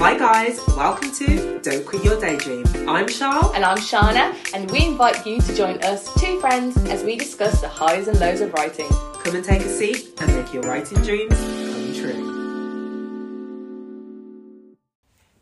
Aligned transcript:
Hi 0.00 0.16
guys, 0.16 0.60
welcome 0.76 1.10
to 1.10 1.58
Don't 1.58 1.84
Quit 1.84 2.04
Your 2.04 2.20
Daydream. 2.20 2.64
I'm 2.88 3.08
Charl. 3.08 3.52
And 3.52 3.64
I'm 3.64 3.78
Shana, 3.78 4.32
and 4.54 4.70
we 4.70 4.86
invite 4.86 5.26
you 5.26 5.40
to 5.40 5.54
join 5.56 5.82
us, 5.82 6.14
two 6.20 6.38
friends, 6.38 6.76
as 6.86 7.02
we 7.02 7.16
discuss 7.16 7.60
the 7.60 7.68
highs 7.68 8.06
and 8.06 8.18
lows 8.20 8.40
of 8.40 8.52
writing. 8.52 8.86
Come 9.24 9.34
and 9.34 9.44
take 9.44 9.62
a 9.62 9.68
seat 9.68 10.10
and 10.20 10.36
make 10.36 10.54
your 10.54 10.62
writing 10.62 11.02
dreams 11.02 11.34
come 11.36 11.94
true. 11.94 12.28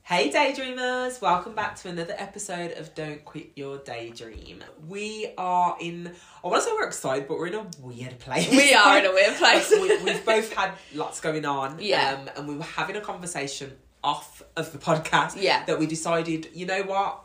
Hey 0.05 0.31
daydreamers, 0.31 1.21
welcome 1.21 1.55
back 1.55 1.77
to 1.81 1.91
another 1.91 2.15
episode 2.17 2.73
of 2.79 2.95
Don't 2.95 3.23
Quit 3.27 3.51
Your 3.57 3.77
Daydream. 3.77 4.65
We 4.89 5.35
are 5.37 5.77
in, 5.81 6.13
I 6.43 6.49
want 6.49 6.63
to 6.63 6.69
say 6.71 6.75
we're 6.75 6.87
excited, 6.87 7.29
but 7.29 7.37
we're 7.39 7.49
in 7.49 7.55
a 7.57 7.67
weird 7.81 8.19
place. 8.21 8.51
We 8.51 8.73
are 8.73 8.99
in 9.01 9.05
a 9.05 9.13
weird 9.13 9.35
place. 9.37 9.71
we, 9.71 10.03
we've 10.03 10.25
both 10.25 10.51
had 10.55 10.73
lots 10.95 11.21
going 11.21 11.45
on. 11.45 11.77
Yeah. 11.79 12.15
Um, 12.23 12.31
and 12.37 12.49
we 12.49 12.57
were 12.57 12.65
having 12.65 12.97
a 12.97 13.03
conversation 13.03 13.77
off 14.07 14.43
of 14.57 14.73
the 14.73 14.79
podcast. 14.79 15.35
Yeah. 15.37 15.65
That 15.67 15.79
we 15.79 15.87
decided, 15.87 16.49
you 16.55 16.65
know 16.65 16.83
what? 16.85 17.25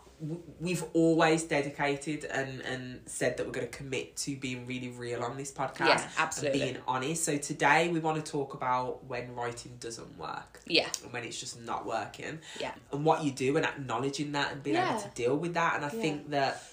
We've 0.59 0.84
always 0.94 1.44
dedicated 1.44 2.26
and, 2.26 2.62
and 2.62 3.02
said 3.05 3.38
that 3.38 3.45
we're 3.45 3.52
going 3.53 3.67
to 3.67 3.76
commit 3.76 4.16
to 4.17 4.35
being 4.35 4.67
really 4.67 4.89
real 4.89 5.23
on 5.23 5.36
this 5.38 5.52
podcast. 5.52 5.88
Yeah, 5.88 6.08
absolutely. 6.17 6.62
And 6.62 6.72
being 6.73 6.84
honest. 6.88 7.23
So 7.23 7.38
today 7.38 7.89
we 7.89 7.99
want 7.99 8.23
to 8.23 8.31
talk 8.31 8.53
about 8.53 9.03
when 9.05 9.34
writing 9.36 9.77
doesn't 9.80 10.17
work 10.20 10.59
Yeah, 10.67 10.88
and 11.03 11.12
when 11.13 11.23
it's 11.23 11.39
just 11.39 11.59
not 11.62 11.86
working 11.88 12.39
yeah, 12.59 12.72
and 12.91 13.03
what 13.03 13.23
you 13.23 13.31
do 13.31 13.58
and 13.58 13.66
acknowledging 13.66 14.31
that 14.34 14.52
and 14.52 14.61
being 14.61 14.75
able 14.75 15.00
to 15.00 15.09
deal 15.16 15.36
with 15.38 15.53
that. 15.55 15.75
And 15.75 15.86
I 15.86 15.91
Yeah. 15.94 16.02
think 16.02 16.30
that 16.31 16.63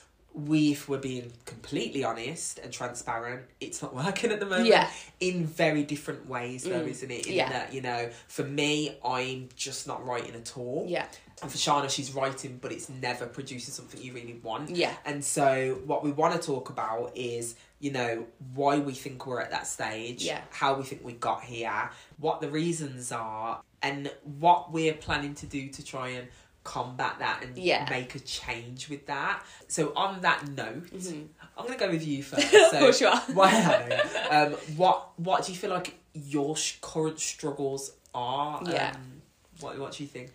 we, 0.47 0.73
if 0.73 0.88
we're 0.88 0.98
being 0.98 1.33
completely 1.47 2.05
honest 2.05 2.59
and 2.60 2.73
transparent, 2.73 3.42
it's 3.60 3.83
not 3.83 3.95
working 4.05 4.30
at 4.30 4.38
the 4.41 4.46
moment. 4.46 4.66
Yeah. 4.69 4.88
In 5.20 5.46
very 5.46 5.83
different 5.83 6.29
ways, 6.29 6.62
though, 6.65 6.80
Mm. 6.84 6.88
isn't 6.88 7.10
it? 7.10 7.27
In 7.27 7.34
Yeah. 7.34 7.48
that, 7.48 7.73
you 7.74 7.80
know, 7.80 8.10
for 8.29 8.45
me, 8.45 8.96
I'm 9.05 9.48
just 9.56 9.87
not 9.87 10.06
writing 10.06 10.34
at 10.34 10.56
all. 10.56 10.84
yeah, 10.88 11.06
And 11.43 11.51
for 11.51 11.59
Shana, 11.59 11.91
she's 11.91 12.12
writing, 12.12 12.59
but 12.60 12.70
it's 12.73 12.88
never 12.88 13.27
producing 13.27 13.73
something 13.74 14.01
you 14.01 14.13
really 14.13 14.38
want. 14.43 14.71
yeah, 14.71 14.95
And 15.04 15.24
so, 15.24 15.80
what 15.87 16.04
we 16.04 16.13
want 16.13 16.41
to 16.41 16.46
talk 16.46 16.70
about 16.70 17.13
is, 17.16 17.57
you 17.80 17.91
know, 17.93 18.26
why 18.54 18.79
we 18.79 18.93
think 18.95 19.26
we're 19.26 19.41
at 19.41 19.51
that 19.51 19.66
stage, 19.66 20.23
Yeah. 20.24 20.41
how 20.51 20.74
we 20.74 20.85
think 20.85 21.04
we 21.04 21.13
got 21.15 21.43
here, 21.45 21.91
what 22.18 22.41
the 22.41 22.48
reasons 22.51 23.10
are, 23.13 23.60
and 23.82 24.10
what 24.38 24.73
we're 24.73 24.95
planning 24.95 25.35
to 25.37 25.46
do 25.46 25.68
to 25.68 25.85
try 25.85 26.09
and 26.10 26.29
combat 26.74 27.15
that 27.19 27.43
and 27.43 27.57
Yeah. 27.57 27.87
make 27.88 28.15
a 28.15 28.21
change 28.21 28.88
with 28.88 29.07
that. 29.07 29.43
So, 29.69 29.93
on 29.97 30.21
that 30.23 30.47
note, 30.49 30.91
Mhm. 30.93 31.29
I'm 31.57 31.66
going 31.66 31.79
to 31.79 31.85
go 31.87 31.91
with 31.91 32.07
you 32.07 32.23
first. 32.23 32.52
Of 32.55 32.71
So, 32.73 32.79
course 32.79 33.01
you 33.01 33.09
are. 33.09 33.23
Wow. 33.41 33.88
um, 34.30 34.52
what 34.77 34.97
What 35.29 35.45
do 35.45 35.52
you 35.52 35.59
feel 35.59 35.71
like 35.71 35.95
your 36.13 36.57
sh- 36.57 36.77
current 36.80 37.19
struggles 37.21 37.93
are? 38.15 38.60
Yeah. 38.66 38.93
Um, 38.95 39.23
what 39.60 39.79
What 39.79 39.93
do 39.93 40.02
you 40.05 40.09
think? 40.16 40.30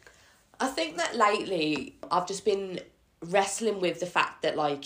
I 0.59 0.67
think 0.67 0.98
that 0.98 1.16
lately 1.16 1.95
I've 2.12 2.28
just 2.28 2.45
been 2.45 2.80
wrestling 3.22 3.80
with 3.80 4.00
the 4.00 4.06
fact 4.18 4.42
that 4.44 4.56
like 4.58 4.86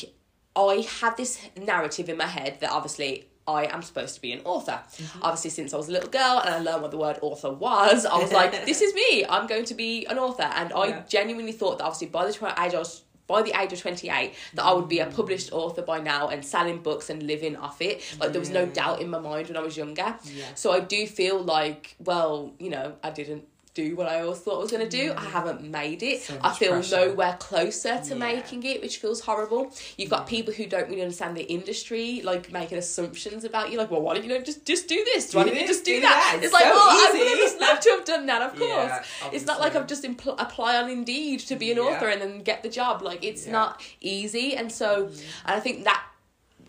I 0.55 0.73
have 1.01 1.15
this 1.17 1.39
narrative 1.55 2.09
in 2.09 2.17
my 2.17 2.25
head 2.37 2.59
that 2.61 2.71
obviously 2.71 3.11
I 3.47 3.65
am 3.65 3.81
supposed 3.81 4.15
to 4.15 4.21
be 4.21 4.33
an 4.33 4.41
author. 4.43 4.79
Mm-hmm. 4.97 5.19
Obviously, 5.23 5.49
since 5.51 5.73
I 5.73 5.77
was 5.77 5.87
a 5.87 5.91
little 5.91 6.09
girl 6.09 6.41
and 6.43 6.49
I 6.53 6.59
learned 6.59 6.81
what 6.81 6.91
the 6.91 6.97
word 6.97 7.17
author 7.21 7.51
was, 7.51 8.05
I 8.05 8.17
was 8.17 8.31
like, 8.31 8.65
"This 8.65 8.81
is 8.81 8.93
me. 8.93 9.25
I'm 9.27 9.47
going 9.47 9.65
to 9.65 9.73
be 9.73 10.05
an 10.07 10.17
author." 10.19 10.43
And 10.43 10.73
I 10.73 10.87
Yeah. 10.87 11.03
genuinely 11.07 11.53
thought 11.53 11.77
that 11.77 11.85
obviously 11.85 12.07
by 12.07 12.25
the 12.25 12.31
age 12.61 12.73
I 12.75 12.79
was 12.79 13.03
by 13.27 13.41
the 13.41 13.51
age 13.61 13.73
of 13.73 13.79
28 13.81 14.33
that 14.53 14.63
I 14.63 14.71
would 14.71 14.87
be 14.87 14.99
a 14.99 15.05
Mm. 15.05 15.13
published 15.13 15.51
author 15.51 15.81
by 15.81 15.99
now 15.99 16.29
and 16.29 16.45
selling 16.45 16.77
books 16.81 17.09
and 17.09 17.23
living 17.23 17.57
off 17.57 17.81
it. 17.81 18.01
Like 18.21 18.31
there 18.31 18.39
was 18.39 18.49
no 18.49 18.65
doubt 18.65 19.01
in 19.01 19.09
my 19.09 19.19
mind 19.19 19.49
when 19.49 19.57
I 19.57 19.61
was 19.61 19.75
younger. 19.75 20.15
Yeah. 20.23 20.45
So 20.55 20.71
I 20.71 20.79
do 20.79 21.05
feel 21.05 21.37
like, 21.43 21.95
well, 21.99 22.53
you 22.57 22.69
know, 22.69 22.95
I 23.03 23.09
didn't 23.09 23.43
do 23.77 23.95
what 23.95 24.07
I 24.07 24.21
always 24.21 24.39
thought 24.39 24.57
I 24.57 24.61
was 24.61 24.71
going 24.71 24.87
to 24.89 24.97
do. 25.01 25.11
I 25.11 25.23
mm. 25.23 25.31
haven't 25.31 25.61
made 25.69 26.01
it. 26.01 26.21
So 26.23 26.37
I 26.43 26.51
feel 26.53 26.71
pressure. 26.71 26.95
nowhere 26.95 27.37
closer 27.39 28.01
to 28.07 28.09
Yeah. 28.09 28.15
making 28.15 28.63
it, 28.63 28.81
which 28.81 28.97
feels 28.97 29.21
horrible. 29.21 29.71
You've 29.97 30.09
got 30.09 30.25
people 30.27 30.53
who 30.53 30.65
don't 30.65 30.89
really 30.89 31.03
understand 31.03 31.37
the 31.37 31.43
industry, 31.43 32.21
like 32.23 32.51
making 32.51 32.77
assumptions 32.79 33.43
about 33.43 33.71
you, 33.71 33.77
like, 33.77 33.91
well, 33.91 34.01
why 34.01 34.15
don't 34.15 34.23
you 34.23 34.29
know, 34.29 34.41
just 34.41 34.65
just 34.65 34.87
do 34.87 34.99
this? 35.13 35.33
Why 35.33 35.43
Do 35.43 35.51
don't 35.51 35.61
you 35.61 35.67
just 35.67 35.85
do, 35.85 35.95
do 35.95 36.01
that? 36.01 36.31
that. 36.31 36.35
It's 36.37 36.45
It's 36.45 36.53
like, 36.53 36.63
so 36.63 36.69
well, 36.71 36.89
I 36.89 37.11
would 37.13 37.27
have 37.27 37.37
just 37.37 37.59
loved 37.61 37.81
to 37.83 37.89
have 37.91 38.05
done 38.05 38.25
that, 38.25 38.41
of 38.41 38.51
course. 38.63 38.69
Yeah, 38.69 39.03
it's 39.31 39.45
not 39.45 39.59
like. 39.59 39.75
I've 39.77 39.87
just 39.87 40.03
impl- 40.03 40.41
apply 40.41 40.77
on 40.77 40.89
Indeed 40.89 41.41
to 41.41 41.55
be 41.55 41.71
an 41.71 41.77
author 41.77 42.07
and 42.07 42.19
then 42.19 42.39
get 42.41 42.63
the 42.63 42.69
job. 42.69 43.01
Like, 43.03 43.23
it's 43.23 43.45
not 43.45 43.81
easy, 44.01 44.55
and 44.55 44.71
so, 44.71 45.05
mm. 45.05 45.23
and 45.45 45.55
I 45.55 45.59
think 45.59 45.83
that 45.83 46.03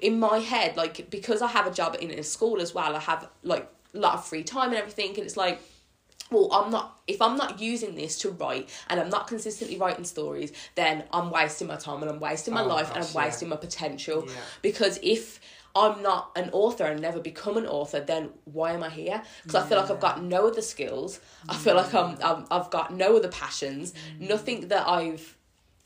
in 0.00 0.20
my 0.20 0.38
head, 0.38 0.76
like 0.76 1.08
because 1.10 1.40
I 1.42 1.48
have 1.48 1.66
a 1.66 1.70
job 1.70 1.96
in 2.00 2.10
a 2.10 2.22
school 2.22 2.60
as 2.60 2.74
well, 2.74 2.94
I 2.94 3.00
have 3.00 3.28
like 3.42 3.66
a 3.94 3.98
lot 3.98 4.14
of 4.14 4.24
free 4.26 4.44
time 4.44 4.68
and 4.70 4.76
everything, 4.78 5.10
and 5.10 5.18
it's 5.18 5.36
like, 5.36 5.60
well, 6.30 6.48
I'm 6.52 6.70
not 6.70 7.00
if 7.06 7.22
I'm 7.22 7.36
not 7.36 7.60
using 7.60 7.94
this 7.94 8.18
to 8.18 8.30
write 8.30 8.68
and 8.88 9.00
I'm 9.00 9.08
not 9.08 9.26
consistently 9.28 9.78
writing 9.78 10.04
stories, 10.04 10.52
then 10.74 11.04
I'm 11.12 11.30
wasting 11.30 11.68
my 11.68 11.76
time 11.76 12.02
and 12.02 12.10
I'm 12.10 12.20
wasting 12.20 12.52
my 12.54 12.62
Oh, 12.62 12.66
life 12.68 12.90
and 12.94 13.02
I'm 13.02 13.10
yeah. 13.10 13.16
wasting 13.24 13.48
my 13.48 13.56
potential. 13.56 14.24
Yeah. 14.26 14.34
Because 14.60 14.98
if 15.02 15.40
I'm 15.74 16.02
not 16.02 16.32
an 16.36 16.50
author 16.52 16.84
and 16.84 17.00
never 17.00 17.20
become 17.20 17.56
an 17.56 17.66
author, 17.66 18.00
then 18.00 18.30
why 18.44 18.72
am 18.72 18.82
I 18.82 18.90
here? 18.90 19.22
Because 19.42 19.62
I 19.64 19.66
feel 19.68 19.78
like 19.78 19.90
I've 19.90 20.00
got 20.00 20.22
no 20.22 20.48
other 20.48 20.62
skills. 20.62 21.20
I 21.48 21.54
feel 21.54 21.76
like 21.76 21.94
I'm, 21.94 22.18
I'm 22.22 22.46
I've 22.50 22.70
got 22.70 22.92
no 22.92 23.16
other 23.16 23.28
passions. 23.28 23.94
Mm. 24.18 24.28
Nothing 24.28 24.68
that 24.68 24.86
I've 24.88 25.36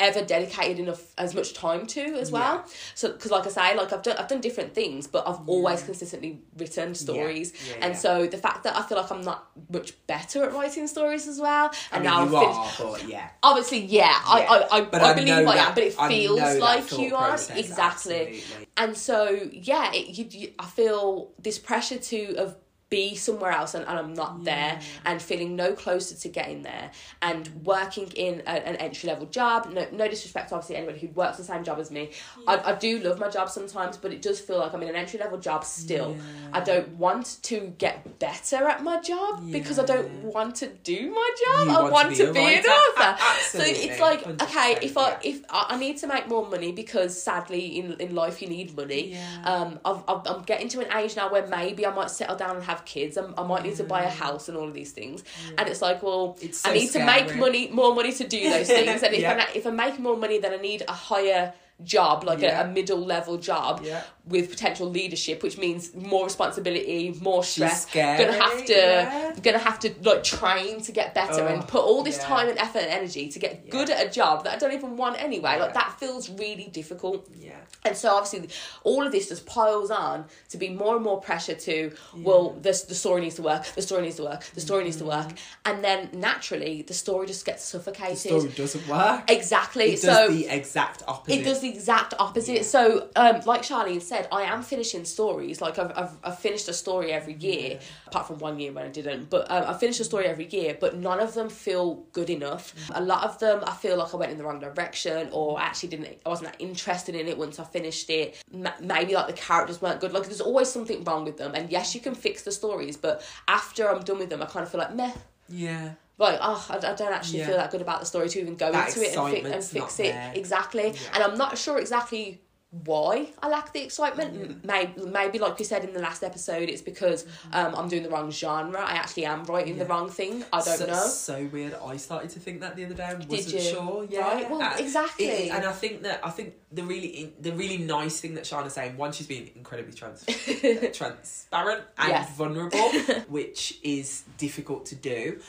ever 0.03 0.23
dedicated 0.25 0.79
enough 0.81 1.03
as 1.17 1.35
much 1.35 1.55
time 1.55 1.87
to 1.87 2.01
as 2.17 2.31
well. 2.31 2.57
Yeah. 2.57 2.73
So 2.95 3.13
because 3.13 3.31
like 3.31 3.47
I 3.47 3.51
say, 3.51 3.77
like 3.77 3.93
I've 3.93 4.03
done 4.03 4.17
I've 4.19 4.29
done 4.29 4.41
different 4.41 4.75
things, 4.75 5.07
but 5.07 5.27
I've 5.29 5.49
always 5.49 5.83
consistently 5.83 6.41
written 6.59 6.95
stories. 6.95 7.53
Yeah, 7.69 7.75
and 7.85 7.93
yeah. 7.95 7.99
so 7.99 8.27
the 8.27 8.37
fact 8.37 8.65
that 8.65 8.77
I 8.77 8.83
feel 8.83 8.99
like 8.99 9.11
I'm 9.11 9.23
not 9.23 9.47
much 9.71 9.95
better 10.07 10.45
at 10.45 10.53
writing 10.53 10.87
stories 10.87 11.27
as 11.29 11.39
well, 11.41 11.71
I 11.93 11.97
and 11.97 12.05
mean, 12.05 12.13
now 12.13 12.25
you 12.25 12.37
I've 12.37 12.81
are, 12.81 12.93
but 12.93 13.09
yeah. 13.09 13.29
Obviously, 13.43 13.79
yeah, 13.81 14.07
Yeah. 14.09 14.21
I, 14.27 14.41
I, 14.45 14.79
I, 14.79 14.81
I, 14.81 15.11
I 15.11 15.15
believe 15.15 15.35
I 15.35 15.45
that- 15.45 15.69
am, 15.69 15.75
but 15.75 15.85
it 15.85 15.95
feels 15.95 16.59
like 16.59 16.99
you 16.99 17.15
are 17.17 17.35
exactly. 17.35 17.65
absolutely. 17.81 18.43
And 18.77 18.97
so 18.97 19.49
yeah, 19.53 19.93
it, 19.93 20.19
you, 20.19 20.27
you, 20.31 20.53
I 20.59 20.67
feel 20.67 21.31
this 21.39 21.59
pressure 21.59 21.99
to 21.99 22.35
of 22.37 22.57
be 22.93 23.15
somewhere 23.15 23.51
else 23.51 23.73
and, 23.73 23.87
and 23.89 23.99
I'm 23.99 24.13
not 24.13 24.45
there 24.45 24.79
and 25.07 25.21
feeling 25.21 25.57
no 25.57 25.73
closer 25.73 26.15
to 26.15 26.29
getting 26.29 26.61
there 26.61 26.91
and 27.23 27.49
working 27.65 28.09
in 28.09 28.43
a, 28.47 28.51
an 28.51 28.77
entry 28.77 29.09
level 29.09 29.25
job. 29.25 29.71
No, 29.73 29.87
no 29.91 30.07
disrespect 30.09 30.51
to 30.51 30.57
obviously 30.57 30.77
anyone 30.77 30.97
who 30.97 31.09
works 31.09 31.39
the 31.39 31.45
same 31.45 31.65
job 31.65 31.79
as 31.79 31.91
me. 31.91 32.11
I, 32.47 32.59
I 32.59 32.75
do 32.75 32.99
love 32.99 33.19
my 33.19 33.31
job 33.31 33.49
sometimes, 33.49 33.97
but 33.97 34.13
it 34.13 34.21
does 34.21 34.41
feel 34.41 34.59
like 34.59 34.75
I'm 34.75 34.83
in 34.83 34.91
an 34.91 34.95
entry 34.95 35.19
level 35.19 35.39
job 35.39 35.65
still. 35.65 36.19
I 36.53 36.61
don't 36.61 36.91
want 36.97 37.39
to 37.45 37.73
get 37.79 38.19
better 38.19 38.69
at 38.69 38.83
my 38.83 39.01
job 39.01 39.51
because 39.51 39.79
I 39.79 39.87
don't 39.87 40.11
want 40.25 40.57
to 40.57 40.67
do 40.85 41.11
my 41.11 41.31
job. 41.47 41.67
You 41.67 41.73
I 41.73 41.81
want 41.81 41.93
want 41.93 42.17
to 42.17 42.27
be 42.27 42.33
be, 42.33 42.55
an 42.57 42.65
author. 42.65 43.17
so 43.45 43.63
it's 43.63 44.01
like 44.01 44.27
okay, 44.43 44.79
if 44.83 44.99
I 44.99 45.17
if 45.23 45.43
I, 45.49 45.67
I 45.71 45.79
need 45.79 45.97
to 45.99 46.07
make 46.07 46.29
more 46.29 46.47
money 46.47 46.73
because 46.73 47.21
sadly 47.21 47.79
in 47.79 47.93
in 47.95 48.15
life 48.15 48.43
you 48.43 48.49
need 48.49 48.77
money. 48.77 49.13
Yeah. 49.13 49.43
Um, 49.45 49.81
I've, 49.85 50.03
I've, 50.09 50.27
I'm 50.27 50.43
getting 50.43 50.69
to 50.69 50.81
an 50.81 50.93
age 50.97 51.17
now 51.17 51.31
where 51.33 51.47
maybe 51.47 51.87
I 51.87 51.95
might 51.95 52.11
settle 52.11 52.37
down 52.37 52.57
and 52.57 52.65
have 52.65 52.82
kids. 52.85 53.17
I'm, 53.17 53.35
I 53.37 53.43
might 53.43 53.63
need 53.65 53.77
to 53.77 53.85
buy 53.85 54.03
a 54.03 54.09
mm. 54.09 54.17
house 54.25 54.49
and 54.49 54.57
all 54.57 54.69
of 54.69 54.75
these 54.75 54.93
things. 54.93 55.23
Mm. 55.23 55.55
And 55.59 55.69
it's 55.69 55.83
like, 55.83 56.03
well, 56.03 56.37
It's 56.41 56.61
so 56.61 56.71
I 56.71 56.75
need 56.75 56.91
to 56.91 57.05
make 57.05 57.37
money, 57.37 57.69
more 57.69 57.95
money 57.95 58.13
to 58.13 58.27
do 58.27 58.51
those 58.51 58.67
things. 58.67 59.03
And 59.03 59.15
if 59.15 59.21
Yeah. 59.23 59.47
I 59.49 59.57
if 59.57 59.67
I 59.67 59.71
make 59.71 59.99
more 59.99 60.17
money, 60.17 60.39
then 60.39 60.53
I 60.53 60.57
need 60.57 60.83
a 60.89 60.93
higher 60.93 61.53
job, 61.85 62.25
like 62.25 62.41
Yeah. 62.41 62.63
a, 62.63 62.65
a 62.65 62.69
middle 62.69 62.99
level 62.99 63.37
job 63.37 63.83
Yeah. 63.85 64.03
with 64.27 64.51
potential 64.51 64.89
leadership, 64.89 65.43
which 65.43 65.59
means 65.59 65.95
more 65.95 66.25
responsibility, 66.25 67.17
more 67.21 67.43
stress. 67.45 67.87
Gonna 67.87 68.33
have 68.33 68.65
to, 68.67 68.73
yeah. 68.73 69.33
gonna 69.43 69.59
have 69.59 69.79
to 69.81 69.95
like 70.03 70.23
train 70.25 70.81
to 70.83 70.93
get 70.93 71.15
better 71.15 71.47
and 71.47 71.63
Oh, 71.63 71.67
put 71.67 71.81
all 71.83 72.03
this 72.03 72.19
time 72.19 72.49
and 72.49 72.59
effort 72.59 72.81
and 72.81 72.91
energy 72.91 73.29
to 73.29 73.39
get 73.39 73.69
good 73.71 73.91
at 73.91 74.07
a 74.07 74.11
job 74.11 74.45
that 74.45 74.55
I 74.55 74.59
don't 74.59 74.73
even 74.73 74.97
want 74.97 75.21
anyway. 75.23 75.59
Like 75.59 75.75
that 75.75 75.99
feels 75.99 76.31
really 76.31 76.69
difficult. 76.73 77.29
Yeah. 77.39 77.53
And 77.85 77.97
so 77.97 78.15
obviously 78.15 78.49
all 78.85 79.05
of 79.07 79.13
this 79.13 79.29
just 79.29 79.45
piles 79.47 79.91
on 79.91 80.27
to 80.51 80.57
be 80.59 80.69
more 80.69 80.95
and 80.97 81.05
more 81.05 81.21
pressure 81.21 81.55
to 81.55 81.93
well 82.17 82.51
this 82.61 82.83
the 82.83 82.95
story 82.95 83.21
needs 83.23 83.37
to 83.37 83.43
work, 83.43 83.65
the 83.75 83.83
story 83.83 84.03
needs 84.03 84.17
to 84.17 84.25
work, 84.25 84.45
the 84.55 84.61
story 84.61 84.85
needs 84.85 84.97
to 84.99 85.05
work. 85.05 85.27
Mm-hmm. 85.29 85.37
And 85.71 85.85
then 85.85 86.11
naturally 86.13 86.83
the 86.83 86.95
story 86.95 87.27
just 87.27 87.45
gets 87.45 87.65
suffocated. 87.65 88.17
The 88.17 88.41
story 88.41 88.49
doesn't 88.51 88.87
work. 88.89 89.31
Exactly. 89.31 89.93
It 89.95 90.01
so 90.01 90.07
does 90.29 90.37
the 90.37 90.47
exact 90.49 91.03
opposite. 91.09 91.41
it 91.41 91.45
does 91.45 91.61
the 91.61 91.72
exact 91.73 92.15
opposite. 92.19 92.57
Yeah. 92.57 92.63
So, 92.63 93.09
um, 93.17 93.41
like 93.47 93.63
Charlene 93.63 94.03
said, 94.03 94.29
I 94.31 94.43
am 94.43 94.63
finishing 94.63 95.05
stories. 95.05 95.61
Like 95.61 95.79
I've, 95.79 95.93
I've, 95.97 96.17
I've 96.23 96.39
finished 96.39 96.69
a 96.69 96.73
story 96.73 97.13
every 97.13 97.35
year, 97.35 97.81
apart 98.07 98.27
from 98.27 98.39
one 98.39 98.59
year 98.59 98.73
when 98.73 98.85
I 98.85 98.89
didn't. 98.89 99.31
But 99.31 99.51
um, 99.51 99.65
I 99.67 99.75
finished 99.75 100.01
a 100.01 100.05
story 100.05 100.27
every 100.27 100.47
year, 100.47 100.77
but 100.79 100.97
none 100.97 101.21
of 101.21 101.35
them 101.35 101.49
feel 101.49 102.05
good 102.13 102.31
enough. 102.31 102.75
A 102.95 103.03
lot 103.03 103.25
of 103.25 103.39
them, 103.39 103.63
I 103.67 103.75
feel 103.75 103.97
like 103.97 104.13
I 104.15 104.17
went 104.17 104.33
in 104.33 104.39
the 104.39 104.45
wrong 104.45 104.61
direction, 104.61 105.29
or 105.33 105.59
I 105.59 105.65
actually 105.65 105.91
didn't. 105.91 106.19
I 106.25 106.29
wasn't 106.29 106.51
that 106.53 106.61
interested 106.61 107.15
in 107.15 107.29
it 107.29 107.37
once 107.39 107.59
I 107.59 107.65
finished 107.65 108.09
it. 108.11 108.43
M- 108.53 108.69
maybe 108.81 109.15
like 109.15 109.27
the 109.27 109.33
characters 109.33 109.81
weren't 109.83 110.01
good. 110.01 110.13
Like 110.13 110.25
there's 110.25 110.41
always 110.41 110.69
something 110.71 111.03
wrong 111.05 111.25
with 111.25 111.37
them. 111.39 111.53
And 111.55 111.71
yes, 111.71 111.95
you 111.95 112.01
can 112.01 112.15
fix 112.15 112.43
the 112.43 112.53
stories, 112.53 112.97
but 112.97 113.25
after 113.49 113.89
I'm 113.89 114.03
done 114.03 114.19
with 114.19 114.31
them, 114.31 114.43
I 114.43 114.47
kind 114.47 114.65
of 114.65 114.71
feel 114.71 114.81
like 114.81 114.95
meh. 114.95 115.13
Yeah. 115.49 115.93
Like, 116.19 116.39
oh, 116.41 116.67
I, 116.71 116.77
I 116.77 116.95
don't 116.95 117.13
actually 117.13 117.41
Yeah. 117.41 117.47
feel 117.49 117.57
that 117.57 117.71
good 117.71 117.81
about 117.83 118.01
the 118.01 118.07
story 118.07 118.29
to 118.29 118.41
even 118.41 118.55
go 118.57 118.71
That 118.71 118.89
into 118.89 119.01
it 119.03 119.17
and, 119.17 119.33
fi- 119.45 119.51
and 119.55 119.65
fix 119.65 119.99
it. 119.99 120.03
there. 120.13 120.33
Exactly. 120.35 120.89
Yeah. 120.89 120.99
And 121.15 121.23
I'm 121.25 121.37
not 121.39 121.59
sure 121.59 121.79
exactly 121.79 122.41
why 122.87 123.29
I 123.43 123.49
lack 123.49 123.73
the 123.75 123.83
excitement. 123.83 124.65
Maybe, 124.65 124.95
maybe 125.05 125.39
like 125.39 125.59
we 125.59 125.65
said 125.65 125.85
in 125.85 125.93
the 125.93 126.01
last 126.01 126.23
episode, 126.23 126.71
it's 126.71 126.81
because 126.81 127.27
um, 127.53 127.75
I'm 127.75 127.87
doing 127.89 128.03
the 128.03 128.09
wrong 128.09 128.31
genre. 128.31 128.81
I 128.81 128.93
actually 128.93 129.27
am 129.27 129.45
writing 129.45 129.77
the 129.77 129.85
wrong 129.85 130.09
thing. 130.09 130.43
I 130.55 130.63
don't 130.63 130.79
so, 130.79 130.87
know. 130.87 131.07
So 131.07 131.49
weird. 131.53 131.75
I 131.85 131.99
started 131.99 132.31
to 132.31 132.41
think 132.41 132.61
that 132.61 132.75
the 132.77 132.87
other 132.87 132.95
day 132.95 133.09
and 133.11 133.29
wasn't 133.29 133.55
you? 133.63 133.71
sure. 133.71 134.07
Yeah, 134.09 134.21
Right, 134.21 134.51
well, 134.51 134.63
Uh, 134.63 134.77
exactly. 134.79 135.27
it- 135.27 135.53
and 135.53 135.67
I 135.67 135.73
think 135.73 136.03
that 136.05 136.21
I 136.25 136.31
think 136.31 136.55
the 136.71 136.83
really 136.85 137.35
the 137.41 137.53
really 137.53 137.77
nice 137.77 138.21
thing 138.21 138.35
that 138.37 138.47
Shana's 138.47 138.73
saying, 138.73 138.97
one, 138.97 139.13
she's 139.13 139.27
being 139.27 139.51
incredibly 139.55 139.93
trans 139.93 140.25
transparent 140.93 141.83
and 141.99 142.09
Yes. 142.09 142.37
vulnerable, 142.37 142.79
which 143.29 143.79
is 143.83 144.25
difficult 144.39 144.87
to 144.87 144.95
do. 144.95 145.41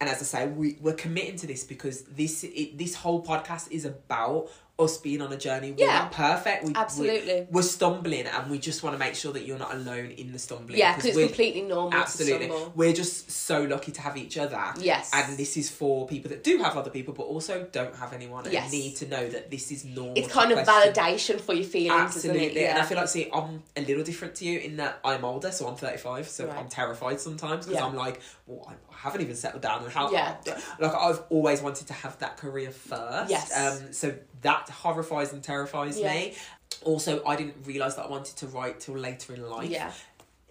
And 0.00 0.08
as 0.08 0.20
I 0.20 0.24
say, 0.24 0.46
we 0.48 0.78
we're 0.80 0.94
committing 0.94 1.36
to 1.36 1.46
this 1.46 1.62
because 1.62 2.02
this 2.04 2.42
it, 2.44 2.78
this 2.78 2.94
whole 2.94 3.22
podcast 3.22 3.70
is 3.70 3.84
about 3.84 4.48
us 4.80 4.96
being 4.98 5.20
on 5.20 5.32
a 5.32 5.36
journey. 5.36 5.72
We're 5.72 5.86
Yeah. 5.86 5.98
not 6.00 6.12
perfect. 6.12 6.64
We, 6.64 6.72
Absolutely. 6.74 7.34
We, 7.42 7.46
we're 7.50 7.62
stumbling, 7.62 8.26
and 8.26 8.50
we 8.50 8.58
just 8.58 8.82
want 8.82 8.94
to 8.94 8.98
make 8.98 9.14
sure 9.14 9.32
that 9.32 9.44
you're 9.46 9.58
not 9.58 9.74
alone 9.74 10.10
in 10.12 10.32
the 10.32 10.38
stumbling. 10.38 10.78
yeah, 10.78 10.92
because 10.94 11.06
it's 11.06 11.16
we're- 11.16 11.28
completely 11.28 11.62
normal 11.62 11.94
Absolutely. 11.94 12.46
to 12.48 12.52
stumble. 12.54 12.72
We're 12.74 12.92
just 12.92 13.30
so 13.30 13.62
lucky 13.62 13.92
to 13.92 14.00
have 14.00 14.16
each 14.16 14.38
other. 14.38 14.60
Yes. 14.80 15.10
And 15.12 15.36
this 15.36 15.56
is 15.56 15.70
for 15.70 16.06
people 16.06 16.30
that 16.30 16.42
do 16.42 16.58
have 16.58 16.76
other 16.76 16.90
people, 16.90 17.14
but 17.14 17.24
also 17.24 17.66
don't 17.72 17.94
have 17.96 18.12
anyone 18.12 18.44
and 18.44 18.52
Yes. 18.52 18.72
need 18.72 18.96
to 18.96 19.06
know 19.06 19.28
that 19.28 19.50
this 19.50 19.70
is 19.70 19.84
normal. 19.84 20.14
It's 20.16 20.28
kind 20.32 20.52
of 20.52 20.64
question. 20.64 20.92
validation 20.94 21.40
for 21.40 21.54
your 21.54 21.64
feelings, 21.64 22.00
Absolutely. 22.16 22.60
it? 22.60 22.70
And 22.70 22.78
I 22.78 22.84
feel 22.84 22.96
like, 22.96 23.08
see, 23.08 23.28
I'm 23.32 23.62
a 23.76 23.82
little 23.82 24.02
different 24.04 24.34
to 24.36 24.44
you 24.44 24.58
in 24.60 24.76
that 24.78 24.98
I'm 25.04 25.24
older, 25.24 25.52
so 25.52 25.68
I'm 25.68 25.76
35, 25.76 26.28
so 26.28 26.46
Right. 26.46 26.56
I'm 26.56 26.68
terrified 26.68 27.20
sometimes 27.20 27.66
because 27.66 27.80
Yeah. 27.80 27.86
I'm 27.86 27.94
like, 27.96 28.20
well, 28.46 28.66
I 28.68 28.74
haven't 28.96 29.20
even 29.22 29.36
settled 29.36 29.62
down. 29.62 29.82
And 29.84 29.92
how, 29.92 30.10
Yeah. 30.10 30.36
like, 30.78 30.94
I've 30.94 31.22
always 31.30 31.60
wanted 31.62 31.86
to 31.88 31.92
have 31.92 32.18
that 32.18 32.36
career 32.36 32.70
first. 32.70 33.30
Yes. 33.30 33.50
Um, 33.56 33.92
so 33.92 34.14
that 34.42 34.68
horrifies 34.68 35.32
and 35.32 35.42
terrifies 35.42 35.98
Yeah. 35.98 36.12
me. 36.12 36.36
Also, 36.84 37.24
I 37.24 37.36
didn't 37.36 37.56
realise 37.64 37.94
that 37.94 38.06
I 38.06 38.08
wanted 38.08 38.36
to 38.36 38.46
write 38.46 38.80
till 38.80 38.94
later 38.96 39.34
in 39.34 39.48
life 39.48 39.68
yeah. 39.70 39.92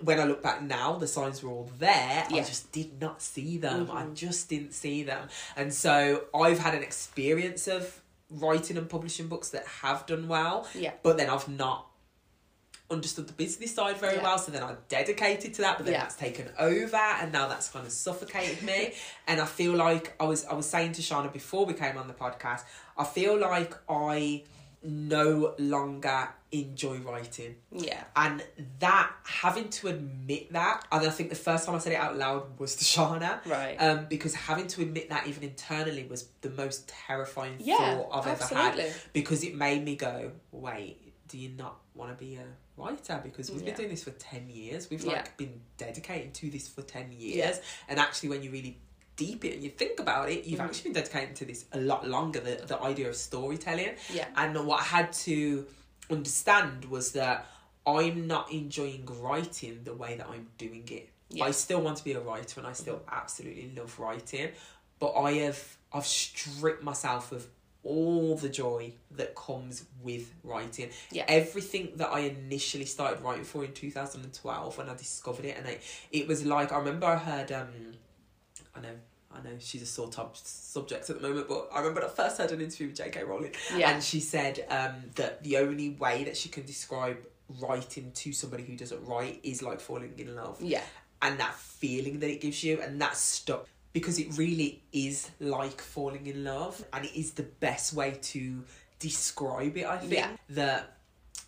when 0.02 0.20
I 0.20 0.26
look 0.26 0.44
back 0.44 0.62
now, 0.62 0.94
the 0.94 1.08
signs 1.08 1.42
were 1.42 1.50
all 1.50 1.70
there. 1.80 2.28
Yeah. 2.30 2.42
I 2.42 2.44
just 2.44 2.72
did 2.72 3.02
not 3.02 3.22
see 3.22 3.58
them. 3.58 3.90
I 3.92 4.04
Mhm. 4.04 4.14
just 4.16 4.48
didn't 4.50 4.74
see 4.74 5.04
them. 5.04 5.28
And 5.56 5.74
so 5.74 6.26
I've 6.34 6.60
had 6.60 6.76
an 6.76 6.84
experience 6.84 7.68
of 7.68 8.02
writing 8.30 8.78
and 8.78 8.88
publishing 8.90 9.28
books 9.28 9.50
that 9.50 9.66
have 9.66 10.06
done 10.06 10.28
well, 10.28 10.68
Yeah. 10.76 10.92
but 11.02 11.18
then 11.18 11.30
I've 11.30 11.48
not 11.50 11.89
understood 12.92 13.28
the 13.28 13.34
business 13.34 13.74
side 13.76 13.98
very 13.98 14.16
Yeah. 14.16 14.24
well. 14.24 14.38
So 14.38 14.52
then 14.52 14.64
I 14.64 14.76
dedicated 14.88 15.54
to 15.56 15.62
that, 15.62 15.78
but 15.78 15.86
then 15.86 15.94
Yeah. 15.94 16.02
that's 16.02 16.16
taken 16.16 16.50
over, 16.58 16.96
and 16.98 17.32
now 17.32 17.48
that's 17.48 17.70
kind 17.70 17.86
of 17.86 17.92
suffocated 17.92 18.64
me. 18.64 18.94
and 19.28 19.40
I 19.40 19.46
feel 19.46 19.74
like 19.74 20.14
I 20.20 20.26
was 20.26 20.46
I 20.46 20.54
was 20.54 20.68
saying 20.68 20.94
to 20.94 21.02
Shana 21.02 21.32
before 21.32 21.66
we 21.66 21.74
came 21.74 21.98
on 21.98 22.08
the 22.08 22.14
podcast, 22.14 22.64
I 22.98 23.04
feel 23.04 23.38
like 23.40 23.74
I 23.90 24.44
no 24.82 25.54
longer 25.60 26.30
enjoy 26.52 26.98
writing 27.00 27.56
Yeah. 27.72 28.02
and 28.16 28.42
that 28.80 29.12
having 29.24 29.70
to 29.70 29.90
admit 29.90 30.52
that 30.54 30.84
and 30.92 31.06
i 31.06 31.10
think 31.12 31.30
the 31.30 31.36
first 31.36 31.66
time 31.66 31.76
i 31.76 31.78
said 31.80 31.92
it 31.92 31.98
out 31.98 32.18
loud 32.18 32.58
was 32.58 32.76
to 32.78 32.86
shana 32.86 33.46
Right. 33.46 33.76
um, 33.76 34.06
because 34.10 34.34
having 34.34 34.66
to 34.68 34.82
admit 34.82 35.10
that 35.10 35.28
even 35.28 35.44
internally 35.44 36.06
was 36.06 36.30
the 36.42 36.50
most 36.50 36.88
terrifying 36.88 37.58
yeah. 37.60 37.98
thought 37.98 38.10
i've 38.14 38.28
ever 38.42 38.56
had 38.56 38.94
because 39.14 39.44
it 39.44 39.54
made 39.54 39.84
me 39.84 39.96
go 39.98 40.32
wait 40.52 41.14
do 41.28 41.38
you 41.38 41.50
not 41.50 41.76
want 41.94 42.18
to 42.18 42.26
be 42.26 42.38
a 42.38 42.46
writer 42.80 43.20
because 43.24 43.52
we've 43.52 43.62
Yeah. 43.62 43.66
been 43.68 43.76
doing 43.76 43.90
this 43.90 44.04
for 44.04 44.12
10 44.12 44.50
years 44.50 44.90
we've 44.90 45.04
Yeah. 45.04 45.14
like 45.14 45.38
been 45.38 45.62
dedicating 45.78 46.32
to 46.34 46.50
this 46.50 46.68
for 46.68 46.82
10 46.82 47.12
years 47.12 47.36
Yeah. 47.58 47.62
and 47.90 48.00
actually 48.00 48.30
when 48.30 48.42
you 48.44 48.52
really 48.52 48.80
deep 49.16 49.44
it 49.44 49.54
and 49.56 49.64
you 49.64 49.70
think 49.70 50.00
about 50.00 50.30
it 50.32 50.46
you've 50.46 50.60
Mhm. 50.60 50.66
actually 50.66 50.84
been 50.92 50.94
dedicating 51.02 51.34
to 51.36 51.46
this 51.46 51.66
a 51.74 51.80
lot 51.80 52.08
longer 52.08 52.40
the, 52.40 52.56
the 52.66 52.80
idea 52.82 53.10
of 53.10 53.16
storytelling 53.16 53.96
Yeah. 54.14 54.28
and 54.36 54.66
what 54.66 54.80
I 54.82 54.84
had 54.86 55.14
to 55.28 55.68
understand 56.10 56.86
was 56.86 57.12
that 57.14 57.46
I'm 57.86 58.28
not 58.28 58.52
enjoying 58.52 59.06
writing 59.06 59.84
the 59.84 59.94
way 59.94 60.16
that 60.16 60.28
I'm 60.28 60.50
doing 60.58 60.88
it. 60.90 61.10
Yeah. 61.30 61.46
I 61.46 61.52
still 61.52 61.82
want 61.82 61.98
to 61.98 62.04
be 62.04 62.14
a 62.14 62.20
writer 62.20 62.60
and 62.60 62.68
I 62.68 62.74
still 62.74 63.02
absolutely 63.10 63.72
love 63.76 63.98
writing, 64.00 64.52
but 65.00 65.14
I 65.14 65.34
have 65.46 65.78
I've 65.92 66.06
stripped 66.06 66.84
myself 66.84 67.32
of 67.32 67.48
all 67.84 68.36
the 68.36 68.50
joy 68.50 68.92
that 69.12 69.36
comes 69.36 69.86
with 70.04 70.34
writing. 70.44 70.90
Yeah. 71.12 71.26
Everything 71.28 71.94
that 71.96 72.10
I 72.10 72.20
initially 72.22 72.86
started 72.86 73.22
writing 73.24 73.46
for 73.46 73.64
in 73.64 73.72
2012 73.74 74.78
when 74.78 74.90
I 74.90 74.96
discovered 74.96 75.46
it 75.46 75.58
and 75.58 75.68
I, 75.68 75.80
it 76.12 76.28
was 76.28 76.46
like 76.46 76.72
I 76.72 76.78
remember 76.78 77.08
I 77.08 77.16
heard 77.18 77.52
um 77.52 77.70
I 78.76 78.82
know 78.82 78.96
I 79.32 79.42
know 79.44 79.56
she's 79.60 79.82
a 79.84 79.86
sore 79.86 80.10
top 80.10 80.36
subject 80.38 81.10
at 81.10 81.22
the 81.22 81.28
moment, 81.28 81.48
but 81.48 81.70
I 81.72 81.80
remember 81.80 82.04
I 82.04 82.10
first 82.10 82.40
heard 82.40 82.52
an 82.52 82.62
interview 82.62 82.88
with 82.88 82.98
J.K. 82.98 83.24
Rowling 83.24 83.54
Yeah. 83.76 83.92
and 83.92 84.04
she 84.04 84.20
said 84.20 84.66
um, 84.70 84.96
that 85.16 85.44
the 85.44 85.58
only 85.58 85.90
way 85.92 86.24
that 86.24 86.36
she 86.36 86.50
can 86.50 86.66
describe 86.66 87.18
writing 87.62 88.12
to 88.14 88.34
somebody 88.34 88.64
who 88.64 88.76
doesn't 88.76 89.06
write 89.06 89.40
is 89.44 89.62
like 89.62 89.80
falling 89.80 90.14
in 90.18 90.36
love. 90.36 90.58
Yeah. 90.62 90.82
And 91.22 91.40
that 91.40 91.54
feeling 91.54 92.20
that 92.22 92.30
it 92.30 92.42
gives 92.42 92.64
you, 92.64 92.82
and 92.82 93.00
that 93.02 93.16
stuck 93.18 93.68
because 93.94 94.20
it 94.20 94.38
really 94.38 94.82
is 94.92 95.30
like 95.40 95.82
falling 95.82 96.28
in 96.28 96.44
love, 96.44 96.84
and 96.94 97.06
it 97.06 97.16
is 97.20 97.32
the 97.32 97.44
best 97.44 97.94
way 97.94 98.18
to 98.22 98.64
describe 99.00 99.78
it. 99.78 99.86
I 99.86 99.98
think 99.98 100.14
Yeah. 100.14 100.32
that 100.50 100.96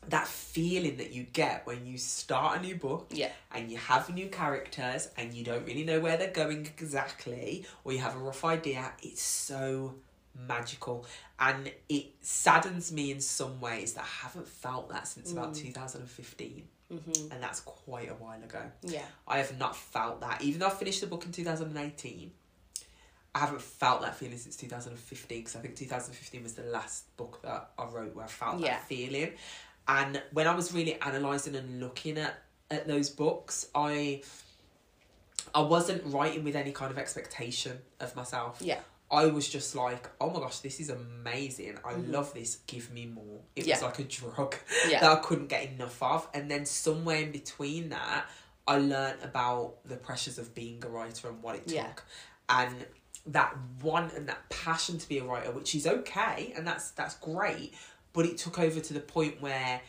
that 0.10 0.28
feeling 0.28 0.98
that 0.98 1.12
you 1.14 1.24
get 1.24 1.66
when 1.68 1.86
you 1.86 1.96
start 1.98 2.58
a 2.58 2.62
new 2.62 2.76
book 2.76 3.06
Yeah. 3.12 3.32
and 3.52 3.72
you 3.72 3.78
have 3.78 4.10
new 4.12 4.30
characters 4.30 5.10
and 5.16 5.32
you 5.32 5.44
don't 5.44 5.64
really 5.64 5.84
know 5.84 6.00
where 6.00 6.18
they're 6.18 6.32
going 6.32 6.66
exactly 6.66 7.66
or 7.84 7.94
you 7.94 8.00
have 8.00 8.16
a 8.16 8.20
rough 8.20 8.44
idea 8.44 8.94
it's 9.04 9.22
so 9.22 9.94
magical 10.48 11.06
and 11.40 11.72
it 11.88 12.06
saddens 12.22 12.92
me 12.92 13.12
in 13.12 13.22
some 13.22 13.62
ways 13.62 13.94
that 13.94 14.04
I 14.06 14.24
haven't 14.26 14.48
felt 14.48 14.90
that 14.90 15.08
since 15.08 15.32
about 15.32 15.52
mm. 15.54 15.62
2015 15.62 16.68
Mm-hmm. 16.92 17.32
and 17.32 17.42
that's 17.42 17.62
quite 17.62 18.10
a 18.10 18.14
while 18.16 18.44
ago 18.44 18.62
Yeah. 18.84 19.06
I 19.28 19.38
have 19.38 19.58
not 19.58 19.76
felt 19.78 20.20
that 20.22 20.42
even 20.42 20.60
though 20.60 20.68
I 20.68 20.72
finished 20.72 21.00
the 21.02 21.08
book 21.08 21.26
in 21.26 21.32
2018 21.32 22.32
I 23.34 23.40
haven't 23.40 23.62
felt 23.62 24.02
that 24.02 24.16
feeling 24.18 24.38
since 24.38 24.58
2015 24.58 25.40
because 25.40 25.56
I 25.56 25.60
think 25.60 25.76
2015 25.78 26.44
was 26.44 26.54
the 26.54 26.64
last 26.64 27.16
book 27.16 27.40
that 27.44 27.70
I 27.80 27.86
wrote 27.86 28.14
where 28.14 28.26
I 28.26 28.28
felt 28.28 28.60
Yeah. 28.60 28.72
that 28.72 28.88
feeling. 28.88 29.32
And 29.88 30.22
when 30.34 30.48
I 30.48 30.54
was 30.54 30.74
really 30.74 30.98
analysing 31.02 31.56
and 31.56 31.80
looking 31.80 32.18
at, 32.18 32.42
at 32.70 32.88
those 32.90 33.10
books, 33.10 33.68
I 33.74 34.22
I 35.56 35.62
wasn't 35.62 36.04
writing 36.06 36.44
with 36.44 36.56
any 36.56 36.72
kind 36.74 36.92
of 36.92 36.98
expectation 36.98 37.80
of 38.02 38.16
myself. 38.18 38.58
Yeah. 38.62 38.80
I 39.12 39.26
was 39.26 39.50
just 39.50 39.76
like, 39.76 40.10
oh 40.22 40.30
my 40.30 40.40
gosh, 40.40 40.60
this 40.60 40.80
is 40.80 40.90
amazing. 40.90 41.78
I 41.84 41.96
love 41.96 42.34
this. 42.34 42.60
Give 42.68 42.92
me 42.94 43.06
more. 43.08 43.42
It 43.56 43.62
Mm-hmm. 43.62 43.70
Yeah. 43.70 43.76
was 43.76 43.84
like 43.84 44.00
a 44.00 44.04
drug 44.04 44.56
Yeah. 44.88 45.02
that 45.02 45.12
I 45.12 45.16
couldn't 45.18 45.48
get 45.48 45.70
enough 45.72 46.02
of. 46.02 46.28
And 46.34 46.50
then 46.50 46.66
somewhere 46.66 47.18
in 47.18 47.32
between 47.32 47.90
that, 47.90 48.26
I 48.68 48.78
learned 48.78 49.18
about 49.22 49.84
the 49.86 49.98
pressures 49.98 50.38
of 50.38 50.56
being 50.56 50.82
a 50.86 50.88
writer 50.88 51.28
and 51.28 51.44
what 51.44 51.56
it 51.56 51.68
took. 51.68 51.76
Yeah. 51.76 51.92
And 52.50 52.86
that 53.28 53.56
want 53.84 54.14
and 54.14 54.28
that 54.30 54.50
passion 54.50 54.98
to 54.98 55.08
be 55.10 55.18
a 55.20 55.24
writer, 55.24 55.52
which 55.52 55.76
is 55.76 55.86
okay 55.86 56.54
and 56.56 56.66
that's 56.66 56.92
that's 56.92 57.16
great, 57.18 57.74
but 58.14 58.26
it 58.26 58.38
took 58.38 58.58
over 58.60 58.80
to 58.80 58.94
the 58.94 59.00
point 59.00 59.42
where 59.42 59.82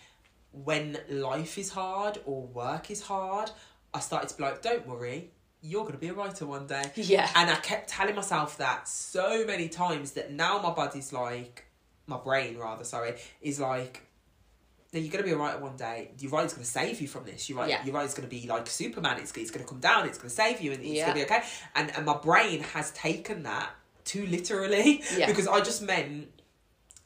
when 0.53 0.99
life 1.09 1.57
is 1.59 1.71
hard 1.71 2.19
or 2.27 2.43
work 2.43 2.91
is 2.91 3.01
hard, 3.03 3.51
I 3.95 4.01
started 4.01 4.29
to 4.31 4.37
be 4.37 4.43
like, 4.43 4.63
Don't 4.63 4.87
worry, 4.87 5.31
you're 5.63 5.85
gonna 5.85 5.99
be 5.99 6.09
a 6.09 6.15
writer 6.15 6.45
one 6.47 6.67
day. 6.67 6.91
Yeah. 6.97 7.31
And 7.37 7.49
I 7.51 7.55
kept 7.57 7.89
telling 7.89 8.15
myself 8.17 8.59
that 8.59 8.89
so 8.89 9.45
many 9.47 9.69
times 9.69 10.13
that 10.13 10.33
now 10.33 10.61
my 10.61 10.71
body's 10.71 11.13
like, 11.13 11.65
my 12.07 12.17
brain 12.19 12.59
rather, 12.59 12.85
sorry, 12.85 13.15
is 13.41 13.61
like, 13.61 14.03
no, 14.93 14.99
you're 15.01 15.11
gonna 15.13 15.25
be 15.25 15.31
a 15.31 15.37
writer 15.37 15.59
one 15.59 15.77
day. 15.77 16.11
Your 16.19 16.33
writing's 16.33 16.53
gonna 16.55 16.65
save 16.67 17.01
you 17.01 17.09
from 17.09 17.25
this. 17.25 17.49
Your 17.49 17.59
writer, 17.59 17.71
Yeah. 17.71 17.85
your 17.85 17.95
writing's 17.95 18.15
gonna 18.15 18.29
be 18.29 18.47
like 18.47 18.67
Superman. 18.67 19.19
It's 19.21 19.33
it's 19.37 19.51
gonna 19.51 19.65
come 19.65 19.81
down. 19.81 20.07
It's 20.09 20.19
gonna 20.19 20.31
save 20.31 20.61
you, 20.61 20.73
and 20.73 20.81
it's 20.83 20.91
Yeah. 20.93 21.07
gonna 21.07 21.15
be 21.21 21.25
okay. 21.25 21.43
And 21.75 21.95
and 21.97 22.05
my 22.05 22.17
brain 22.19 22.61
has 22.75 22.91
taken 22.91 23.45
that 23.45 23.71
too 24.05 24.27
literally 24.27 25.03
Yeah. 25.17 25.27
because 25.29 25.47
I 25.47 25.61
just 25.61 25.81
meant 25.83 26.29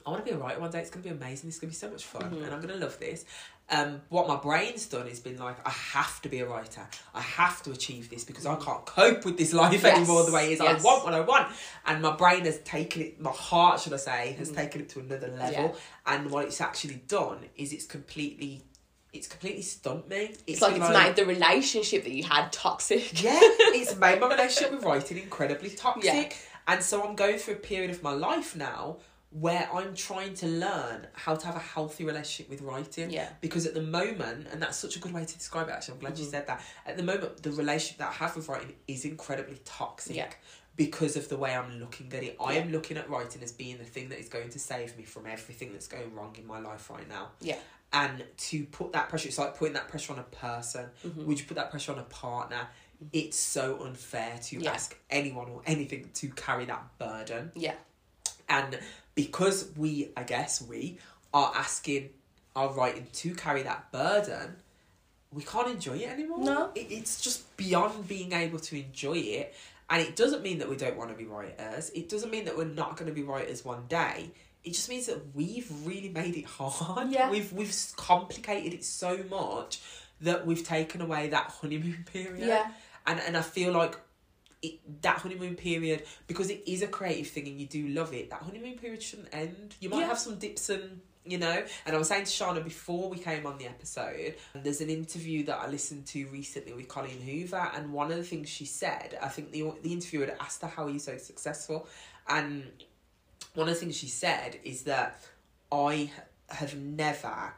I 0.06 0.10
want 0.10 0.24
to 0.24 0.30
be 0.32 0.36
a 0.36 0.38
writer 0.40 0.60
one 0.60 0.70
day. 0.70 0.80
It's 0.80 0.90
gonna 0.90 1.02
be 1.02 1.10
amazing. 1.10 1.48
It's 1.48 1.58
gonna 1.58 1.70
be 1.70 1.74
so 1.76 1.90
much 1.90 2.04
fun, 2.04 2.22
Mm-hmm. 2.22 2.44
and 2.44 2.54
I'm 2.54 2.60
gonna 2.60 2.76
love 2.76 2.98
this. 2.98 3.24
Um, 3.68 4.00
what 4.10 4.28
my 4.28 4.36
brain's 4.36 4.86
done 4.86 5.08
is 5.08 5.18
been 5.18 5.38
like, 5.38 5.56
I 5.66 5.70
have 5.70 6.22
to 6.22 6.28
be 6.28 6.38
a 6.38 6.46
writer. 6.48 6.86
I 7.12 7.20
have 7.20 7.64
to 7.64 7.72
achieve 7.72 8.08
this 8.08 8.22
because 8.22 8.46
I 8.46 8.54
can't 8.54 8.86
cope 8.86 9.24
with 9.24 9.36
this 9.36 9.52
life 9.52 9.72
Mm. 9.72 9.82
Yes, 9.82 9.96
anymore 9.96 10.24
the 10.24 10.32
way 10.32 10.46
it 10.46 10.52
is. 10.52 10.60
yes. 10.60 10.80
I 10.80 10.84
want 10.84 11.04
what 11.04 11.14
I 11.14 11.20
want, 11.20 11.52
and 11.84 12.00
my 12.00 12.14
brain 12.14 12.44
has 12.44 12.58
taken 12.60 13.02
it. 13.02 13.20
My 13.20 13.32
heart, 13.32 13.80
should 13.80 13.92
I 13.92 13.96
say, 13.96 14.36
has 14.38 14.52
taken 14.52 14.82
it 14.82 14.88
to 14.90 15.00
another 15.00 15.28
level. 15.28 15.70
Mm. 15.70 15.72
Yeah. 15.74 16.14
And 16.14 16.30
what 16.30 16.44
it's 16.44 16.60
actually 16.60 17.02
done 17.08 17.38
is 17.56 17.72
it's 17.72 17.86
completely, 17.86 18.62
it's 19.12 19.26
completely 19.26 19.62
stumped 19.62 20.08
me. 20.08 20.34
It's 20.46 20.60
like 20.62 20.76
it's 20.76 20.88
made 20.88 21.16
the 21.16 21.26
relationship 21.26 22.04
that 22.04 22.12
you 22.12 22.22
had 22.22 22.52
toxic. 22.52 23.20
Yeah, 23.20 23.36
it's 23.42 23.96
made 23.96 24.20
my 24.20 24.28
relationship 24.28 24.74
with 24.74 24.84
writing 24.84 25.18
incredibly 25.18 25.70
toxic. 25.70 26.04
Yeah. 26.04 26.32
And 26.68 26.82
so 26.84 27.02
I'm 27.02 27.16
going 27.16 27.38
through 27.38 27.54
a 27.54 27.58
period 27.58 27.90
of 27.90 28.00
my 28.04 28.12
life 28.12 28.54
now 28.54 28.98
where 29.40 29.68
I'm 29.72 29.94
trying 29.94 30.34
to 30.34 30.46
learn 30.46 31.06
how 31.12 31.34
to 31.34 31.46
have 31.46 31.56
a 31.56 31.60
healthy 31.74 32.04
relationship 32.04 32.48
with 32.48 32.62
writing. 32.62 33.10
Yeah. 33.10 33.28
Because 33.40 33.66
at 33.66 33.74
the 33.74 33.82
moment, 33.82 34.46
and 34.50 34.62
that's 34.62 34.78
such 34.78 34.96
a 34.96 34.98
good 34.98 35.12
way 35.12 35.24
to 35.24 35.38
describe 35.38 35.68
it 35.68 35.72
actually, 35.72 35.94
I'm 35.94 36.00
glad 36.00 36.12
Mm-hmm. 36.14 36.22
you 36.24 36.30
said 36.30 36.46
that. 36.46 36.62
At 36.86 36.96
the 36.96 37.02
moment, 37.02 37.42
the 37.42 37.50
relationship 37.52 37.98
that 37.98 38.08
I 38.08 38.12
have 38.12 38.34
with 38.36 38.48
writing 38.48 38.72
is 38.88 39.04
incredibly 39.04 39.58
toxic. 39.64 40.16
Yeah. 40.16 40.28
Because 40.76 41.16
of 41.16 41.28
the 41.28 41.36
way 41.36 41.54
I'm 41.56 41.78
looking 41.80 42.12
at 42.14 42.22
it. 42.22 42.36
I 42.40 42.54
Yeah. 42.54 42.60
am 42.62 42.70
looking 42.72 42.96
at 42.96 43.08
writing 43.10 43.42
as 43.42 43.52
being 43.52 43.78
the 43.78 43.84
thing 43.84 44.08
that 44.10 44.18
is 44.18 44.28
going 44.28 44.50
to 44.50 44.58
save 44.58 44.96
me 44.96 45.04
from 45.04 45.26
everything 45.26 45.72
that's 45.72 45.88
going 45.88 46.14
wrong 46.14 46.34
in 46.38 46.46
my 46.46 46.60
life 46.60 46.88
right 46.90 47.08
now. 47.08 47.30
Yeah. 47.40 47.56
and 47.92 48.24
to 48.36 48.64
put 48.64 48.92
that 48.92 49.08
pressure 49.08 49.28
it's 49.28 49.38
like 49.38 49.56
putting 49.56 49.74
that 49.74 49.86
pressure 49.88 50.12
on 50.12 50.18
a 50.18 50.24
person 50.24 50.86
Mm-hmm. 51.06 51.24
would 51.24 51.38
you 51.38 51.44
put 51.46 51.54
that 51.56 51.70
pressure 51.70 51.92
on 51.92 51.98
a 52.00 52.08
partner 52.26 52.66
it's 53.12 53.38
so 53.38 53.80
unfair 53.84 54.38
to 54.42 54.58
Yeah. 54.58 54.72
ask 54.72 54.96
anyone 55.08 55.48
or 55.50 55.62
anything 55.66 56.10
to 56.14 56.28
carry 56.30 56.64
that 56.64 56.82
burden 56.98 57.52
Yeah. 57.54 57.74
And 58.48 58.78
because 59.14 59.70
we 59.76 60.10
i 60.16 60.22
guess 60.22 60.62
we 60.62 60.98
are 61.34 61.52
asking 61.54 62.10
our 62.54 62.72
writing 62.72 63.06
to 63.12 63.34
carry 63.34 63.62
that 63.62 63.90
burden 63.92 64.56
we 65.32 65.42
can't 65.42 65.68
enjoy 65.68 65.96
it 65.96 66.08
anymore 66.08 66.38
No. 66.38 66.70
it, 66.74 66.86
it's 66.90 67.20
just 67.20 67.56
beyond 67.56 68.06
being 68.08 68.32
able 68.32 68.58
to 68.60 68.78
enjoy 68.78 69.18
it 69.18 69.54
and 69.90 70.00
it 70.02 70.16
doesn't 70.16 70.42
mean 70.42 70.58
that 70.58 70.68
we 70.68 70.76
don't 70.76 70.96
want 70.96 71.10
to 71.10 71.16
be 71.16 71.24
writers 71.24 71.90
it 71.94 72.08
doesn't 72.08 72.30
mean 72.30 72.44
that 72.46 72.56
we're 72.56 72.64
not 72.64 72.96
going 72.96 73.08
to 73.08 73.14
be 73.14 73.22
writers 73.22 73.64
one 73.64 73.84
day 73.88 74.30
it 74.64 74.70
just 74.72 74.88
means 74.88 75.06
that 75.06 75.18
we've 75.34 75.70
really 75.84 76.08
made 76.08 76.36
it 76.36 76.44
hard 76.46 77.10
Yeah. 77.10 77.30
we've 77.30 77.52
we've 77.52 77.74
complicated 77.96 78.72
it 78.74 78.84
so 78.84 79.18
much 79.30 79.80
that 80.22 80.46
we've 80.46 80.64
taken 80.64 81.00
away 81.02 81.28
that 81.28 81.50
honeymoon 81.60 82.04
period 82.12 82.46
Yeah. 82.48 82.70
and 83.06 83.20
and 83.20 83.36
i 83.36 83.42
feel 83.42 83.72
like 83.72 83.96
it, 84.62 85.02
that 85.02 85.18
honeymoon 85.18 85.54
period 85.54 86.04
because 86.26 86.50
it 86.50 86.62
is 86.66 86.82
a 86.82 86.86
creative 86.86 87.28
thing 87.28 87.46
and 87.46 87.60
you 87.60 87.66
do 87.66 87.88
love 87.88 88.12
it 88.14 88.30
that 88.30 88.42
honeymoon 88.42 88.76
period 88.78 89.02
shouldn't 89.02 89.28
end 89.32 89.74
you 89.80 89.88
might 89.90 90.00
Yeah. 90.00 90.06
have 90.06 90.18
some 90.18 90.38
dips 90.38 90.68
and 90.70 91.00
you 91.24 91.38
know 91.38 91.62
and 91.84 91.94
i 91.94 91.98
was 91.98 92.08
saying 92.08 92.24
to 92.24 92.30
shana 92.30 92.62
before 92.62 93.10
we 93.10 93.18
came 93.18 93.46
on 93.46 93.58
the 93.58 93.66
episode 93.66 94.34
there's 94.54 94.80
an 94.80 94.88
interview 94.88 95.44
that 95.44 95.58
i 95.58 95.66
listened 95.68 96.06
to 96.06 96.26
recently 96.28 96.72
with 96.72 96.88
colleen 96.88 97.20
hoover 97.20 97.70
and 97.74 97.92
one 97.92 98.10
of 98.10 98.16
the 98.16 98.22
things 98.22 98.48
she 98.48 98.64
said 98.64 99.18
i 99.20 99.28
think 99.28 99.50
the 99.52 99.70
the 99.82 99.92
interviewer 99.92 100.24
had 100.26 100.36
asked 100.40 100.62
her 100.62 100.68
how 100.68 100.84
are 100.84 100.90
you 100.90 100.98
so 101.00 101.18
successful 101.18 101.86
and 102.28 102.64
one 103.54 103.68
of 103.68 103.74
the 103.74 103.80
things 103.80 103.96
she 103.96 104.06
said 104.08 104.58
is 104.64 104.84
that 104.84 105.20
i 105.72 106.10
have 106.48 106.76
never 106.76 107.52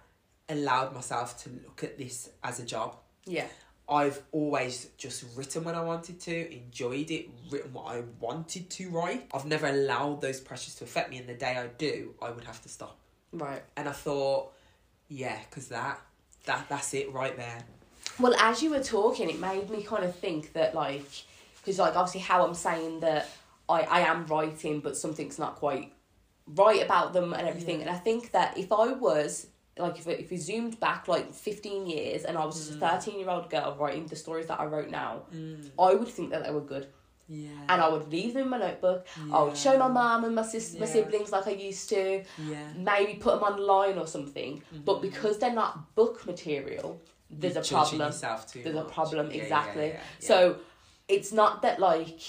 allowed 0.48 0.94
myself 0.94 1.42
to 1.44 1.50
look 1.62 1.84
at 1.84 1.98
this 1.98 2.30
as 2.42 2.58
a 2.58 2.64
job 2.64 2.96
Yeah. 3.26 3.46
I've 3.90 4.22
always 4.32 4.88
just 4.98 5.24
written 5.34 5.64
when 5.64 5.74
I 5.74 5.80
wanted 5.80 6.20
to, 6.20 6.54
enjoyed 6.54 7.10
it, 7.10 7.30
written 7.50 7.72
what 7.72 7.86
I 7.86 8.02
wanted 8.20 8.68
to 8.68 8.90
write. 8.90 9.30
I've 9.32 9.46
never 9.46 9.66
allowed 9.66 10.20
those 10.20 10.40
pressures 10.40 10.74
to 10.76 10.84
affect 10.84 11.10
me, 11.10 11.16
and 11.16 11.26
the 11.26 11.34
day 11.34 11.56
I 11.56 11.68
do, 11.78 12.14
I 12.20 12.30
would 12.30 12.44
have 12.44 12.60
to 12.62 12.68
stop. 12.68 12.98
Right. 13.32 13.62
And 13.76 13.88
I 13.88 13.92
thought, 13.92 14.52
yeah, 15.08 15.38
because 15.48 15.68
that, 15.68 16.00
that, 16.44 16.68
that's 16.68 16.92
it 16.92 17.12
right 17.12 17.34
there. 17.36 17.62
Well, 18.20 18.34
as 18.34 18.62
you 18.62 18.70
were 18.70 18.82
talking, 18.82 19.30
it 19.30 19.40
made 19.40 19.70
me 19.70 19.82
kind 19.82 20.04
of 20.04 20.14
think 20.14 20.52
that, 20.52 20.74
like, 20.74 21.08
because, 21.56 21.78
like, 21.78 21.96
obviously, 21.96 22.20
how 22.20 22.46
I'm 22.46 22.54
saying 22.54 23.00
that 23.00 23.30
I, 23.68 23.82
I 23.82 24.00
am 24.00 24.26
writing, 24.26 24.80
but 24.80 24.96
something's 24.96 25.38
not 25.38 25.56
quite 25.56 25.92
right 26.46 26.82
about 26.82 27.12
them 27.12 27.32
and 27.32 27.48
everything. 27.48 27.76
Yeah. 27.76 27.86
And 27.86 27.90
I 27.96 27.98
think 27.98 28.32
that 28.32 28.58
if 28.58 28.70
I 28.72 28.92
was, 28.92 29.46
like, 29.78 29.98
if, 29.98 30.06
if 30.06 30.30
we 30.30 30.36
zoomed 30.36 30.78
back, 30.80 31.08
like, 31.08 31.32
15 31.32 31.86
years 31.86 32.24
and 32.24 32.36
I 32.36 32.44
was 32.44 32.70
Mm. 32.70 32.76
a 32.76 32.90
13 32.90 33.18
year 33.20 33.30
old 33.30 33.48
girl 33.50 33.76
writing 33.78 34.06
the 34.06 34.16
stories 34.16 34.46
that 34.46 34.60
I 34.60 34.66
wrote 34.66 34.90
now, 34.90 35.22
I 35.78 35.94
would 35.94 36.08
think 36.08 36.30
that 36.30 36.44
they 36.44 36.50
were 36.50 36.60
good. 36.60 36.86
Yeah. 37.30 37.50
And 37.68 37.82
I 37.82 37.88
would 37.88 38.10
leave 38.10 38.32
them 38.34 38.44
in 38.44 38.48
my 38.48 38.58
notebook. 38.58 39.06
Yeah. 39.26 39.36
I 39.36 39.42
would 39.42 39.56
show 39.56 39.78
my 39.78 39.88
mum 39.88 40.24
and 40.24 40.34
my, 40.34 40.42
sis- 40.42 40.78
my 40.78 40.86
siblings 40.86 41.30
like 41.30 41.46
I 41.46 41.50
used 41.52 41.88
to. 41.90 42.22
yeah. 42.38 42.68
Maybe 42.76 43.14
put 43.14 43.34
them 43.38 43.42
online 43.52 43.98
or 43.98 44.06
something. 44.06 44.62
But 44.84 45.02
because 45.02 45.38
they're 45.38 45.52
not 45.52 45.94
book 45.94 46.24
material, 46.26 47.00
there's 47.30 47.54
You're 47.56 47.64
a 47.64 47.66
problem 47.66 48.00
Yourself 48.00 48.50
too 48.50 48.62
there's 48.62 48.74
a 48.76 48.84
problem 48.84 49.26
Yeah, 49.30 49.36
yeah, 49.36 49.42
exactly 49.42 49.82
yeah, 49.88 49.92
yeah, 49.92 50.00
yeah. 50.20 50.26
so 50.30 50.56
it's 51.08 51.30
not 51.30 51.60
that 51.60 51.78
like 51.78 52.20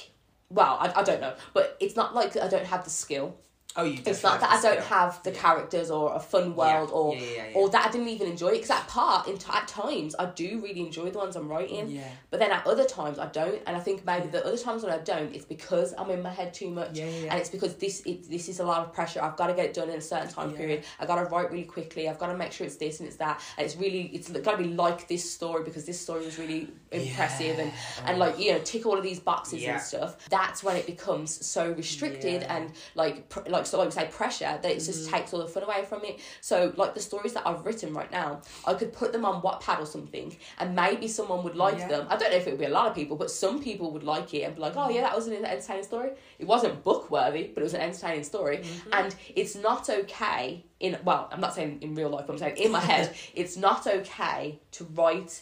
well 0.50 0.76
I, 0.78 0.92
I 1.00 1.04
don't 1.04 1.22
know 1.22 1.36
but 1.54 1.78
it's 1.80 1.96
not 1.96 2.14
like 2.14 2.36
i 2.36 2.50
don't 2.50 2.66
have 2.66 2.84
the 2.84 2.90
skill 2.90 3.38
oh, 3.80 3.84
you. 3.84 4.00
it's 4.06 4.24
not 4.24 4.40
that 4.40 4.50
i 4.52 4.62
don't 4.62 4.84
have 4.86 5.22
the 5.24 5.32
characters 5.32 5.90
or 5.92 6.14
a 6.16 6.20
fun 6.20 6.56
world 6.56 6.90
or 6.92 7.16
or 7.56 7.70
that 7.70 7.88
i 7.88 7.92
didn't 7.92 8.08
even 8.10 8.28
enjoy 8.28 8.48
it 8.50 8.54
because 8.54 8.72
at 8.72 8.88
part 8.88 9.28
in 9.28 9.36
at 9.54 9.68
times 9.68 10.16
i 10.20 10.26
do 10.26 10.60
really 10.62 10.82
enjoy 10.82 11.10
the 11.10 11.18
ones 11.18 11.36
i'm 11.36 11.48
writing 11.48 11.90
Yeah. 11.90 12.08
but 12.30 12.40
then 12.40 12.52
at 12.52 12.66
other 12.68 12.86
times 12.86 13.20
i 13.20 13.28
don't 13.28 13.62
and 13.68 13.76
i 13.76 13.80
think 13.80 14.06
maybe 14.06 14.28
the 14.28 14.46
other 14.46 14.58
times 14.58 14.84
when 14.84 14.92
i 14.92 14.98
don't 15.00 15.34
it's 15.36 15.46
because 15.46 15.94
i'm 15.98 16.10
in 16.12 16.22
my 16.22 16.30
head 16.30 16.54
too 16.54 16.70
much 16.70 16.98
Yeah, 16.98 17.06
yeah, 17.10 17.32
and 17.32 17.40
it's 17.40 17.50
because 17.50 17.76
this 17.76 18.02
it, 18.06 18.30
this 18.30 18.50
is 18.50 18.60
a 18.60 18.64
lot 18.66 18.86
of 18.86 18.94
pressure. 18.94 19.22
I've 19.22 19.36
got 19.38 19.48
to 19.48 19.54
get 19.54 19.66
it 19.66 19.74
done 19.74 19.90
in 19.90 19.98
a 19.98 20.02
certain 20.02 20.30
time 20.30 20.52
period. 20.54 20.84
I 21.00 21.06
got 21.06 21.16
to 21.16 21.26
write 21.26 21.52
really 21.52 21.64
quickly. 21.66 22.08
I've 22.10 22.18
got 22.20 22.28
to 22.28 22.38
make 22.38 22.52
sure 22.52 22.66
it's 22.66 22.78
this 22.78 23.00
and 23.00 23.08
it's 23.08 23.18
that. 23.18 23.42
And 23.58 23.66
it's 23.66 23.76
really 23.78 24.04
it's 24.14 24.30
got 24.32 24.58
to 24.58 24.64
be 24.64 24.70
like 24.70 25.08
this 25.08 25.30
story 25.30 25.64
because 25.64 25.86
this 25.86 26.00
story 26.00 26.26
was 26.26 26.38
really 26.40 26.70
impressive 26.92 27.60
and 27.60 27.72
and 28.06 28.18
like 28.20 28.40
you 28.40 28.52
know 28.54 28.60
tick 28.60 28.86
all 28.86 28.98
of 28.98 29.04
these 29.04 29.20
boxes 29.20 29.62
and 29.74 29.82
stuff. 29.82 30.18
That's 30.30 30.64
when 30.64 30.76
it 30.76 30.86
becomes 30.86 31.46
so 31.46 31.72
restricted 31.72 32.44
and 32.44 32.72
like 32.96 33.30
pr- 33.30 33.48
like 33.48 33.66
so 33.70 33.78
like 33.78 33.88
we 33.88 33.92
say 33.92 34.08
pressure 34.12 34.58
that 34.62 34.66
it 34.66 34.76
just 34.76 34.90
Mm-hmm. 35.06 35.14
takes 35.16 35.34
all 35.34 35.40
the 35.40 35.48
fun 35.48 35.64
away 35.64 35.86
from 35.86 36.04
it 36.04 36.20
so 36.42 36.74
like 36.76 36.94
the 36.94 37.00
stories 37.00 37.34
that 37.34 37.44
i've 37.48 37.66
written 37.66 37.94
right 37.94 38.12
now 38.12 38.42
i 38.66 38.74
could 38.74 38.92
put 38.92 39.12
them 39.14 39.24
on 39.26 39.42
wattpad 39.42 39.80
or 39.80 39.86
something 39.86 40.36
and 40.60 40.76
maybe 40.76 41.08
someone 41.08 41.44
would 41.44 41.56
like 41.56 41.78
Yeah. 41.78 41.88
them 41.88 42.08
i 42.10 42.18
don't 42.18 42.32
know 42.32 42.38
if 42.38 42.48
it 42.48 42.52
would 42.52 42.60
be 42.60 42.66
a 42.66 42.70
lot 42.70 42.88
of 42.88 42.96
people 42.96 43.16
but 43.16 43.30
some 43.32 43.62
people 43.62 43.92
would 43.92 44.04
like 44.04 44.34
it 44.34 44.42
and 44.44 44.56
be 44.56 44.62
like 44.62 44.74
oh 44.76 44.90
yeah 44.90 45.02
that 45.02 45.16
was 45.16 45.28
an 45.28 45.34
entertaining 45.46 45.84
story 45.84 46.12
it 46.40 46.46
wasn't 46.48 46.84
book 46.84 47.10
worthy 47.12 47.44
but 47.54 47.62
it 47.62 47.64
was 47.64 47.74
an 47.74 47.82
entertaining 47.82 48.24
story 48.24 48.58
Mm-hmm. 48.60 48.90
and 48.94 49.16
it's 49.36 49.56
not 49.56 49.90
okay 49.90 50.66
in 50.80 50.98
well 51.04 51.30
i'm 51.32 51.40
not 51.42 51.54
saying 51.54 51.80
in 51.82 51.94
real 51.96 52.10
life 52.10 52.26
but 52.28 52.34
i'm 52.34 52.40
saying 52.40 52.58
in 52.58 52.72
my 52.72 52.80
head 52.94 53.14
it's 53.36 53.56
not 53.58 53.86
okay 53.88 54.60
to 54.72 54.84
write 54.96 55.42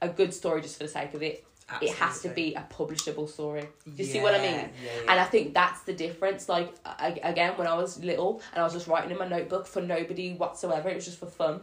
a 0.00 0.08
good 0.08 0.32
story 0.32 0.60
just 0.62 0.76
for 0.78 0.84
the 0.84 0.88
sake 0.88 1.12
of 1.14 1.22
it 1.22 1.44
it 1.82 1.94
has 1.96 2.20
to 2.22 2.28
be 2.28 2.54
a 2.54 2.66
publishable 2.72 3.28
story. 3.28 3.68
Do 3.84 3.92
you 3.96 4.04
see 4.04 4.20
what 4.20 4.34
I 4.34 4.38
mean? 4.38 4.54
yeah, 4.54 4.68
yeah. 4.84 5.10
And 5.10 5.20
I 5.20 5.24
think 5.24 5.54
that's 5.54 5.82
the 5.82 5.92
difference. 5.92 6.48
Like 6.48 6.74
I, 6.84 7.18
again, 7.22 7.54
when 7.56 7.66
I 7.66 7.74
was 7.74 8.02
little 8.02 8.42
and 8.52 8.60
I 8.60 8.64
was 8.64 8.72
just 8.72 8.86
writing 8.86 9.10
in 9.10 9.18
my 9.18 9.28
notebook 9.28 9.66
for 9.66 9.82
nobody 9.82 10.32
whatsoever, 10.34 10.88
it 10.88 10.96
was 10.96 11.04
just 11.04 11.18
for 11.18 11.26
fun. 11.26 11.60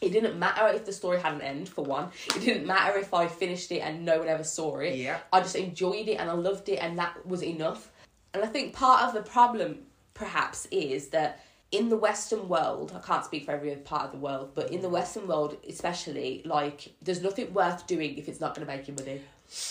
It 0.00 0.10
didn't 0.12 0.38
matter 0.38 0.68
if 0.74 0.84
the 0.84 0.92
story 0.92 1.20
had 1.20 1.34
an 1.34 1.40
end. 1.40 1.68
For 1.68 1.84
one, 1.84 2.10
it 2.34 2.40
didn't 2.40 2.66
matter 2.66 2.98
if 2.98 3.14
I 3.14 3.26
finished 3.26 3.72
it 3.72 3.80
and 3.80 4.04
no 4.04 4.18
one 4.18 4.28
ever 4.28 4.44
saw 4.44 4.78
it. 4.78 4.94
Yeah. 4.94 5.18
I 5.32 5.40
just 5.40 5.56
enjoyed 5.56 6.08
it 6.08 6.14
and 6.14 6.28
I 6.30 6.34
loved 6.34 6.68
it, 6.68 6.76
and 6.76 6.98
that 6.98 7.26
was 7.26 7.42
enough. 7.42 7.90
And 8.34 8.44
I 8.44 8.46
think 8.46 8.74
part 8.74 9.04
of 9.04 9.14
the 9.14 9.22
problem, 9.22 9.78
perhaps, 10.12 10.66
is 10.70 11.08
that 11.08 11.42
in 11.72 11.88
the 11.88 11.96
Western 11.96 12.48
world, 12.48 12.92
I 12.94 13.00
can't 13.06 13.24
speak 13.24 13.44
for 13.44 13.52
every 13.52 13.72
other 13.72 13.80
part 13.80 14.04
of 14.06 14.12
the 14.12 14.18
world, 14.18 14.52
but 14.54 14.70
in 14.70 14.82
the 14.82 14.88
Western 14.88 15.26
world, 15.26 15.56
especially, 15.68 16.42
like, 16.44 16.94
there's 17.02 17.22
nothing 17.22 17.52
worth 17.52 17.86
doing 17.86 18.16
if 18.16 18.28
it's 18.28 18.40
not 18.40 18.54
going 18.54 18.66
to 18.66 18.72
make 18.72 18.86
you 18.86 18.94
money. 18.94 19.20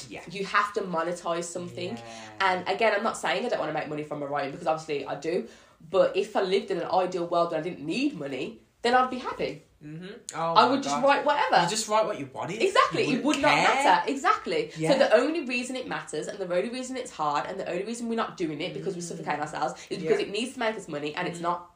Yeah. 0.10 0.22
You 0.30 0.46
have 0.46 0.74
to 0.74 0.82
monetize 0.82 1.46
something. 1.46 1.96
Yeah. 1.98 2.02
And 2.42 2.68
again, 2.70 2.94
I'm 2.96 3.04
not 3.04 3.18
saying 3.18 3.46
I 3.46 3.50
don't 3.50 3.60
want 3.60 3.70
to 3.74 3.78
make 3.80 3.90
money 3.90 4.04
from 4.04 4.20
my 4.20 4.25
writing 4.25 4.52
because 4.52 4.68
obviously 4.68 5.06
I 5.06 5.16
do. 5.16 5.48
But 5.90 6.16
if 6.16 6.36
I 6.36 6.42
lived 6.42 6.72
in 6.72 6.78
an 6.80 6.90
ideal 6.92 7.28
world 7.28 7.54
and 7.54 7.62
I 7.62 7.64
didn't 7.70 7.86
need 7.86 8.18
money, 8.18 8.62
then 8.82 8.94
I'd 8.94 9.10
be 9.10 9.18
happy. 9.20 9.64
Mm-hmm. 9.86 10.06
Oh 10.36 10.54
I 10.54 10.70
would 10.70 10.82
just 10.82 10.96
God. 10.96 11.04
write 11.04 11.25
whatever. 11.25 11.62
You 11.64 11.70
just 11.70 11.88
write 11.88 12.06
what 12.06 12.20
you 12.20 12.30
wanted. 12.34 12.62
Exactly, 12.62 13.04
You 13.06 13.14
it 13.14 13.16
would 13.18 13.25
wouldn't 13.25 13.44
matter. 13.44 14.10
Exactly. 14.12 14.72
Yeah. 14.78 14.94
So 14.94 14.98
the 14.98 15.14
only 15.16 15.46
reason 15.46 15.75
it 15.75 15.88
matters, 15.88 16.28
and 16.28 16.40
the 16.40 16.52
only 16.56 16.70
reason 16.70 16.98
it's 16.98 17.12
hard, 17.12 17.46
and 17.46 17.60
the 17.60 17.70
only 17.70 17.84
reason 17.84 18.08
we're 18.10 18.16
not 18.16 18.36
doing 18.38 18.62
it 18.62 18.74
because 18.74 18.96
we 18.96 19.02
suffocate 19.02 19.40
ourselves 19.40 19.74
is 19.90 20.00
because 20.02 20.18
Mm. 20.18 20.20
Yeah. 20.22 20.25
Mm. 20.25 20.30
it 20.30 20.32
needs 20.32 20.54
to 20.54 20.60
make 20.60 20.75
us 20.75 20.88
money, 20.88 21.14
and 21.14 21.28
it's 21.28 21.40
not. 21.40 21.70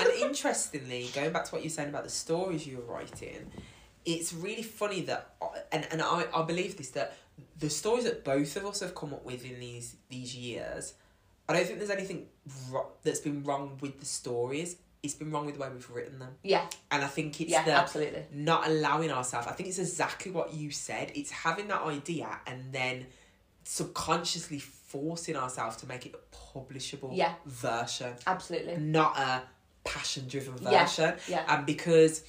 And 0.00 0.08
interestingly, 0.20 1.08
going 1.14 1.32
back 1.32 1.44
to 1.46 1.50
what 1.54 1.62
you're 1.62 1.70
saying 1.70 1.88
about 1.88 2.04
the 2.04 2.10
stories 2.10 2.66
you 2.66 2.76
were 2.78 2.94
writing, 2.94 3.50
it's 4.04 4.32
really 4.32 4.62
funny 4.62 5.02
that, 5.02 5.34
and, 5.72 5.86
and 5.90 6.00
I, 6.00 6.24
I 6.34 6.42
believe 6.42 6.76
this, 6.76 6.90
that 6.90 7.16
the 7.58 7.68
stories 7.70 8.04
that 8.04 8.24
both 8.24 8.56
of 8.56 8.64
us 8.66 8.80
have 8.80 8.94
come 8.94 9.12
up 9.12 9.24
with 9.24 9.44
in 9.44 9.60
these, 9.60 9.96
these 10.08 10.34
years, 10.34 10.94
I 11.48 11.54
don't 11.54 11.66
think 11.66 11.78
there's 11.78 11.90
anything 11.90 12.26
ro- 12.70 12.88
that's 13.02 13.20
been 13.20 13.42
wrong 13.44 13.78
with 13.80 14.00
the 14.00 14.06
stories. 14.06 14.76
It's 15.02 15.14
been 15.14 15.30
wrong 15.30 15.46
with 15.46 15.54
the 15.54 15.60
way 15.60 15.68
we've 15.72 15.88
written 15.90 16.18
them. 16.18 16.34
Yeah, 16.42 16.66
And 16.90 17.04
I 17.04 17.06
think 17.06 17.40
it's 17.40 17.50
yeah, 17.50 17.64
the 17.64 17.72
absolutely. 17.72 18.24
not 18.32 18.66
allowing 18.66 19.12
ourselves. 19.12 19.46
I 19.46 19.52
think 19.52 19.68
it's 19.68 19.78
exactly 19.78 20.32
what 20.32 20.52
you 20.52 20.70
said. 20.70 21.12
It's 21.14 21.30
having 21.30 21.68
that 21.68 21.82
idea 21.82 22.28
and 22.46 22.72
then 22.72 23.06
subconsciously 23.64 24.58
forcing 24.88 25.36
ourselves 25.36 25.76
to 25.76 25.86
make 25.86 26.04
it 26.06 26.14
a 26.14 26.36
publishable 26.58 27.10
Yeah. 27.16 27.34
version 27.46 28.14
Absolutely. 28.26 28.76
not 28.78 29.18
a 29.18 29.42
passion 29.84 30.26
driven 30.28 30.56
version. 30.56 31.14
yeah. 31.28 31.44
And 31.48 31.64
because, 31.66 32.22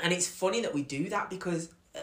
and 0.00 0.12
it's 0.12 0.26
funny 0.26 0.62
that 0.62 0.72
we 0.74 0.82
do 0.82 1.08
that 1.10 1.30
because 1.30 1.68
uh, 1.94 2.00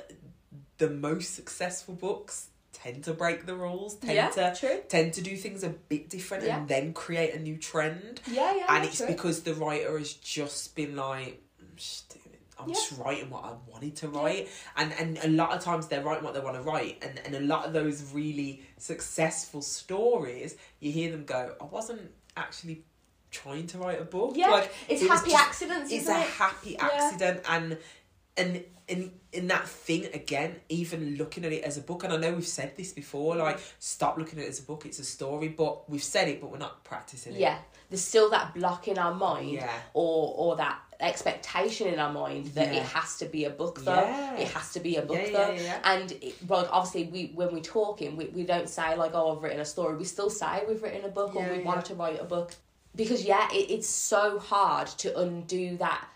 the 0.77 0.89
most 0.89 1.35
successful 1.35 1.93
books 1.95 2.47
tend 2.73 3.03
to 3.05 3.13
break 3.13 3.45
the 3.45 3.55
rules, 3.55 3.95
tend 3.95 4.13
Yeah, 4.15 4.29
to 4.29 4.55
true. 4.59 4.81
tend 4.87 5.13
to 5.13 5.21
do 5.21 5.35
things 5.37 5.63
a 5.63 5.69
bit 5.69 6.09
different 6.09 6.43
Yeah. 6.45 6.57
and 6.59 6.67
then 6.67 6.93
create 6.93 7.33
a 7.33 7.39
new 7.39 7.57
trend. 7.57 8.21
Yeah, 8.27 8.55
yeah. 8.55 8.65
and 8.69 8.85
it's 8.85 8.97
true. 8.97 9.07
because 9.07 9.43
the 9.43 9.53
writer 9.53 9.97
has 9.97 10.13
just 10.13 10.75
been 10.75 10.95
like, 10.95 11.41
I'm 12.63 12.70
just, 12.70 12.89
doing 12.89 13.01
it. 13.01 13.03
I'm 13.03 13.10
Yeah. 13.12 13.15
just 13.15 13.25
writing 13.25 13.30
what 13.30 13.44
I 13.46 13.53
wanted 13.72 13.96
to 13.98 14.08
write, 14.10 14.50
and 14.77 14.94
and 14.94 15.18
a 15.24 15.27
lot 15.30 15.51
of 15.56 15.63
times 15.63 15.88
they're 15.88 16.03
writing 16.03 16.24
what 16.24 16.34
they 16.34 16.39
want 16.39 16.56
to 16.58 16.62
write, 16.62 17.03
and 17.03 17.20
and 17.25 17.36
a 17.36 17.39
lot 17.41 17.65
of 17.65 17.74
those 17.74 18.03
really 18.13 18.63
successful 18.77 19.62
stories, 19.62 20.56
you 20.80 20.91
hear 20.91 21.12
them 21.12 21.25
go, 21.25 21.56
I 21.60 21.65
wasn't 21.65 22.12
actually 22.38 22.84
trying 23.32 23.65
to 23.68 23.77
write 23.77 24.00
a 24.01 24.06
book. 24.06 24.34
Yeah, 24.36 24.50
like 24.50 24.72
it's 24.89 25.01
it 25.01 25.08
happy 25.10 25.32
just- 25.32 25.44
accidents, 25.44 25.91
It's 25.91 26.08
a 26.10 26.20
it? 26.20 26.27
happy 26.27 26.72
Yeah. 26.72 26.86
accident, 26.91 27.41
and 27.48 27.77
and 28.38 28.63
in 28.88 29.12
in 29.32 29.48
that 29.48 29.68
thing 29.68 30.06
again, 30.13 30.60
even 30.70 31.15
looking 31.15 31.46
at 31.46 31.51
it 31.53 31.63
as 31.63 31.77
a 31.77 31.82
book, 31.82 32.03
and 32.03 32.12
I 32.13 32.18
know 32.18 32.34
we've 32.34 32.48
said 32.48 32.75
this 32.75 32.91
before, 32.91 33.36
like 33.38 33.60
stop 33.80 34.18
looking 34.18 34.39
at 34.39 34.46
it 34.46 34.50
as 34.50 34.60
a 34.60 34.63
book, 34.63 34.86
it's 34.86 35.00
a 35.00 35.03
story, 35.06 35.48
but 35.50 35.89
we've 35.89 36.03
said 36.03 36.27
it, 36.27 36.41
but 36.41 36.50
we're 36.51 36.58
not 36.58 36.84
practicing 36.84 37.34
it. 37.36 37.39
Yeah, 37.39 37.60
there's 37.89 38.03
still 38.03 38.30
that 38.32 38.53
block 38.53 38.88
in 38.89 38.98
our 38.98 39.13
mind, 39.13 39.51
Yeah. 39.51 39.72
or 39.94 40.34
or 40.38 40.56
that 40.58 40.80
expectation 41.01 41.88
in 41.88 42.00
our 42.00 42.12
mind 42.12 42.46
that 42.55 42.74
Yeah. 42.74 42.79
it 42.81 42.86
has 42.88 43.17
to 43.17 43.25
be 43.25 43.46
a 43.46 43.50
book 43.50 43.84
though. 43.84 43.93
Yeah. 43.96 44.36
it 44.38 44.48
has 44.50 44.72
to 44.74 44.79
be 44.79 44.98
a 44.98 45.01
book 45.01 45.17
Yeah, 45.24 45.31
though. 45.31 45.58
and 45.84 46.12
it, 46.13 46.36
well 46.48 46.67
obviously 46.72 47.05
we 47.12 47.31
when 47.36 47.53
we're 47.53 47.62
talking 47.62 48.15
we, 48.17 48.25
we 48.27 48.43
don't 48.43 48.70
say 48.70 48.96
like 48.96 49.12
oh 49.13 49.36
i've 49.36 49.43
written 49.43 49.60
a 49.60 49.65
story. 49.65 49.96
We 49.98 50.03
still 50.05 50.29
say 50.29 50.63
we've 50.67 50.81
written 50.84 51.03
a 51.05 51.10
book 51.10 51.36
or 51.36 51.43
we 51.50 51.60
want 51.60 51.86
to 51.86 51.96
write 51.96 52.20
a 52.22 52.24
book 52.25 52.53
because 52.96 53.24
yeah 53.25 53.48
it, 53.51 53.72
it's 53.72 53.88
so 53.88 54.39
hard 54.39 54.88
to 55.03 55.17
undo 55.20 55.77
that 55.77 56.08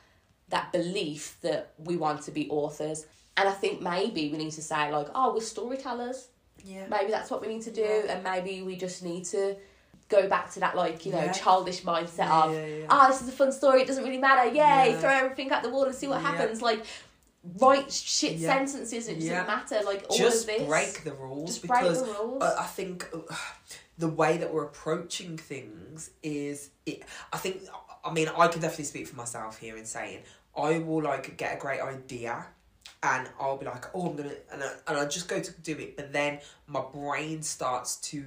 that 0.50 0.72
belief 0.72 1.38
that 1.42 1.74
we 1.78 1.98
want 1.98 2.22
to 2.24 2.32
be 2.32 2.50
authors. 2.50 3.06
And 3.38 3.50
i 3.50 3.52
think 3.52 3.82
maybe 3.82 4.30
we 4.32 4.38
need 4.38 4.52
to 4.54 4.62
say 4.62 4.92
like 4.92 5.08
oh 5.16 5.34
we're 5.34 5.42
storytellers. 5.42 6.28
Yeah. 6.64 6.88
maybe 6.88 7.12
that's 7.12 7.30
what 7.30 7.42
we 7.42 7.48
need 7.48 7.62
to 7.64 7.72
do 7.72 7.92
and 8.10 8.24
maybe 8.24 8.62
we 8.64 8.76
just 8.76 9.04
need 9.04 9.26
to 9.26 9.56
go 10.22 10.28
back 10.36 10.46
to 10.54 10.60
that 10.64 10.74
like 10.84 11.06
you 11.06 11.12
know 11.12 11.26
Yeah. 11.26 11.32
childish 11.42 11.82
mindset 11.92 12.30
of 12.30 12.50
ah 12.90 13.08
this 13.10 13.22
is 13.24 13.30
a 13.30 13.38
fun 13.42 13.52
story 13.52 13.82
it 13.84 13.88
doesn't 13.88 14.04
really 14.04 14.24
matter 14.30 14.46
yay 14.50 14.56
Yeah. 14.92 15.00
throw 15.02 15.10
everything 15.24 15.50
at 15.52 15.62
the 15.64 15.70
wall 15.70 15.86
and 15.86 15.96
see 16.02 16.08
what 16.14 16.22
happens 16.22 16.62
like 16.70 16.82
write 17.60 17.92
shit 17.92 18.34
Yeah. 18.34 18.54
sentences 18.54 19.08
it 19.08 19.16
doesn't 19.16 19.30
Yeah. 19.30 19.46
matter 19.46 19.82
like 19.92 20.06
all 20.10 20.18
Just 20.18 20.42
of 20.42 20.48
this 20.48 20.68
break 20.68 21.04
the 21.04 21.14
rules 21.14 21.50
just 21.52 21.68
break 21.68 21.82
because 21.82 22.02
the 22.04 22.14
rules 22.20 22.44
uh, 22.44 22.56
I 22.66 22.68
think 22.78 23.08
uh, 23.14 23.36
the 23.98 24.10
way 24.22 24.38
that 24.38 24.50
we're 24.54 24.66
approaching 24.66 25.38
things 25.38 26.10
is 26.24 26.70
it. 26.86 27.04
I 27.32 27.38
think 27.38 27.62
I 28.04 28.12
mean 28.12 28.28
I 28.30 28.48
can 28.48 28.62
definitely 28.62 28.86
speak 28.86 29.08
for 29.08 29.16
myself 29.16 29.58
here 29.60 29.78
in 29.78 29.86
saying 29.86 30.20
I 30.58 30.80
will 30.80 31.04
like 31.12 31.38
get 31.38 31.56
a 31.58 31.60
great 31.60 31.82
idea. 31.82 32.48
And 33.04 33.28
I'll 33.40 33.58
be 33.58 33.66
like, 33.68 33.86
oh, 33.94 34.08
I'm 34.10 34.16
gonna, 34.16 34.32
and 34.52 34.64
I, 34.64 34.70
and 34.88 34.98
I 34.98 35.06
just 35.06 35.28
go 35.28 35.40
to 35.40 35.52
do 35.62 35.74
it, 35.78 35.96
but 35.96 36.12
then 36.12 36.40
my 36.66 36.82
brain 36.82 37.44
starts 37.44 37.98
to 38.12 38.24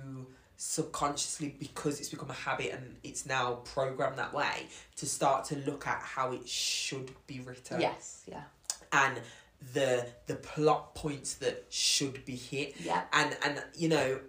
subconsciously, 0.58 1.54
because 1.58 2.00
it's 2.00 2.08
become 2.10 2.28
a 2.30 2.34
habit 2.34 2.72
and 2.72 2.96
it's 3.04 3.24
now 3.24 3.54
programmed 3.64 4.18
that 4.18 4.34
way, 4.34 4.66
to 4.96 5.06
start 5.06 5.44
to 5.46 5.56
look 5.58 5.86
at 5.86 6.02
how 6.02 6.32
it 6.32 6.46
should 6.46 7.10
be 7.26 7.40
written. 7.40 7.80
Yes 7.80 8.24
yeah. 8.26 8.42
And 8.92 9.20
the 9.72 10.06
the 10.26 10.34
plot 10.34 10.94
points 10.94 11.34
that 11.34 11.66
should 11.70 12.24
be 12.24 12.36
hit. 12.36 12.74
Yeah 12.80 13.02
and 13.12 13.36
and 13.44 13.62
you 13.76 13.88
know 13.88 14.20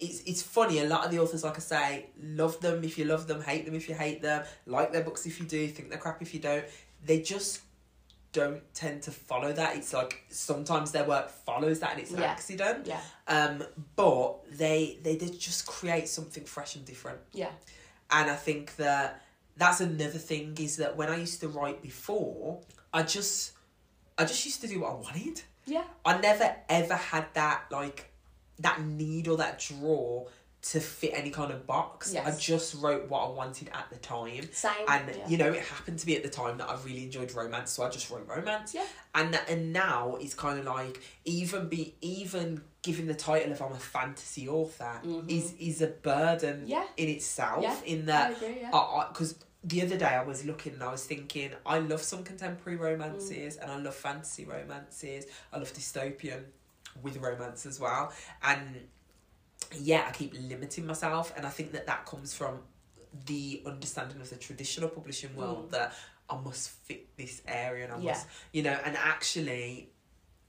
it's 0.00 0.20
it's 0.22 0.42
funny 0.42 0.80
a 0.80 0.84
lot 0.86 1.04
of 1.04 1.12
the 1.12 1.20
authors 1.20 1.44
like 1.44 1.54
i 1.54 1.60
say 1.60 2.06
love 2.20 2.58
them 2.60 2.82
if 2.82 2.98
you 2.98 3.04
love 3.04 3.28
them 3.28 3.40
hate 3.40 3.64
them 3.64 3.76
if 3.76 3.88
you 3.88 3.94
hate 3.94 4.20
them 4.20 4.44
like 4.66 4.92
their 4.92 5.04
books 5.04 5.24
if 5.24 5.38
you 5.38 5.46
do 5.46 5.68
think 5.68 5.88
they're 5.88 5.98
crap 5.98 6.20
if 6.20 6.34
you 6.34 6.40
don't. 6.40 6.64
They 7.04 7.20
just 7.20 7.60
don't 8.34 8.62
tend 8.74 9.00
to 9.04 9.10
follow 9.10 9.52
that. 9.54 9.76
It's 9.76 9.92
like 9.94 10.22
sometimes 10.28 10.92
their 10.92 11.04
work 11.04 11.30
follows 11.30 11.78
that 11.80 11.92
and 11.92 12.00
it's 12.02 12.10
an 12.10 12.18
Yeah. 12.20 12.26
accident. 12.36 12.86
Yeah. 12.86 13.00
Um 13.26 13.64
but 13.96 14.44
they 14.62 14.98
they 15.02 15.16
did 15.16 15.38
just 15.38 15.66
create 15.66 16.06
something 16.08 16.44
fresh 16.44 16.76
and 16.76 16.84
different. 16.84 17.20
Yeah. 17.32 17.52
And 18.10 18.30
I 18.30 18.36
think 18.36 18.76
that 18.76 19.22
that's 19.56 19.80
another 19.80 20.18
thing 20.30 20.56
is 20.60 20.76
that 20.76 20.96
when 20.96 21.08
I 21.08 21.16
used 21.16 21.40
to 21.40 21.48
write 21.48 21.80
before, 21.80 22.60
I 22.92 23.02
just 23.04 23.52
I 24.18 24.24
just 24.26 24.44
used 24.44 24.60
to 24.60 24.68
do 24.68 24.80
what 24.80 24.90
I 24.90 24.94
wanted. 25.06 25.42
yeah. 25.64 25.84
I 26.04 26.18
never 26.20 26.54
ever 26.68 26.94
had 27.12 27.26
that 27.34 27.62
like 27.70 28.10
that 28.58 28.80
need 28.82 29.26
or 29.28 29.36
that 29.38 29.58
draw 29.58 30.26
to 30.70 30.80
fit 30.80 31.12
any 31.14 31.28
kind 31.30 31.52
of 31.52 31.66
box. 31.66 32.12
Yes. 32.14 32.26
I 32.26 32.38
just 32.38 32.74
wrote 32.82 33.08
what 33.10 33.20
I 33.26 33.28
wanted 33.30 33.68
at 33.74 33.86
the 33.90 33.96
time. 33.96 34.48
same 34.52 34.72
And 34.88 35.08
yeah. 35.14 35.28
you 35.28 35.36
know, 35.36 35.52
it 35.52 35.60
happened 35.62 35.98
to 35.98 36.06
be 36.06 36.16
at 36.16 36.22
the 36.22 36.30
time 36.30 36.56
that 36.58 36.68
I 36.68 36.76
really 36.84 37.04
enjoyed 37.04 37.32
romance, 37.34 37.70
so 37.72 37.84
I 37.84 37.90
just 37.90 38.08
wrote 38.10 38.26
romance. 38.26 38.74
Yeah. 38.74 38.84
And 39.14 39.38
and 39.48 39.72
now 39.72 40.16
it's 40.20 40.34
kind 40.34 40.58
of 40.58 40.64
like 40.64 41.02
even 41.26 41.68
be 41.68 41.94
even 42.00 42.62
giving 42.82 43.06
the 43.06 43.14
title 43.14 43.52
of 43.52 43.60
I'm 43.60 43.72
a 43.72 43.78
fantasy 43.78 44.48
author 44.48 45.00
Mhm. 45.04 45.30
is 45.30 45.52
is 45.58 45.82
a 45.82 45.88
burden 45.88 46.64
Yeah. 46.66 46.84
in 46.96 47.08
itself. 47.10 47.62
Yeah. 47.62 47.76
In 47.84 48.02
I 48.02 48.06
that 48.06 48.32
agree 48.36 48.58
yeah 48.62 49.04
because 49.08 49.36
the 49.62 49.82
other 49.82 49.96
day 49.98 50.06
I 50.06 50.24
was 50.24 50.44
looking 50.44 50.74
and 50.74 50.82
I 50.82 50.90
was 50.92 51.04
thinking 51.04 51.50
I 51.66 51.78
love 51.78 52.02
some 52.02 52.22
contemporary 52.24 52.78
romances 52.78 53.56
and 53.56 53.70
I 53.70 53.76
love 53.76 53.94
fantasy 53.94 54.44
romances. 54.46 55.26
I 55.52 55.58
love 55.58 55.72
dystopian 55.74 56.44
with 57.02 57.16
romance 57.18 57.66
as 57.66 57.80
well. 57.80 58.12
And 58.42 58.88
yeah, 59.78 60.04
I 60.08 60.12
keep 60.12 60.34
limiting 60.34 60.86
myself, 60.86 61.32
and 61.36 61.46
I 61.46 61.50
think 61.50 61.72
that 61.72 61.86
that 61.86 62.06
comes 62.06 62.34
from 62.34 62.58
the 63.26 63.62
understanding 63.66 64.20
of 64.20 64.28
the 64.30 64.36
traditional 64.36 64.88
publishing 64.88 65.34
world 65.36 65.70
that 65.70 65.94
I 66.28 66.36
must 66.36 66.70
fit 66.70 67.16
this 67.16 67.42
area 67.46 67.84
and 67.84 67.92
I 67.92 67.98
Yeah. 67.98 68.10
must, 68.12 68.26
you 68.52 68.62
know, 68.62 68.78
and 68.84 68.96
actually, 68.96 69.90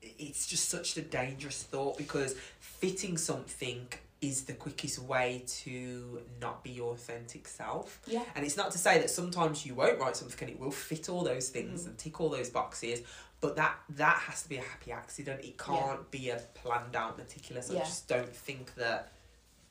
it's 0.02 0.48
just 0.48 0.70
such 0.70 0.98
a 0.98 1.02
dangerous 1.02 1.62
thought 1.64 1.98
because 1.98 2.36
fitting 2.60 3.18
something 3.18 3.88
is 4.22 4.44
the 4.46 4.54
quickest 4.54 4.98
way 5.00 5.44
to 5.46 6.22
not 6.42 6.64
be 6.64 6.72
your 6.72 6.94
authentic 6.94 7.48
self. 7.48 8.00
yeah 8.08 8.24
And 8.36 8.46
it's 8.46 8.58
not 8.58 8.72
to 8.72 8.78
say 8.78 8.98
that 9.00 9.10
sometimes 9.10 9.66
you 9.66 9.76
won't 9.76 10.00
write 10.00 10.16
something 10.16 10.48
and 10.48 10.50
it 10.50 10.60
will 10.60 10.72
fit 10.72 11.10
all 11.10 11.24
those 11.24 11.50
things 11.50 11.84
Mm. 11.84 11.88
and 11.88 11.98
tick 11.98 12.20
all 12.22 12.30
those 12.30 12.50
boxes, 12.50 13.02
but 13.46 13.56
that 13.58 13.76
that 13.90 14.18
has 14.28 14.42
to 14.44 14.50
be 14.50 14.58
a 14.58 14.62
happy 14.62 14.92
accident. 14.92 15.44
It 15.44 15.58
can't 15.58 16.10
be 16.10 16.30
a 16.32 16.38
planned 16.56 16.96
out 16.96 17.18
meticulous. 17.18 17.70
I 17.70 17.76
just 17.76 18.08
don't 18.08 18.36
think 18.36 18.74
that 18.76 19.12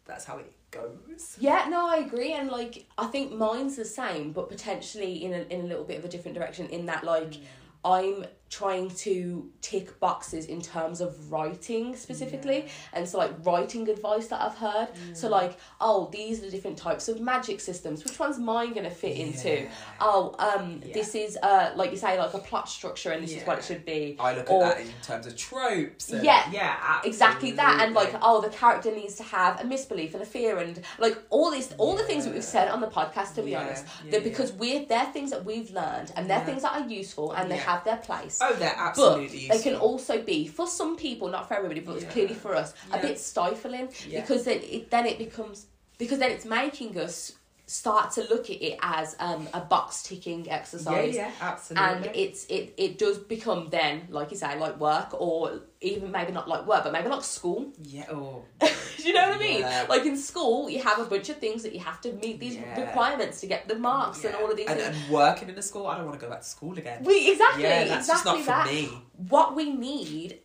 that's 0.05 0.25
how 0.25 0.39
it 0.39 0.53
goes. 0.71 1.37
Yeah, 1.41 1.67
no, 1.69 1.89
I 1.89 1.97
agree, 1.97 2.33
and 2.35 2.49
like 2.51 2.87
I 2.97 3.07
think 3.07 3.33
mine's 3.33 3.77
the 3.77 3.85
same, 3.85 4.33
but 4.33 4.49
potentially 4.49 5.25
in 5.25 5.33
a 5.33 5.43
in 5.53 5.63
a 5.63 5.65
little 5.65 5.85
bit 5.85 5.99
of 5.99 6.05
a 6.05 6.09
different 6.09 6.37
direction. 6.37 6.69
In 6.69 6.87
that, 6.87 7.05
like, 7.05 7.33
Mm. 7.33 7.41
I'm 7.85 8.25
trying 8.61 8.89
to 9.07 9.15
tick 9.61 9.87
boxes 10.01 10.47
in 10.47 10.61
terms 10.63 11.01
of 11.01 11.11
writing 11.33 11.97
specifically, 11.97 12.61
and 12.93 13.09
so 13.09 13.19
like 13.19 13.33
writing 13.45 13.89
advice 13.89 14.27
that 14.29 14.41
I've 14.41 14.57
heard. 14.57 14.89
So 15.13 15.29
like, 15.29 15.59
oh, 15.81 16.09
these 16.13 16.39
are 16.39 16.43
the 16.47 16.51
different 16.51 16.77
types 16.79 17.09
of 17.09 17.21
magic 17.21 17.59
systems. 17.61 18.05
Which 18.05 18.19
one's 18.19 18.39
mine 18.39 18.73
gonna 18.75 18.91
fit 19.05 19.17
into? 19.17 19.67
Oh, 20.01 20.35
um, 20.39 20.81
Yeah. 20.85 20.95
this 20.95 21.15
is 21.15 21.37
uh, 21.43 21.73
like 21.75 21.91
you 21.91 21.97
say, 21.97 22.19
like 22.19 22.35
a 22.35 22.39
plot 22.39 22.69
structure, 22.69 23.11
and 23.13 23.23
this 23.25 23.33
is 23.33 23.43
what 23.47 23.59
it 23.59 23.65
should 23.65 23.85
be. 23.85 24.17
I 24.21 24.35
look 24.37 24.51
Or- 24.51 24.65
at 24.65 24.77
that 24.79 24.87
in 24.87 24.93
terms 25.03 25.27
of 25.27 25.37
tropes. 25.37 26.11
And, 26.11 26.23
Yeah. 26.25 26.45
yeah, 26.53 27.01
exactly 27.05 27.51
that 27.53 27.81
and 27.83 27.95
like 27.95 28.15
oh 28.23 28.41
the 28.41 28.49
character 28.49 28.91
needs 28.91 29.15
to 29.17 29.23
have 29.23 29.61
a 29.61 29.65
misbelief 29.65 30.15
and 30.15 30.23
a 30.23 30.27
fear 30.27 30.59
and 30.59 30.81
like 30.99 31.17
all 31.31 31.51
this 31.51 31.73
all 31.79 31.95
the 31.97 32.03
things 32.05 32.25
that 32.25 32.33
we've 32.35 32.45
said 32.45 32.69
on 32.69 32.81
the 32.81 32.87
podcast 32.87 33.35
to 33.35 33.43
be 33.43 33.51
Yeah, 33.53 33.61
honest 33.61 33.85
yeah, 34.05 34.13
yeah. 34.13 34.19
because 34.21 34.53
we're 34.53 34.85
they're 34.87 35.07
things 35.17 35.31
that 35.31 35.45
we've 35.45 35.71
learned 35.71 36.13
and 36.17 36.29
they're 36.31 36.39
Yeah. 36.39 36.45
things 36.51 36.63
that 36.63 36.73
are 36.81 36.89
useful 36.89 37.33
and 37.33 37.51
they 37.51 37.57
have 37.57 37.85
their 37.85 37.97
place 37.99 38.39
oh, 38.51 38.57
they're 38.59 38.75
but 38.77 38.79
absolutely. 38.79 39.49
they 39.49 39.59
can 39.61 39.75
also 39.77 40.23
be 40.23 40.47
for 40.47 40.67
some 40.67 40.97
people 40.97 41.29
not 41.29 41.49
for 41.49 41.55
everybody 41.55 41.81
but 41.81 42.01
Yeah. 42.01 42.09
clearly 42.11 42.35
for 42.35 42.55
us 42.55 42.75
a 42.93 42.99
bit 42.99 43.19
stifling 43.19 43.89
Yeah. 44.09 44.21
because 44.21 44.45
then 44.45 44.61
it 44.63 44.91
then 44.91 45.07
it 45.07 45.19
becomes 45.19 45.67
because 45.99 46.19
then 46.19 46.31
it's 46.31 46.45
making 46.45 46.99
us 46.99 47.33
start 47.75 48.13
to 48.13 48.21
look 48.31 48.49
at 48.51 48.63
it 48.63 48.79
as 48.83 49.17
um, 49.19 49.49
a 49.53 49.61
box 49.61 50.05
ticking 50.05 50.49
exercise 50.49 51.13
yeah, 51.13 51.29
absolutely. 51.41 51.89
and 51.89 52.11
it's 52.15 52.47
it 52.47 52.73
it 52.77 52.99
does 52.99 53.19
become 53.19 53.69
then 53.71 54.03
like 54.11 54.31
you 54.31 54.37
say 54.37 54.57
like 54.61 54.79
work 54.79 55.09
or 55.21 55.61
even 55.81 56.09
maybe 56.13 56.31
not 56.31 56.47
like 56.49 56.65
work 56.69 56.85
but 56.85 56.93
maybe 56.93 57.09
like 57.09 57.25
school 57.25 57.73
yeah, 57.83 58.07
oh. 58.13 58.45
do 58.61 58.69
you 59.05 59.13
know 59.13 59.29
what 59.29 59.37
I 59.37 59.39
mean? 59.39 59.61
Yeah. 59.61 59.87
Like 59.89 60.07
in 60.07 60.17
school, 60.17 60.71
you 60.71 60.83
have 60.83 60.99
a 60.99 61.05
bunch 61.05 61.29
of 61.29 61.37
things 61.37 61.63
that 61.65 61.75
you 61.75 61.81
have 61.81 62.01
to 62.03 62.13
meet 62.13 62.41
these 62.41 62.55
Yeah. 62.55 62.81
requirements 62.81 63.41
to 63.41 63.47
get 63.47 63.69
the 63.69 63.75
marks 63.75 64.25
and 64.25 64.35
all 64.37 64.51
of 64.51 64.57
these 64.57 64.69
and, 64.69 64.81
and 64.81 64.97
working 65.11 65.49
in 65.49 65.59
a 65.59 65.63
school, 65.63 65.87
I 65.89 65.97
don't 65.97 66.07
want 66.07 66.19
to 66.19 66.25
go 66.25 66.31
back 66.31 66.41
to 66.43 66.47
school 66.47 66.79
again. 66.79 67.03
we 67.05 67.33
exactly, 67.33 67.65
yeah, 67.65 67.85
that's 67.85 68.09
exactly 68.09 68.39
just 68.39 68.47
not 68.49 68.65
that. 68.65 68.67
for 68.69 68.73
me. 68.73 69.03
What 69.29 69.57
we 69.57 69.73
need, 69.73 70.39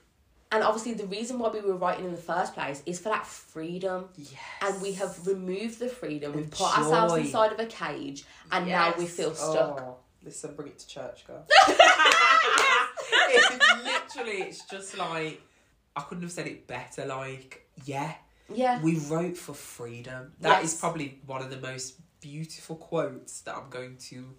and 0.51 0.63
obviously 0.63 0.93
the 0.93 1.05
reason 1.05 1.37
why 1.37 1.49
we 1.49 1.61
were 1.61 1.75
writing 1.75 2.05
in 2.05 2.11
the 2.11 2.17
first 2.17 2.53
place 2.53 2.81
is 2.85 2.99
for 2.99 3.09
that 3.09 3.25
freedom. 3.27 4.05
Yes. 4.17 4.31
And 4.61 4.81
we 4.81 4.93
have 4.93 5.25
removed 5.27 5.79
the 5.79 5.89
freedom. 5.89 6.33
We've 6.33 6.49
put 6.49 6.75
ourselves 6.77 7.13
inside 7.15 7.51
of 7.51 7.59
a 7.59 7.65
cage, 7.67 8.25
and 8.51 8.67
now 8.67 8.93
we 8.97 9.03
Yes. 9.03 9.13
feel 9.15 9.35
stuck. 9.35 9.79
Oh, 9.79 9.97
listen, 10.23 10.55
bring 10.55 10.69
it 10.69 10.79
to 10.79 10.87
church, 10.87 11.25
girl. 11.27 11.45
it's 13.29 13.83
literally, 13.83 14.41
it's 14.43 14.65
just 14.65 14.97
like 14.97 15.41
I 15.95 16.01
couldn't 16.01 16.23
have 16.23 16.31
said 16.31 16.47
it 16.47 16.65
better. 16.67 17.05
Like, 17.05 17.67
yeah, 17.85 18.13
Yeah, 18.51 18.81
we 18.81 18.97
wrote 18.97 19.37
for 19.37 19.53
freedom. 19.53 20.33
That 20.41 20.63
is 20.63 20.71
Yes. 20.73 20.79
probably 20.79 21.19
one 21.25 21.41
of 21.41 21.49
the 21.51 21.57
most 21.57 21.95
beautiful 22.21 22.75
quotes 22.75 23.41
that 23.41 23.55
I'm 23.55 23.69
going 23.69 23.97
to 24.09 24.35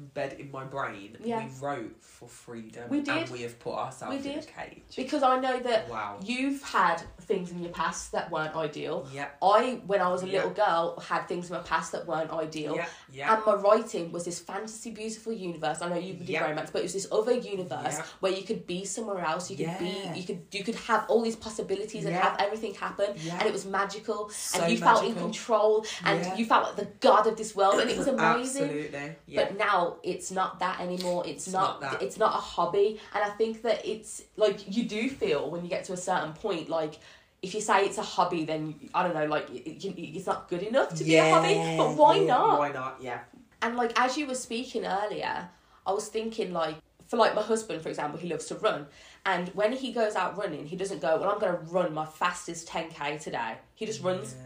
embed 0.00 0.38
in 0.38 0.50
my 0.50 0.64
brain. 0.64 1.16
Yeah. 1.22 1.44
We 1.46 1.50
wrote 1.60 1.96
for 2.02 2.28
freedom. 2.28 2.88
We 2.88 3.00
did. 3.02 3.14
And 3.16 3.30
we 3.30 3.42
have 3.42 3.58
put 3.58 3.74
ourselves 3.74 4.24
We 4.24 4.30
in 4.32 4.38
a 4.38 4.40
did. 4.40 4.50
cage. 4.54 4.82
because 4.96 5.22
I 5.22 5.38
know 5.38 5.60
that 5.60 5.88
Wow. 5.90 6.18
you've 6.22 6.62
had 6.62 7.02
things 7.20 7.50
in 7.50 7.60
your 7.62 7.72
past 7.72 8.12
that 8.12 8.30
weren't 8.30 8.54
ideal. 8.56 9.06
Yeah. 9.12 9.28
I, 9.42 9.80
when 9.86 10.00
I 10.00 10.08
was 10.08 10.22
a 10.22 10.26
Yeah. 10.26 10.38
little 10.38 10.50
girl, 10.52 10.98
had 11.00 11.28
things 11.28 11.50
in 11.50 11.56
my 11.56 11.62
past 11.62 11.92
that 11.92 12.06
weren't 12.06 12.30
ideal. 12.30 12.74
Yeah. 12.76 12.86
Yeah. 13.12 13.34
And 13.36 13.44
my 13.44 13.54
writing 13.54 14.12
was 14.12 14.24
this 14.24 14.38
fantasy, 14.40 14.90
beautiful 14.90 15.32
universe. 15.32 15.82
I 15.82 15.88
know 15.90 15.96
you 15.98 16.14
did 16.14 16.28
Yeah. 16.28 16.48
romance, 16.48 16.70
but 16.70 16.78
it 16.80 16.82
was 16.84 16.94
this 16.94 17.08
other 17.12 17.32
universe 17.34 17.98
where 18.20 18.32
you 18.32 18.42
could 18.44 18.66
be 18.66 18.84
somewhere 18.86 19.20
else. 19.24 19.50
You 19.50 19.56
could 19.58 19.66
Yeah. 19.66 19.78
be, 19.78 20.20
you 20.20 20.24
could, 20.24 20.46
you 20.52 20.64
could 20.64 20.76
have 20.76 21.04
all 21.08 21.20
these 21.22 21.36
possibilities 21.36 22.04
and 22.06 22.14
have 22.14 22.36
everything 22.38 22.74
happen, 22.74 23.10
and 23.30 23.42
it 23.42 23.52
was 23.52 23.66
magical. 23.66 24.30
So 24.30 24.60
and 24.62 24.72
you 24.72 24.78
felt 24.78 25.04
in 25.04 25.14
control, 25.14 25.84
and 26.04 26.38
you 26.38 26.46
felt 26.46 26.64
like 26.64 26.76
the 26.76 26.90
god 27.00 27.26
of 27.26 27.36
this 27.36 27.54
world, 27.54 27.78
and 27.80 27.90
it 27.90 27.98
was 27.98 28.06
amazing. 28.16 28.64
Absolutely. 28.64 29.16
But 29.34 29.56
now 29.58 29.81
it's 30.02 30.30
not 30.30 30.58
that 30.60 30.80
anymore. 30.80 31.22
It's, 31.26 31.46
It's 31.46 31.52
not. 31.52 31.80
not 31.80 31.92
that. 31.92 32.02
It's 32.02 32.18
not 32.18 32.32
a 32.34 32.42
hobby, 32.54 32.88
and 33.14 33.24
I 33.24 33.30
think 33.30 33.62
that 33.62 33.78
it's 33.86 34.22
like 34.36 34.58
you 34.74 34.84
do 34.84 35.08
feel 35.08 35.50
when 35.50 35.60
you 35.64 35.70
get 35.76 35.84
to 35.84 35.92
a 35.92 36.02
certain 36.10 36.32
point, 36.44 36.68
like. 36.68 36.94
If 37.42 37.56
you 37.56 37.60
say 37.60 37.84
it's 37.86 37.98
a 37.98 38.02
hobby, 38.02 38.44
then 38.44 38.62
I 38.94 39.02
don't 39.02 39.16
know, 39.18 39.26
like 39.26 39.50
it, 39.50 39.84
it, 39.84 40.00
it's 40.16 40.28
not 40.28 40.48
good 40.48 40.62
enough 40.62 40.90
to 40.94 41.02
be 41.02 41.16
a 41.16 41.28
hobby. 41.28 41.54
But 41.76 41.96
why 41.96 42.14
yeah, 42.18 42.26
not? 42.34 42.58
Why 42.60 42.70
not? 42.70 42.98
Yeah. 43.00 43.18
And 43.62 43.74
like 43.76 43.92
as 43.98 44.16
you 44.16 44.28
were 44.28 44.36
speaking 44.36 44.86
earlier, 44.86 45.48
I 45.84 45.92
was 45.92 46.06
thinking 46.06 46.52
like 46.52 46.76
for 47.08 47.16
like 47.16 47.34
my 47.34 47.42
husband, 47.42 47.82
for 47.82 47.88
example, 47.88 48.18
he 48.18 48.28
loves 48.28 48.46
to 48.46 48.54
run. 48.54 48.86
And 49.26 49.48
when 49.50 49.72
he 49.72 49.92
goes 49.92 50.14
out 50.14 50.38
running, 50.38 50.66
he 50.66 50.76
doesn't 50.76 51.02
go, 51.02 51.18
Well, 51.18 51.30
I'm 51.30 51.40
gonna 51.40 51.58
run 51.68 51.92
my 51.92 52.06
fastest 52.06 52.68
ten 52.68 52.88
K 52.90 53.18
today. 53.18 53.56
He 53.74 53.86
just 53.86 54.02
runs. 54.02 54.36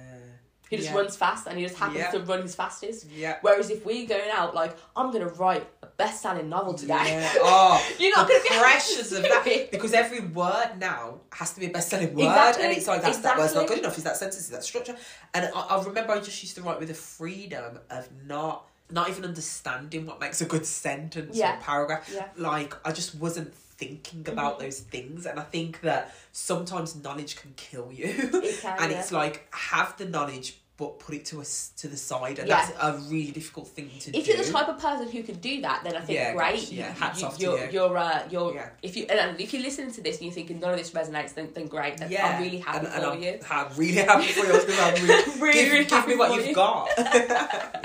He 0.69 0.77
just 0.77 0.89
Yeah. 0.91 0.97
runs 0.97 1.17
fast 1.17 1.47
and 1.47 1.57
he 1.59 1.65
just 1.65 1.77
happens 1.77 1.99
Yeah. 1.99 2.11
to 2.11 2.21
run 2.21 2.43
his 2.43 2.55
fastest. 2.55 3.07
Yeah. 3.11 3.37
Whereas 3.41 3.71
if 3.71 3.85
we're 3.87 4.07
going 4.07 4.31
out 4.33 4.55
like, 4.55 4.77
I'm 4.97 5.13
gonna 5.13 5.29
write 5.29 5.69
a 5.83 5.87
best 5.87 6.23
selling 6.23 6.49
novel 6.49 6.75
today. 6.75 6.95
Yeah. 7.05 7.33
Oh, 7.37 7.81
You're 7.99 8.17
not 8.17 8.29
gonna 8.29 8.41
be 8.41 8.49
able 8.55 8.65
to 8.65 9.17
of 9.17 9.23
that 9.45 9.71
because 9.71 9.93
every 9.93 10.21
word 10.21 10.73
now 10.79 11.21
has 11.33 11.53
to 11.53 11.61
be 11.61 11.67
a 11.67 11.71
best-selling 11.71 12.15
word, 12.15 12.25
Exactly, 12.25 12.65
and 12.65 12.77
it's 12.77 12.87
like 12.89 13.03
that's, 13.03 13.19
that 13.19 13.39
word's 13.39 13.55
not 13.55 13.69
good 13.69 13.79
enough. 13.79 13.97
Is 13.97 14.05
that 14.05 14.17
sentence? 14.17 14.41
Is 14.41 14.49
that 14.51 14.65
structure? 14.65 14.97
And 15.35 15.51
I, 15.55 15.61
I 15.61 15.83
remember 15.85 16.13
I 16.13 16.21
just 16.21 16.43
used 16.43 16.57
to 16.57 16.63
write 16.63 16.79
with 16.81 16.89
the 16.89 16.95
freedom 16.95 17.79
of 17.91 18.09
not 18.27 18.67
not 18.89 19.09
even 19.09 19.25
understanding 19.25 20.07
what 20.07 20.21
makes 20.21 20.41
a 20.41 20.45
good 20.45 20.65
sentence 20.65 21.37
Yeah. 21.37 21.57
or 21.59 21.61
paragraph. 21.61 22.09
Yeah. 22.13 22.27
Like 22.37 22.75
I 22.85 22.93
just 22.93 23.15
wasn't 23.17 23.53
thinking 23.79 24.27
about 24.29 24.55
Mm-hmm. 24.55 24.65
those 24.65 24.81
things, 24.81 25.27
and 25.27 25.39
I 25.39 25.43
think 25.45 25.81
that 25.83 26.15
sometimes 26.33 26.97
knowledge 27.03 27.37
can 27.37 27.53
kill 27.57 27.91
you, 27.93 28.07
It 28.07 28.61
can, 28.63 28.77
and 28.81 28.91
yeah. 28.93 28.99
it's 28.99 29.13
like 29.13 29.47
have 29.55 29.97
the 29.97 30.07
knowledge. 30.07 30.57
But 30.79 30.99
put 30.99 31.15
it 31.15 31.25
to 31.27 31.41
us 31.41 31.71
to 31.79 31.89
the 31.89 31.97
side, 31.97 32.39
and 32.39 32.47
Yeah. 32.47 32.67
that's 32.67 32.77
a 32.83 32.99
really 33.09 33.31
difficult 33.31 33.69
thing 33.69 33.89
to 33.99 34.11
do. 34.11 34.19
If 34.19 34.27
you're 34.29 34.37
the 34.37 34.45
type 34.53 34.69
of 34.69 34.79
person 34.79 35.09
who 35.11 35.23
can 35.23 35.37
do 35.37 35.63
that, 35.63 35.83
then 35.83 35.97
I 35.97 36.01
think 36.03 36.19
Yeah, 36.19 36.35
great. 36.35 36.57
gosh, 36.57 36.71
yeah, 36.71 36.93
hats 36.93 37.19
you, 37.23 37.27
off 37.27 37.39
to 37.39 37.43
you're, 37.43 37.59
you. 37.65 37.69
You're, 37.73 37.97
uh, 37.97 38.23
you're, 38.31 38.55
Yeah. 38.55 38.69
if 38.83 38.95
you 38.95 39.07
and 39.09 39.41
if 39.41 39.55
you're 39.55 39.63
listening 39.63 39.91
to 39.93 40.03
this 40.03 40.17
and 40.17 40.27
you're 40.27 40.35
thinking 40.35 40.61
none 40.61 40.73
of 40.73 40.77
this 40.77 40.91
resonates, 40.91 41.33
then, 41.33 41.49
then 41.55 41.69
great. 41.69 41.97
Then 41.97 42.15
I'm 42.23 42.43
really 42.43 42.59
happy 42.59 42.79
and, 42.81 42.89
for 42.89 42.95
and 42.95 43.07
I'm, 43.07 43.23
you. 43.23 43.39
I'm 43.51 43.69
really 43.79 44.03
happy 44.03 44.27
for 44.27 44.45
you. 44.45 44.53
I'm 44.53 44.95
really, 45.07 45.41
Really, 45.41 45.53
give, 45.55 45.73
really 45.73 45.85
give 45.85 45.91
happy 45.93 46.11
me 46.11 46.17
what 46.19 46.35
you've 46.37 46.47
you. 46.49 46.55
got. 46.55 46.89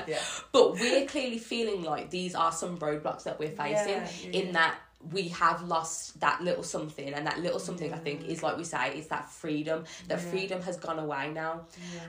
yeah. 0.05 0.19
But 0.51 0.73
we're 0.73 1.05
clearly 1.07 1.37
feeling 1.39 1.83
like 1.83 2.09
these 2.09 2.35
are 2.35 2.51
some 2.51 2.77
roadblocks 2.77 3.23
that 3.23 3.39
we're 3.39 3.51
facing 3.51 3.87
Yeah, 3.87 4.09
yeah, 4.21 4.29
in 4.37 4.45
yeah. 4.47 4.51
that 4.51 4.75
we 5.11 5.29
have 5.29 5.63
lost 5.63 6.19
that 6.19 6.41
little 6.41 6.63
something 6.63 7.13
and 7.13 7.25
that 7.25 7.39
little 7.39 7.59
something 7.59 7.93
I 7.93 7.97
think 7.97 8.25
is 8.27 8.39
mm. 8.39 8.43
like 8.43 8.57
we 8.57 8.63
say 8.63 8.97
is 8.97 9.07
that 9.07 9.29
freedom 9.29 9.85
that 10.07 10.19
Yeah. 10.21 10.29
freedom 10.31 10.61
has 10.61 10.77
gone 10.77 10.99
away 10.99 11.31
now 11.31 11.65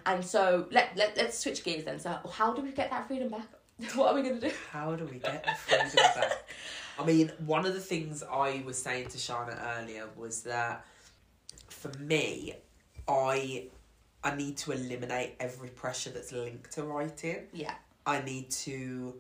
and 0.07 0.25
so 0.25 0.67
let, 0.71 0.97
let, 0.97 1.17
let's 1.17 1.39
switch 1.39 1.65
gears 1.65 1.85
then 1.85 1.99
so 1.99 2.19
how 2.31 2.53
do 2.53 2.63
we 2.63 2.73
get 2.73 2.91
that 2.91 3.07
freedom 3.09 3.29
back 3.31 3.47
what 3.95 4.13
are 4.13 4.15
we 4.15 4.23
going 4.23 4.39
to 4.41 4.49
do 4.49 4.55
How 4.71 4.95
do 4.95 5.05
we 5.07 5.19
get 5.19 5.45
the 5.45 5.55
freedom 5.55 5.91
back? 6.15 6.33
I 6.99 7.05
mean, 7.07 7.33
one 7.47 7.65
of 7.65 7.73
the 7.73 7.81
things 7.81 8.23
I 8.23 8.63
was 8.67 8.81
saying 8.81 9.09
to 9.09 9.19
Shana 9.19 9.59
earlier 9.79 10.07
was 10.15 10.43
that 10.43 10.85
for 11.69 11.91
me, 11.99 12.55
I 13.09 13.69
I 14.23 14.37
need 14.37 14.57
to 14.59 14.73
eliminate 14.73 15.35
every 15.41 15.71
pressure 15.71 16.11
that's 16.11 16.31
linked 16.33 16.71
to 16.73 16.85
writing. 16.85 17.47
yeah 17.53 17.75
I 18.07 18.21
need 18.23 18.51
to. 18.51 19.15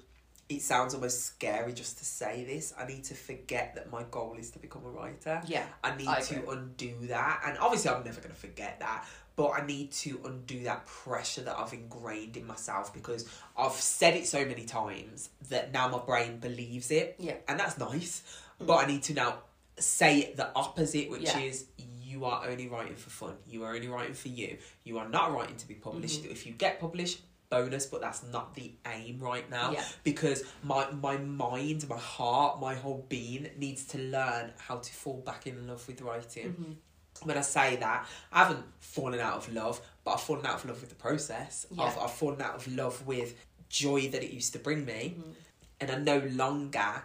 It 0.48 0.60
sounds 0.60 0.92
almost 0.94 1.24
scary 1.24 1.72
just 1.72 1.98
to 1.98 2.04
say 2.04 2.44
this. 2.44 2.74
I 2.78 2.84
need 2.86 3.04
to 3.04 3.14
forget 3.14 3.74
that 3.76 3.90
my 3.90 4.02
goal 4.10 4.36
is 4.38 4.50
to 4.50 4.58
become 4.58 4.84
a 4.84 4.90
writer. 4.90 5.40
yeah 5.46 5.64
I 5.82 5.96
need 5.96 6.08
I 6.08 6.20
to 6.20 6.50
undo 6.50 6.94
that. 7.02 7.42
And 7.46 7.56
obviously, 7.58 7.90
I'm 7.90 8.04
never 8.04 8.20
going 8.20 8.34
to 8.34 8.40
forget 8.40 8.80
that. 8.80 9.06
But 9.34 9.52
I 9.52 9.64
need 9.64 9.92
to 9.92 10.20
undo 10.26 10.64
that 10.64 10.84
pressure 10.84 11.40
that 11.42 11.56
I've 11.58 11.72
ingrained 11.72 12.36
in 12.36 12.46
myself 12.46 12.92
because 12.92 13.26
I've 13.56 13.72
said 13.72 14.14
it 14.14 14.26
so 14.26 14.44
many 14.44 14.64
times 14.66 15.30
that 15.48 15.72
now 15.72 15.88
my 15.88 16.00
brain 16.00 16.38
believes 16.38 16.90
it. 16.90 17.16
Yeah. 17.18 17.36
And 17.48 17.58
that's 17.58 17.78
nice. 17.78 18.22
But 18.60 18.84
I 18.84 18.86
need 18.86 19.02
to 19.04 19.14
now 19.14 19.38
say 19.78 20.34
the 20.36 20.54
opposite, 20.54 21.10
which 21.10 21.22
Yeah. 21.22 21.38
is 21.38 21.64
you 21.78 22.26
are 22.26 22.46
only 22.46 22.68
writing 22.68 22.94
for 22.94 23.08
fun. 23.08 23.36
You 23.46 23.64
are 23.64 23.74
only 23.74 23.88
writing 23.88 24.12
for 24.12 24.28
you. 24.28 24.58
You 24.84 24.98
are 24.98 25.08
not 25.08 25.32
writing 25.32 25.56
to 25.56 25.66
be 25.66 25.74
published. 25.74 26.24
Mm-hmm. 26.24 26.32
If 26.32 26.46
you 26.46 26.52
get 26.52 26.78
published, 26.78 27.22
bonus, 27.52 27.84
but 27.92 28.00
that's 28.00 28.22
not 28.36 28.54
the 28.54 28.68
aim 28.96 29.18
right 29.20 29.48
now 29.50 29.68
Yeah. 29.72 29.84
because 30.04 30.38
my 30.62 30.82
my 30.90 31.16
mind, 31.18 31.80
my 31.88 31.98
heart, 31.98 32.60
my 32.60 32.74
whole 32.74 33.04
being 33.08 33.48
needs 33.58 33.84
to 33.92 33.98
learn 33.98 34.44
how 34.66 34.76
to 34.86 34.92
fall 35.02 35.20
back 35.30 35.46
in 35.46 35.66
love 35.68 35.86
with 35.88 36.00
writing. 36.02 36.48
Mm-hmm. 36.52 36.72
When 37.28 37.36
I 37.38 37.42
say 37.42 37.76
that, 37.76 38.06
I 38.32 38.38
haven't 38.44 38.64
fallen 38.80 39.20
out 39.20 39.36
of 39.36 39.52
love, 39.52 39.80
but 40.04 40.10
I've 40.14 40.20
fallen 40.28 40.46
out 40.46 40.56
of 40.60 40.64
love 40.70 40.80
with 40.80 40.88
the 40.94 40.96
process. 41.08 41.66
Yeah. 41.70 41.84
I've, 41.84 41.98
I've 41.98 42.10
fallen 42.22 42.40
out 42.42 42.56
of 42.56 42.64
love 42.82 43.06
with 43.06 43.30
joy 43.68 44.08
that 44.12 44.22
it 44.26 44.32
used 44.32 44.52
to 44.54 44.58
bring 44.58 44.84
me, 44.84 45.02
Mm-hmm. 45.18 45.30
and 45.80 45.90
I 45.90 45.96
no 46.12 46.18
longer 46.42 47.04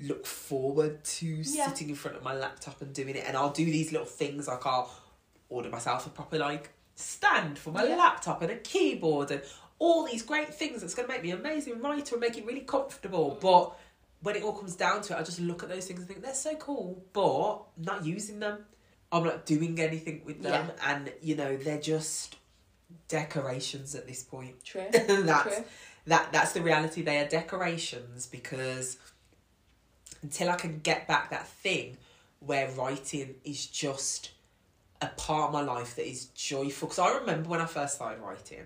look 0.00 0.26
forward 0.26 1.04
to 1.04 1.26
Yeah. 1.26 1.68
sitting 1.68 1.88
in 1.88 1.94
front 1.94 2.16
of 2.16 2.22
my 2.24 2.34
laptop 2.34 2.82
and 2.82 2.92
doing 2.92 3.14
it. 3.20 3.24
And 3.26 3.36
I'll 3.36 3.52
do 3.52 3.64
these 3.64 3.92
little 3.92 4.06
things 4.22 4.48
like 4.48 4.66
I'll 4.66 4.90
order 5.48 5.70
myself 5.70 6.06
a 6.06 6.10
proper 6.10 6.36
like 6.38 6.70
stand 6.96 7.58
for 7.58 7.70
my 7.70 7.84
Yeah. 7.84 7.96
laptop 7.96 8.42
and 8.42 8.50
a 8.50 8.56
keyboard 8.56 9.30
and 9.30 9.42
all 9.78 10.04
these 10.04 10.22
great 10.22 10.54
things 10.54 10.80
that's 10.80 10.94
going 10.94 11.08
to 11.08 11.12
make 11.12 11.22
me 11.22 11.30
an 11.30 11.40
amazing 11.40 11.80
writer 11.80 12.14
and 12.14 12.20
make 12.20 12.38
it 12.38 12.46
really 12.46 12.60
comfortable. 12.60 13.38
But 13.40 13.76
when 14.22 14.36
it 14.36 14.42
all 14.42 14.52
comes 14.52 14.76
down 14.76 15.02
to 15.02 15.14
it, 15.14 15.20
I 15.20 15.22
just 15.22 15.40
look 15.40 15.62
at 15.62 15.68
those 15.68 15.86
things 15.86 16.00
and 16.00 16.08
think 16.08 16.22
they're 16.22 16.34
so 16.34 16.54
cool, 16.56 17.04
but 17.12 17.56
I'm 17.76 17.82
not 17.82 18.04
using 18.04 18.40
them. 18.40 18.64
I'm 19.12 19.24
not 19.24 19.46
doing 19.46 19.78
anything 19.78 20.22
with 20.24 20.42
them, 20.42 20.72
and 20.84 21.12
you 21.22 21.36
know 21.36 21.56
they're 21.56 21.80
just 21.80 22.36
decorations 23.06 23.94
at 23.94 24.08
this 24.08 24.22
point. 24.22 24.64
true 24.64 24.86
that's 24.92 25.42
True. 25.56 25.64
that 26.06 26.32
that's 26.32 26.52
the 26.52 26.62
reality. 26.62 27.02
They 27.02 27.18
are 27.18 27.28
decorations 27.28 28.26
because 28.26 28.96
until 30.22 30.50
I 30.50 30.56
can 30.56 30.80
get 30.80 31.06
back 31.06 31.30
that 31.30 31.46
thing 31.46 31.98
where 32.40 32.68
writing 32.70 33.36
is 33.44 33.66
just 33.66 34.30
a 35.00 35.06
part 35.06 35.48
of 35.48 35.52
my 35.52 35.60
life 35.60 35.94
that 35.96 36.08
is 36.08 36.26
joyful. 36.26 36.88
Because 36.88 36.98
I 36.98 37.16
remember 37.18 37.50
when 37.50 37.60
I 37.60 37.66
first 37.66 37.96
started 37.96 38.20
writing, 38.20 38.64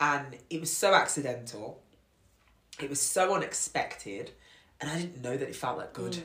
and 0.00 0.36
it 0.50 0.60
was 0.60 0.72
so 0.72 0.94
accidental, 0.94 1.80
it 2.80 2.90
was 2.90 3.00
so 3.00 3.34
unexpected, 3.34 4.32
and 4.80 4.90
I 4.90 4.98
didn't 4.98 5.22
know 5.22 5.36
that 5.36 5.48
it 5.48 5.56
felt 5.56 5.78
that 5.78 5.92
good. 5.92 6.12
Mm. 6.12 6.22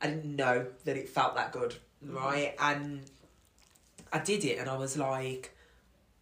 I 0.00 0.06
didn't 0.08 0.36
know 0.36 0.66
that 0.84 0.96
it 0.96 1.08
felt 1.08 1.36
that 1.36 1.52
good, 1.52 1.74
mm. 2.04 2.14
right? 2.14 2.54
And 2.60 3.02
I 4.12 4.18
did 4.18 4.44
it, 4.44 4.58
and 4.58 4.68
I 4.68 4.76
was 4.76 4.96
like, 4.96 5.56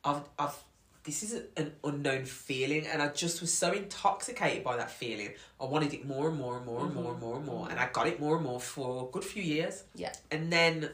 I've, 0.04 0.22
I've, 0.38 0.57
this 1.02 1.22
is 1.22 1.42
an 1.57 1.72
unknown 1.83 2.24
feeling, 2.24 2.87
and 2.87 3.02
I 3.02 3.09
just 3.09 3.40
was 3.40 3.52
so 3.52 3.72
intoxicated 3.72 4.64
by 4.64 4.76
that 4.76 4.90
feeling. 4.90 5.30
I 5.61 5.64
wanted 5.64 5.92
it 5.92 6.07
more 6.07 6.28
and 6.28 6.38
more 6.38 6.57
and 6.57 6.64
more 6.64 6.85
and 6.85 6.94
more 6.94 7.12
and 7.12 7.16
mm-hmm. 7.16 7.26
more 7.26 7.37
and 7.37 7.46
more, 7.46 7.68
and 7.68 7.78
I 7.78 7.85
mm-hmm. 7.85 7.92
got 7.92 8.07
it 8.07 8.20
more 8.20 8.37
and 8.37 8.44
more 8.44 8.61
for 8.61 9.09
a 9.09 9.12
good 9.12 9.24
few 9.24 9.42
years. 9.42 9.85
Yeah. 9.94 10.12
And 10.30 10.52
then 10.52 10.90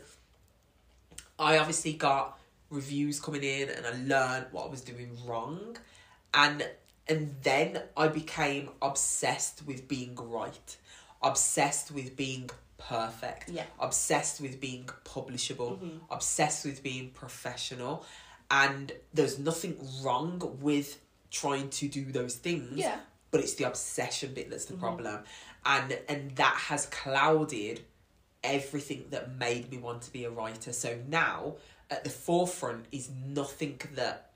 I 1.39 1.59
obviously 1.59 1.93
got 1.93 2.40
reviews 2.71 3.21
coming 3.21 3.43
in, 3.43 3.69
and 3.71 3.87
I 3.87 3.93
learned 3.93 4.47
what 4.53 4.67
I 4.67 4.69
was 4.71 4.81
doing 4.83 5.17
wrong, 5.27 5.77
and 6.35 6.67
and 7.09 7.35
then 7.43 7.83
I 7.97 8.09
became 8.09 8.71
obsessed 8.81 9.67
with 9.67 9.89
being 9.89 10.15
right, 10.17 10.77
obsessed 11.23 11.91
with 11.91 12.17
being 12.17 12.49
perfect, 12.79 13.49
Yeah. 13.51 13.65
obsessed 13.79 14.41
with 14.41 14.61
being 14.61 14.89
publishable, 15.05 15.79
Mm-hmm. 15.79 15.99
obsessed 16.13 16.65
with 16.65 16.83
being 16.83 17.11
professional, 17.11 18.05
and 18.51 18.93
there's 19.13 19.39
nothing 19.39 19.77
wrong 20.03 20.41
with 20.61 20.99
trying 21.31 21.69
to 21.71 21.89
do 21.89 22.05
those 22.07 22.35
things 22.37 22.79
Yeah. 22.79 22.91
Mm-hmm. 22.93 23.01
but 23.31 23.41
it's 23.41 23.55
the 23.55 23.65
obsession 23.65 24.35
bit 24.35 24.51
that's 24.51 24.65
the 24.65 24.75
problem 24.75 25.21
and 25.65 25.97
and 26.09 26.35
that 26.37 26.57
has 26.69 26.87
clouded 26.87 27.81
everything 28.43 29.05
that 29.11 29.37
made 29.39 29.71
me 29.71 29.79
want 29.79 30.03
to 30.03 30.13
be 30.13 30.25
a 30.25 30.31
writer 30.31 30.73
so 30.73 30.99
now 31.09 31.55
at 31.91 32.05
the 32.05 32.11
forefront 32.11 32.87
is 32.93 33.11
nothing 33.27 33.81
that 33.95 34.31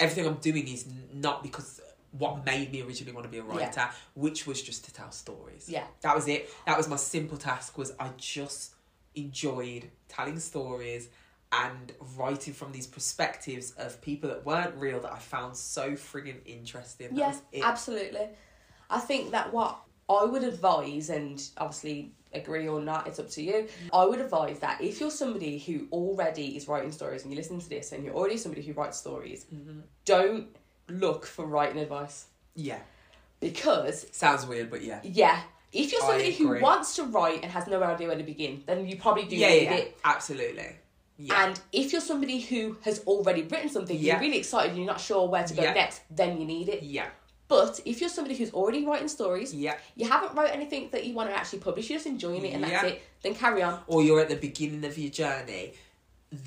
everything 0.00 0.26
i'm 0.26 0.36
doing 0.36 0.66
is 0.68 0.86
not 1.12 1.42
because 1.42 1.80
what 2.12 2.44
made 2.46 2.72
me 2.72 2.80
originally 2.82 3.12
want 3.12 3.24
to 3.24 3.30
be 3.30 3.38
a 3.38 3.44
Yeah. 3.44 3.66
writer 3.66 3.88
which 4.14 4.46
was 4.46 4.62
just 4.62 4.84
to 4.86 4.92
tell 4.92 5.10
stories 5.12 5.68
Yeah. 5.68 5.84
that 6.00 6.14
was 6.14 6.26
it 6.28 6.48
that 6.66 6.76
was 6.76 6.88
my 6.88 6.96
simple 6.96 7.36
task 7.38 7.76
was 7.78 7.92
i 7.98 8.10
just 8.16 8.74
enjoyed 9.14 9.90
telling 10.08 10.38
stories 10.38 11.08
and 11.52 11.92
writing 12.16 12.52
from 12.52 12.72
these 12.72 12.86
perspectives 12.86 13.70
of 13.72 14.00
people 14.02 14.28
that 14.30 14.44
weren't 14.44 14.74
real 14.76 15.00
that 15.00 15.12
i 15.12 15.18
found 15.18 15.56
so 15.56 15.92
friggin' 15.92 16.40
interesting 16.46 17.10
Yes, 17.12 17.40
Yeah, 17.52 17.66
absolutely. 17.66 18.28
I 18.90 19.00
think 19.00 19.30
that 19.32 19.52
what 19.52 19.78
I 20.08 20.22
would 20.24 20.44
advise, 20.44 21.10
and 21.10 21.42
obviously 21.58 22.12
agree 22.36 22.66
or 22.68 22.80
not, 22.80 23.06
it's 23.06 23.18
up 23.18 23.28
to 23.30 23.42
you. 23.42 23.68
I 23.92 24.04
would 24.04 24.20
advise 24.20 24.58
that 24.60 24.80
if 24.80 25.00
you're 25.00 25.10
somebody 25.10 25.58
who 25.58 25.86
already 25.92 26.56
is 26.56 26.68
writing 26.68 26.92
stories 26.92 27.22
and 27.22 27.32
you 27.32 27.36
listen 27.36 27.58
to 27.58 27.68
this 27.68 27.92
and 27.92 28.04
you're 28.04 28.14
already 28.14 28.36
somebody 28.36 28.62
who 28.62 28.72
writes 28.72 28.98
stories, 28.98 29.46
Mm-hmm. 29.54 29.80
don't 30.04 30.46
look 30.88 31.26
for 31.26 31.44
writing 31.46 31.78
advice. 31.80 32.26
yeah 32.54 32.78
Because, 33.40 34.06
Sounds 34.12 34.46
weird, 34.46 34.70
but 34.70 34.82
yeah. 34.82 35.00
yeah, 35.02 35.40
if 35.72 35.92
you're 35.92 36.00
somebody 36.00 36.32
who 36.32 36.58
wants 36.60 36.96
to 36.96 37.04
write 37.04 37.42
and 37.42 37.52
has 37.52 37.66
no 37.66 37.82
idea 37.82 38.08
where 38.08 38.16
to 38.16 38.22
begin, 38.22 38.62
then 38.66 38.86
you 38.88 38.96
probably 38.96 39.24
do 39.24 39.36
Yeah, 39.36 39.48
need 39.48 39.62
yeah, 39.64 39.74
it. 39.74 39.98
absolutely. 40.04 40.70
Yeah. 41.18 41.46
And 41.46 41.60
if 41.72 41.92
you're 41.92 42.00
somebody 42.12 42.40
who 42.40 42.76
has 42.82 43.00
already 43.06 43.42
written 43.42 43.68
something, 43.68 43.96
Yeah. 43.98 44.14
you're 44.14 44.20
really 44.20 44.38
excited, 44.38 44.70
and 44.70 44.78
you're 44.78 44.86
not 44.86 45.00
sure 45.00 45.28
where 45.28 45.44
to 45.44 45.54
go 45.54 45.62
Yeah. 45.62 45.72
next, 45.72 46.02
then 46.10 46.38
you 46.40 46.46
need 46.46 46.68
it. 46.68 46.82
yeah. 46.82 47.08
But 47.48 47.80
if 47.84 48.00
you're 48.00 48.10
somebody 48.10 48.36
who's 48.36 48.50
already 48.52 48.84
writing 48.84 49.08
stories, 49.08 49.54
Yeah. 49.54 49.76
you 49.94 50.08
haven't 50.08 50.34
wrote 50.34 50.50
anything 50.50 50.88
that 50.90 51.04
you 51.04 51.14
want 51.14 51.30
to 51.30 51.36
actually 51.36 51.60
publish, 51.60 51.88
you're 51.88 51.96
just 51.98 52.06
enjoying 52.06 52.44
it 52.44 52.54
and 52.54 52.64
that's 52.64 52.84
it, 52.84 53.02
then 53.22 53.34
carry 53.34 53.62
on. 53.62 53.80
Or 53.86 54.02
you're 54.02 54.20
at 54.20 54.28
the 54.28 54.36
beginning 54.36 54.84
of 54.84 54.98
your 54.98 55.10
journey. 55.10 55.74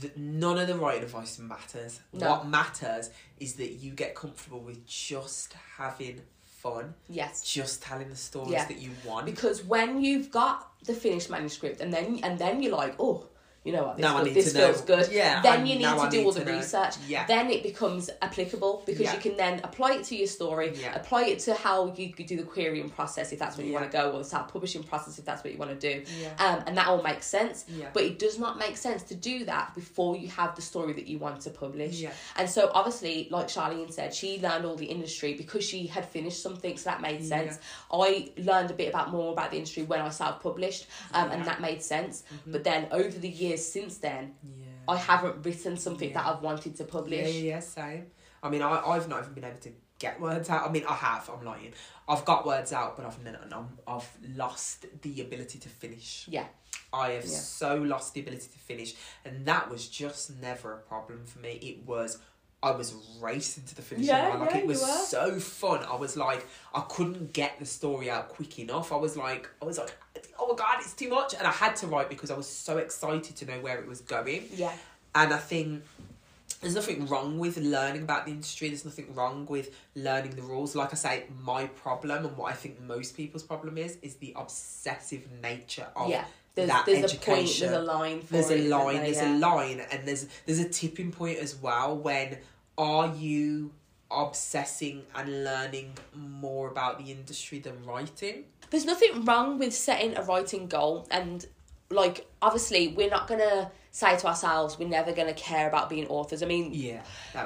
th 0.02 0.12
none 0.18 0.58
of 0.60 0.68
the 0.68 0.76
writing 0.76 1.04
advice 1.04 1.40
matters. 1.40 2.02
No. 2.12 2.30
What 2.32 2.48
matters 2.48 3.12
is 3.40 3.54
that 3.54 3.72
you 3.84 3.92
get 3.94 4.14
comfortable 4.14 4.60
with 4.60 4.86
just 4.86 5.54
having 5.78 6.22
fun 6.44 6.94
Yes. 7.08 7.42
just 7.42 7.82
telling 7.82 8.10
the 8.10 8.18
stories 8.18 8.52
Yeah. 8.52 8.66
that 8.66 8.78
you 8.80 8.92
want. 9.06 9.26
Because 9.26 9.64
when 9.64 10.02
you've 10.04 10.30
got 10.32 10.70
the 10.84 10.94
finished 10.94 11.30
manuscript 11.30 11.80
and 11.80 11.94
then 11.94 12.20
and 12.24 12.38
then 12.38 12.62
you're 12.62 12.76
like, 12.76 12.96
oh, 13.00 13.29
you 13.66 13.74
know 13.74 13.84
what, 13.88 13.98
this, 13.98 14.04
Now 14.04 14.24
this 14.24 14.54
to 14.54 14.58
know. 14.58 14.66
feels 14.68 14.82
good. 14.82 15.12
Yeah, 15.12 15.42
Then 15.42 15.66
you 15.68 15.76
need 15.76 15.84
to 15.84 15.90
I 15.90 16.10
do 16.10 16.18
need 16.20 16.26
all 16.26 16.32
the 16.32 16.46
research. 16.46 16.96
Yeah. 17.08 17.26
Then 17.28 17.50
it 17.50 17.62
becomes 17.62 18.10
applicable 18.22 18.84
because 18.86 19.02
Yeah. 19.02 19.14
you 19.16 19.20
can 19.20 19.36
then 19.36 19.60
apply 19.66 19.96
it 19.96 20.06
to 20.06 20.16
your 20.16 20.28
story, 20.28 20.74
Yeah. 20.76 20.96
apply 20.96 21.26
it 21.26 21.40
to 21.40 21.54
how 21.54 21.94
you 21.94 22.14
could 22.14 22.26
do 22.28 22.38
the 22.38 22.44
querying 22.44 22.90
process 22.90 23.34
if 23.34 23.40
that's 23.40 23.58
what 23.58 23.66
you 23.66 23.74
want 23.74 23.92
to 23.92 23.96
go, 23.96 24.12
or 24.12 24.20
the 24.20 24.24
self 24.24 24.48
publishing 24.54 24.82
process 24.84 25.20
if 25.20 25.26
that's 25.26 25.44
what 25.44 25.52
you 25.52 25.60
want 25.60 25.78
to 25.78 25.94
do. 25.94 26.04
Yeah. 26.22 26.30
Um, 26.40 26.64
and 26.68 26.78
that 26.78 26.88
all 26.88 27.02
makes 27.04 27.26
sense. 27.28 27.66
Yeah. 27.68 27.88
But 27.94 28.04
it 28.04 28.18
does 28.18 28.40
not 28.40 28.58
make 28.58 28.78
sense 28.78 29.04
to 29.04 29.16
do 29.16 29.44
that 29.46 29.76
before 29.76 30.16
you 30.16 30.30
have 30.30 30.56
the 30.56 30.62
story 30.62 30.94
that 30.94 31.08
you 31.08 31.18
want 31.18 31.42
to 31.42 31.50
publish. 31.50 32.00
Yeah. 32.00 32.12
And 32.38 32.50
so 32.50 32.72
obviously, 32.74 33.28
like 33.30 33.48
Charlene 33.50 33.92
said, 33.92 34.14
she 34.14 34.40
learned 34.40 34.66
all 34.66 34.76
the 34.76 34.86
industry 34.86 35.34
because 35.34 35.66
she 35.66 35.86
had 35.88 36.06
finished 36.08 36.42
something, 36.42 36.78
so 36.78 36.90
that 36.92 37.02
made 37.02 37.26
sense. 37.26 37.60
I 37.92 38.32
learned 38.38 38.72
a 38.72 38.74
bit 38.74 38.88
about 38.88 39.12
more 39.12 39.34
about 39.34 39.52
the 39.52 39.58
industry 39.58 39.84
when 39.84 40.00
I 40.00 40.10
self 40.10 40.42
published, 40.42 40.88
um, 41.14 41.30
and 41.32 41.44
that 41.44 41.60
made 41.60 41.84
sense. 41.84 42.24
But 42.48 42.64
then 42.64 42.88
over 42.92 43.10
the 43.18 43.28
years 43.28 43.49
since 43.58 43.98
then, 43.98 44.34
yeah. 44.44 44.66
I 44.88 44.98
haven't 44.98 45.46
written 45.46 45.78
something 45.78 46.14
that 46.14 46.26
I've 46.26 46.42
wanted 46.42 46.76
to 46.78 46.84
publish. 46.84 47.20
yeah, 47.36 47.42
yeah, 47.56 47.60
same. 47.60 48.08
I 48.42 48.50
mean, 48.50 48.62
I, 48.62 48.80
I've 48.86 49.08
not 49.10 49.22
even 49.22 49.34
been 49.34 49.44
able 49.46 49.60
to 49.60 49.72
get 50.00 50.20
words 50.22 50.50
out. 50.50 50.68
I 50.68 50.72
mean, 50.72 50.86
I 50.88 50.94
have. 50.94 51.30
I'm 51.30 51.44
lying. 51.46 51.74
I've 52.08 52.24
got 52.26 52.46
words 52.46 52.72
out, 52.74 52.96
but 52.98 53.06
I've 53.06 53.22
never, 53.24 53.40
I'm, 53.52 53.68
I've 53.88 54.10
lost 54.36 54.86
the 55.02 55.22
ability 55.22 55.60
to 55.60 55.70
finish. 55.70 56.26
Yeah. 56.30 56.46
I 56.94 57.10
have 57.12 57.26
Yeah. 57.26 57.30
so 57.38 57.76
lost 57.78 58.14
the 58.14 58.22
ability 58.22 58.48
to 58.52 58.60
finish, 58.60 58.96
and 59.26 59.46
that 59.46 59.70
was 59.70 59.88
just 59.88 60.40
never 60.42 60.74
a 60.74 60.78
problem 60.80 61.26
for 61.26 61.40
me. 61.40 61.52
It 61.62 61.86
was. 61.86 62.18
I 62.62 62.72
was 62.72 62.94
racing 63.22 63.64
to 63.66 63.76
the 63.76 63.82
finish 63.82 64.06
Yeah, 64.06 64.30
line. 64.30 64.40
Like 64.40 64.52
yeah, 64.52 64.58
it 64.58 64.68
was 64.68 65.08
so 65.08 65.40
fun. 65.40 65.84
I 65.84 65.96
was 65.96 66.18
like, 66.18 66.46
I 66.74 66.82
couldn't 66.90 67.32
get 67.32 67.58
the 67.58 67.66
story 67.66 68.10
out 68.10 68.30
quick 68.30 68.60
enough. 68.60 68.92
I 68.92 68.98
was 68.98 69.16
like, 69.16 69.50
I 69.62 69.66
was 69.66 69.78
like, 69.78 69.96
oh 70.38 70.48
my 70.50 70.56
god, 70.56 70.78
it's 70.80 70.94
too 70.94 71.10
much, 71.10 71.34
and 71.34 71.48
I 71.48 71.52
had 71.52 71.76
to 71.78 71.88
write 71.88 72.10
because 72.10 72.32
I 72.32 72.36
was 72.36 72.48
so 72.48 72.78
excited 72.78 73.36
to 73.38 73.46
know 73.46 73.60
where 73.62 73.80
it 73.80 73.88
was 73.88 74.02
going. 74.02 74.44
Yeah. 74.54 74.74
And 75.16 75.34
I 75.34 75.38
think 75.38 75.84
there's 76.62 76.76
nothing 76.76 77.08
wrong 77.08 77.40
with 77.40 77.58
learning 77.58 78.04
about 78.04 78.26
the 78.26 78.32
industry. 78.32 78.68
There's 78.68 78.84
nothing 78.84 79.14
wrong 79.16 79.46
with 79.46 79.74
learning 79.96 80.36
the 80.36 80.42
rules. 80.42 80.76
Like 80.76 80.92
I 80.92 80.98
say, 80.98 81.24
my 81.42 81.68
problem 81.68 82.26
and 82.26 82.36
what 82.36 82.52
I 82.52 82.56
think 82.56 82.82
most 82.82 83.16
people's 83.16 83.44
problem 83.44 83.78
is 83.78 83.98
is 84.02 84.16
the 84.16 84.34
obsessive 84.36 85.28
nature 85.42 85.88
of 85.96 86.10
yeah. 86.10 86.26
There's, 86.60 86.70
that 86.70 86.86
there's 86.86 87.14
a 87.14 87.18
point, 87.18 87.40
education. 87.40 87.72
there's 87.72 87.82
a 87.82 87.86
line 87.86 88.22
for 88.22 88.34
there's 88.34 88.52
a 88.52 88.68
line. 88.68 88.96
there? 88.96 89.04
There's 89.06 89.18
yeah. 89.18 89.38
a 89.38 89.40
line, 89.40 89.82
and 89.92 90.08
there's 90.08 90.28
there's 90.46 90.60
a 90.60 90.70
tipping 90.70 91.12
point 91.12 91.40
as 91.40 91.56
well. 91.56 91.98
When 91.98 92.38
are 92.78 93.14
you 93.16 93.72
obsessing 94.12 95.04
and 95.16 95.44
learning 95.44 95.98
more 96.16 96.70
about 96.70 96.98
the 96.98 97.12
industry 97.12 97.60
than 97.60 97.84
writing? 97.86 98.46
There's 98.70 98.86
nothing 98.86 99.26
wrong 99.26 99.60
with 99.60 99.74
setting 99.74 100.18
a 100.18 100.24
writing 100.24 100.68
goal 100.68 101.08
and 101.12 101.46
like 101.92 102.28
obviously 102.42 102.90
we're 102.90 103.10
not 103.10 103.28
gonna 103.28 103.72
say 103.92 104.16
to 104.18 104.28
ourselves 104.28 104.78
we're 104.78 104.88
never 104.88 105.12
gonna 105.12 105.34
care 105.34 105.68
about 105.68 105.90
being 105.90 106.08
authors. 106.08 106.44
I 106.44 106.46
mean 106.46 106.72
Yeah, 106.74 107.02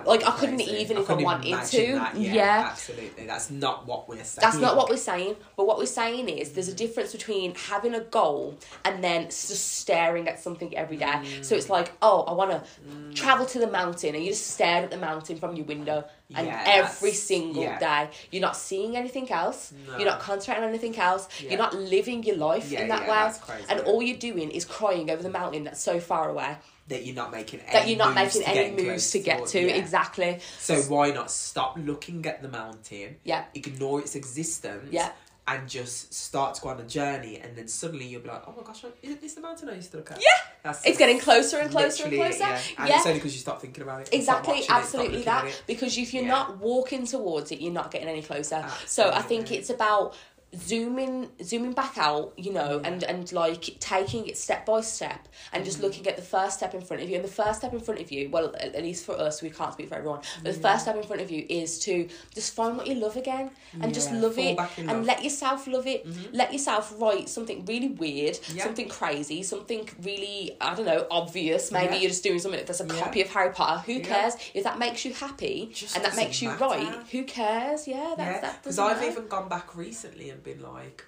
Like, 0.05 0.25
I 0.25 0.31
couldn't 0.31 0.57
crazy. 0.57 0.71
even 0.81 0.97
if 0.97 1.03
I 1.03 1.07
couldn't 1.07 1.23
wanted 1.23 1.47
imagine 1.47 1.85
to. 1.85 1.93
That. 1.93 2.15
Yeah, 2.17 2.33
Yeah. 2.33 2.67
absolutely. 2.71 3.25
That's 3.25 3.49
not 3.49 3.87
what 3.87 4.09
we're 4.09 4.23
saying. 4.23 4.41
That's 4.41 4.57
not 4.57 4.75
what 4.75 4.89
we're 4.89 4.97
saying. 4.97 5.35
But 5.55 5.67
what 5.67 5.77
we're 5.77 5.85
saying 5.85 6.29
is 6.29 6.51
there's 6.51 6.67
a 6.67 6.75
difference 6.75 7.11
between 7.11 7.55
having 7.55 7.93
a 7.95 8.01
goal 8.01 8.57
and 8.83 9.03
then 9.03 9.25
just 9.25 9.73
staring 9.77 10.27
at 10.27 10.39
something 10.39 10.75
every 10.75 10.97
day. 10.97 11.21
So 11.41 11.55
it's 11.55 11.67
mm. 11.67 11.71
like, 11.71 11.91
oh, 12.01 12.21
I 12.23 12.33
want 12.33 12.51
to 12.51 13.13
travel 13.13 13.45
to 13.45 13.59
the 13.59 13.67
mountain, 13.67 14.15
and 14.15 14.23
you 14.23 14.31
just 14.31 14.47
stare 14.47 14.83
at 14.83 14.91
the 14.91 14.97
mountain 14.97 15.37
from 15.37 15.55
your 15.55 15.65
window, 15.65 16.05
and 16.35 16.47
Yeah, 16.47 16.63
every 16.65 17.11
single 17.13 17.63
yeah. 17.63 17.79
day 17.79 18.09
you're 18.31 18.41
not 18.41 18.55
seeing 18.55 18.95
anything 18.97 19.29
else. 19.31 19.73
No. 19.87 19.97
You're 19.97 20.07
not 20.07 20.19
concentrating 20.19 20.63
on 20.63 20.69
anything 20.69 20.97
else. 20.97 21.27
Yeah. 21.39 21.49
You're 21.51 21.59
not 21.59 21.75
living 21.75 22.23
your 22.23 22.37
life 22.37 22.71
in 22.71 22.87
that 22.87 23.01
way. 23.01 23.07
that's 23.07 23.37
crazy. 23.39 23.65
And 23.69 23.81
all 23.81 24.01
you're 24.01 24.17
doing 24.17 24.51
is 24.51 24.65
crying 24.65 25.09
over 25.09 25.21
the 25.21 25.29
mountain 25.29 25.63
that's 25.65 25.81
so 25.81 25.99
far 25.99 26.29
away 26.29 26.57
that 26.87 27.05
you're 27.05 27.15
not 27.15 27.31
making 27.31 27.59
any 27.61 27.71
that 27.71 27.87
you're 27.87 27.97
not 27.97 28.13
moves 28.15 28.35
making 28.35 28.41
to 28.41 28.49
any 28.59 28.75
get 28.75 28.85
moves 28.85 29.11
to 29.11 29.19
get 29.19 29.45
to. 29.47 29.59
yeah. 29.61 29.75
Exactly. 29.75 30.39
So 30.59 30.81
why 30.83 31.11
not 31.11 31.31
stop 31.31 31.77
looking 31.77 32.25
at 32.25 32.41
the 32.41 32.49
mountain, 32.49 33.17
Yeah. 33.23 33.45
ignore 33.53 33.99
its 34.01 34.15
existence, 34.15 34.89
Yeah. 34.91 35.11
And 35.45 35.67
just 35.67 36.13
start 36.13 36.55
to 36.55 36.61
go 36.61 36.69
on 36.69 36.79
a 36.79 36.85
journey, 36.85 37.37
and 37.37 37.53
then 37.55 37.67
suddenly 37.67 38.05
you'll 38.05 38.21
be 38.21 38.29
like, 38.29 38.43
oh 38.47 38.53
my 38.55 38.63
gosh, 38.63 38.85
isn't 39.01 39.19
this 39.19 39.33
the 39.33 39.41
mountain 39.41 39.69
I 39.69 39.75
used 39.75 39.91
to 39.91 39.97
look 39.97 40.11
at? 40.11 40.19
Yeah. 40.21 40.27
That's 40.63 40.85
It's 40.85 40.97
getting 40.97 41.19
closer 41.19 41.57
and 41.57 41.69
closer 41.69 42.05
and 42.05 42.13
closer. 42.13 42.37
yeah. 42.39 42.61
And 42.77 42.87
Yeah. 42.87 42.97
it's 42.97 43.05
only 43.05 43.19
because 43.19 43.33
you 43.33 43.39
stop 43.41 43.59
thinking 43.61 43.83
about 43.83 44.01
it. 44.01 44.09
Exactly, 44.13 44.53
watching 44.53 44.63
it, 44.65 44.71
absolutely 44.71 45.21
that. 45.23 45.61
Because 45.67 45.97
if 45.97 46.13
you're 46.13 46.23
Yeah. 46.23 46.29
not 46.29 46.57
walking 46.59 47.05
towards 47.05 47.51
it, 47.51 47.59
you're 47.59 47.73
not 47.73 47.91
getting 47.91 48.07
any 48.07 48.21
closer. 48.21 48.65
So 48.85 49.09
I 49.09 49.21
think 49.21 49.51
it's 49.51 49.69
about 49.69 50.15
zooming 50.55 51.29
zooming 51.41 51.73
back 51.73 51.97
out 51.97 52.33
you 52.37 52.51
know 52.53 52.79
Mm. 52.79 52.87
and 52.87 53.03
and 53.03 53.31
like 53.31 53.75
taking 53.79 54.27
it 54.27 54.37
step 54.37 54.65
by 54.65 54.81
step 54.81 55.27
and 55.51 55.61
Mm. 55.63 55.65
just 55.65 55.79
looking 55.81 56.05
at 56.07 56.15
the 56.15 56.21
first 56.21 56.57
step 56.57 56.73
in 56.73 56.81
front 56.81 57.01
of 57.03 57.09
you 57.09 57.15
and 57.15 57.23
the 57.25 57.35
first 57.43 57.59
step 57.59 57.73
in 57.73 57.79
front 57.79 57.99
of 58.01 58.11
you 58.11 58.29
well 58.29 58.53
at, 58.59 58.81
least 58.81 59.05
for 59.05 59.15
us 59.19 59.41
we 59.41 59.49
can't 59.49 59.73
speak 59.73 59.89
for 59.89 59.95
everyone 59.95 60.21
but 60.43 60.53
the 60.53 60.59
first 60.59 60.83
step 60.83 60.95
in 60.95 61.03
front 61.03 61.21
of 61.21 61.29
you 61.31 61.45
is 61.49 61.79
to 61.79 62.07
just 62.33 62.53
find 62.53 62.77
what 62.77 62.87
you 62.87 62.95
love 62.95 63.15
again 63.17 63.49
and 63.81 63.93
just 63.93 64.11
love 64.11 64.37
it 64.37 64.57
and 64.77 64.87
love. 64.87 65.05
let 65.05 65.23
yourself 65.23 65.67
love 65.67 65.87
it 65.87 66.05
let 66.33 66.51
yourself 66.53 66.93
write 66.99 67.29
something 67.29 67.65
really 67.65 67.89
weird 67.89 68.37
Yeah. 68.53 68.63
something 68.63 68.87
crazy 68.89 69.43
something 69.43 69.87
really 70.01 70.55
i 70.61 70.73
don't 70.75 70.85
know 70.85 71.05
obvious 71.11 71.71
maybe 71.71 71.93
Yeah. 71.95 72.01
you're 72.01 72.09
just 72.09 72.23
doing 72.23 72.39
something 72.39 72.63
that's 72.65 72.79
a 72.81 72.85
Yeah. 72.85 72.99
copy 72.99 73.21
of 73.21 73.29
harry 73.29 73.51
potter 73.53 73.79
who 73.85 73.93
Yeah. 73.93 74.05
cares 74.13 74.33
if 74.53 74.63
that 74.63 74.77
makes 74.79 75.05
you 75.05 75.13
happy 75.13 75.69
Just 75.73 75.95
and 75.95 76.05
that 76.05 76.15
makes 76.15 76.41
you 76.41 76.49
matter. 76.49 76.63
right 76.65 76.93
who 77.11 77.23
cares 77.23 77.87
yeah 77.87 78.13
that's 78.17 78.35
Yeah, 78.35 78.41
that 78.41 78.63
because 78.63 78.79
I've 78.79 79.03
even 79.03 79.27
gone 79.27 79.47
back 79.49 79.75
recently 79.75 80.29
and 80.45 80.59
been 80.59 80.63
like, 80.73 81.05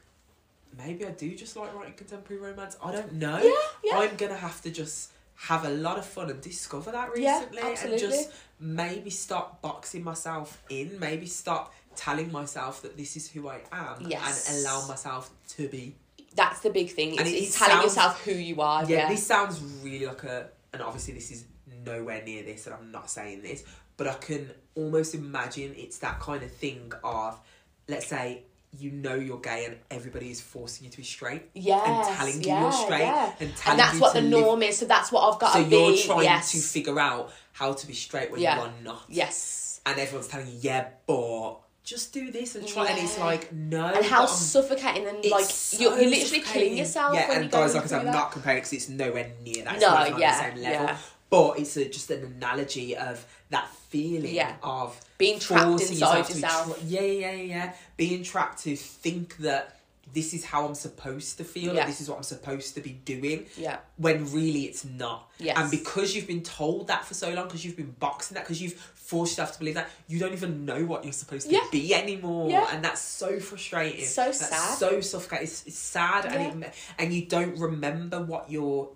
maybe 0.77 1.05
I 1.05 1.11
do 1.11 1.35
just 1.35 1.55
like 1.55 1.73
writing 1.75 1.93
contemporary 1.93 2.41
romance. 2.41 2.77
I 2.83 2.91
don't 2.91 3.13
know. 3.13 3.37
Yeah, 3.41 3.51
yeah. 3.91 3.97
I'm 3.99 4.15
gonna 4.15 4.35
have 4.35 4.61
to 4.63 4.71
just 4.71 5.11
have 5.35 5.65
a 5.65 5.69
lot 5.69 5.97
of 5.97 6.05
fun 6.05 6.29
and 6.29 6.39
discover 6.41 6.91
that 6.91 7.09
Yeah, 7.17 7.39
recently, 7.39 7.61
and 7.91 7.99
just 7.99 8.31
maybe 8.59 9.09
stop 9.09 9.61
boxing 9.61 10.03
myself 10.03 10.61
in. 10.69 10.97
Maybe 10.99 11.25
stop 11.25 11.73
telling 11.95 12.31
myself 12.31 12.81
that 12.83 12.95
this 12.97 13.15
is 13.17 13.29
who 13.29 13.47
I 13.49 13.61
am, 13.71 14.05
Yes. 14.09 14.49
and 14.49 14.59
allow 14.65 14.87
myself 14.87 15.29
to 15.49 15.67
be. 15.67 15.95
That's 16.35 16.59
the 16.61 16.69
big 16.69 16.91
thing. 16.91 17.17
And 17.17 17.27
it- 17.27 17.31
it's 17.31 17.55
it 17.55 17.59
telling 17.59 17.73
sounds- 17.75 17.83
yourself 17.95 18.21
who 18.23 18.31
you 18.31 18.61
are. 18.61 18.83
Yeah, 18.85 18.97
Yeah. 18.97 19.09
this 19.09 19.25
sounds 19.25 19.59
really 19.83 20.05
like 20.05 20.23
a, 20.23 20.49
and 20.73 20.81
obviously 20.81 21.13
this 21.13 21.31
is 21.31 21.45
nowhere 21.85 22.21
near 22.23 22.43
this, 22.43 22.65
and 22.65 22.75
I'm 22.75 22.91
not 22.91 23.09
saying 23.09 23.41
this, 23.41 23.63
but 23.97 24.07
I 24.07 24.13
can 24.15 24.51
almost 24.75 25.15
imagine 25.15 25.73
it's 25.77 25.99
that 25.99 26.19
kind 26.19 26.43
of 26.43 26.51
thing 26.51 26.91
of, 27.03 27.39
let's 27.87 28.07
say, 28.07 28.43
you 28.77 28.91
know 28.91 29.15
you're 29.15 29.39
gay 29.39 29.65
and 29.65 29.77
everybody 29.91 30.29
is 30.31 30.41
forcing 30.41 30.85
you 30.85 30.91
to 30.91 30.97
be 30.97 31.03
straight 31.03 31.43
Yes, 31.53 31.81
and 31.87 32.17
telling 32.17 32.41
you 32.41 32.47
yeah, 32.47 32.61
you're 32.61 32.71
straight 32.71 32.99
yeah. 33.01 33.33
and 33.39 33.55
telling 33.55 33.71
and 33.71 33.79
that's 33.79 33.95
you 33.95 34.01
what 34.01 34.13
the 34.13 34.21
live- 34.21 34.31
norm 34.41 34.63
is. 34.63 34.77
So 34.77 34.85
that's 34.85 35.11
what 35.11 35.21
I've 35.33 35.39
got 35.39 35.53
So 35.53 35.63
to 35.63 35.69
you're 35.69 35.91
be. 35.91 36.03
trying 36.03 36.23
yes. 36.23 36.51
to 36.51 36.57
figure 36.59 36.99
out 36.99 37.31
how 37.53 37.73
to 37.73 37.87
be 37.87 37.93
straight 37.93 38.31
when 38.31 38.41
Yeah. 38.41 38.55
you 38.57 38.61
are 38.63 38.73
not. 38.83 39.03
Yes. 39.09 39.81
And 39.85 39.99
everyone's 39.99 40.27
telling 40.27 40.47
you, 40.47 40.57
yeah, 40.61 40.87
but 41.07 41.57
just 41.83 42.11
do 42.13 42.31
this 42.31 42.55
and 42.55 42.67
try. 42.67 42.87
And 42.87 42.97
it's 42.99 43.19
like, 43.19 43.53
no. 43.53 43.85
And 43.85 44.03
how 44.05 44.25
suffocating 44.25 45.07
and 45.07 45.23
like 45.25 45.45
so 45.45 45.77
you're, 45.81 45.99
you're 45.99 46.09
literally 46.09 46.41
killing 46.43 46.77
yourself. 46.77 47.13
Yeah, 47.13 47.31
and 47.39 47.51
guys, 47.51 47.75
like 47.75 47.83
i 47.83 47.87
said 47.87 47.99
i'm 47.99 48.05
that. 48.05 48.11
not 48.13 48.31
comparing 48.31 48.57
because 48.57 48.73
it's 48.73 48.89
nowhere 48.89 49.31
near 49.43 49.63
that. 49.65 49.75
It's 49.75 49.81
No, 49.81 49.89
not, 49.91 50.01
it's 50.03 50.11
not 50.11 50.19
yeah, 50.19 50.49
the 50.49 50.55
same 50.55 50.63
level. 50.63 50.95
But 51.29 51.59
it's 51.59 51.77
a, 51.77 51.89
just 51.89 52.09
an 52.11 52.23
analogy 52.23 52.95
of 52.97 53.25
that 53.49 53.69
feeling 53.89 54.33
Yeah. 54.33 54.55
of 54.63 54.99
Being 55.17 55.39
trapped 55.39 55.81
inside 55.81 56.27
yourself. 56.29 56.77
tra- 56.77 56.85
yeah, 56.87 57.01
yeah, 57.01 57.31
yeah. 57.33 57.73
Being 57.97 58.23
trapped 58.23 58.63
to 58.63 58.75
think 58.75 59.37
that 59.37 59.71
this 60.13 60.33
is 60.33 60.45
how 60.45 60.65
I'm 60.65 60.75
supposed 60.75 61.37
to 61.37 61.43
feel, 61.43 61.73
Yeah. 61.75 61.85
this 61.85 61.99
is 62.01 62.09
what 62.09 62.17
I'm 62.17 62.23
supposed 62.23 62.73
to 62.75 62.81
be 62.81 62.91
doing, 62.91 63.47
Yeah. 63.57 63.77
when 63.97 64.31
really 64.31 64.63
it's 64.65 64.85
not. 64.85 65.29
Yes. 65.39 65.57
And 65.57 65.69
because 65.69 66.15
you've 66.15 66.27
been 66.27 66.43
told 66.43 66.87
that 66.87 67.05
for 67.05 67.13
so 67.13 67.31
long, 67.33 67.45
because 67.47 67.65
you've 67.65 67.75
been 67.75 67.95
boxing 67.99 68.35
that, 68.35 68.43
because 68.45 68.61
you've 68.61 68.73
forced 68.95 69.33
yourself 69.33 69.53
to 69.53 69.59
believe 69.59 69.75
that, 69.75 69.89
you 70.07 70.17
don't 70.19 70.33
even 70.33 70.65
know 70.65 70.83
what 70.85 71.03
you're 71.03 71.13
supposed 71.13 71.47
to 71.47 71.53
Yeah. 71.53 71.65
be 71.71 71.93
anymore. 71.93 72.49
Yeah. 72.49 72.67
And 72.71 72.83
that's 72.83 73.01
so 73.01 73.39
frustrating. 73.39 74.05
So 74.05 74.25
That's 74.25 74.47
sad. 74.49 74.77
So 74.77 75.01
suffocating. 75.01 75.43
It's, 75.47 75.63
it's 75.67 75.77
sad, 75.77 76.25
Yeah. 76.25 76.33
and 76.33 76.63
it, 76.65 76.73
and 76.97 77.13
you 77.13 77.25
don't 77.25 77.57
remember 77.57 78.21
what 78.23 78.49
you're, 78.49 78.89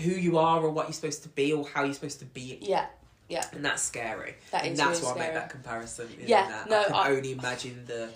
who 0.00 0.10
you 0.10 0.38
are, 0.38 0.60
or 0.62 0.70
what 0.70 0.86
you're 0.86 0.92
supposed 0.94 1.22
to 1.22 1.28
be, 1.28 1.52
or 1.52 1.66
how 1.68 1.84
you're 1.84 1.94
supposed 1.94 2.18
to 2.18 2.24
be. 2.26 2.58
Yeah. 2.60 2.86
Yeah. 3.28 3.44
And 3.52 3.64
that's 3.64 3.82
scary. 3.82 4.34
That 4.52 4.64
and 4.64 4.72
is 4.72 4.78
that's 4.78 5.00
really 5.00 5.04
why 5.04 5.10
I 5.10 5.14
scary. 5.14 5.26
make 5.34 5.42
that 5.42 5.50
comparison. 5.50 6.08
Yeah, 6.26 6.48
that 6.48 6.70
no, 6.70 6.80
I 6.80 6.84
can 6.84 6.94
I- 6.94 7.10
only 7.10 7.32
imagine 7.32 7.84
the 7.86 8.10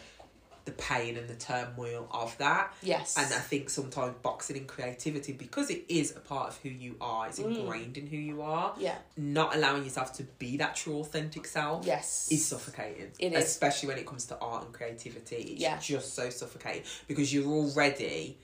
the 0.66 0.73
pain 0.73 1.16
and 1.16 1.27
the 1.27 1.35
turmoil 1.35 2.07
of 2.12 2.37
that. 2.37 2.73
Yes. 2.83 3.16
And 3.16 3.27
I 3.33 3.38
think 3.38 3.70
sometimes 3.70 4.14
boxing 4.23 4.57
in 4.57 4.66
creativity, 4.66 5.33
because 5.33 5.70
it 5.70 5.85
is 5.88 6.14
a 6.14 6.20
part 6.20 6.49
of 6.51 6.59
who 6.59 6.68
you 6.68 6.96
are, 7.01 7.27
it's 7.29 7.38
Mm. 7.40 7.61
ingrained 7.61 7.96
in 7.96 8.07
who 8.07 8.18
you 8.18 8.42
are, 8.42 8.75
Yeah. 8.79 8.99
not 9.16 9.57
allowing 9.57 9.85
yourself 9.85 10.12
to 10.18 10.25
be 10.25 10.59
that 10.59 10.77
true 10.77 10.99
authentic 10.99 11.46
self 11.46 11.87
Yes. 11.87 12.29
is 12.31 12.44
suffocating. 12.46 13.11
It 13.18 13.33
is. 13.33 13.42
Especially 13.46 13.88
when 13.88 13.96
it 13.99 14.07
comes 14.07 14.27
to 14.27 14.38
art 14.38 14.66
and 14.66 14.75
creativity. 14.75 15.37
It's 15.55 15.62
Yeah. 15.62 15.79
just 15.79 16.14
so 16.14 16.29
suffocating 16.29 16.83
because 17.09 17.33
you're 17.33 17.51
already 17.51 18.38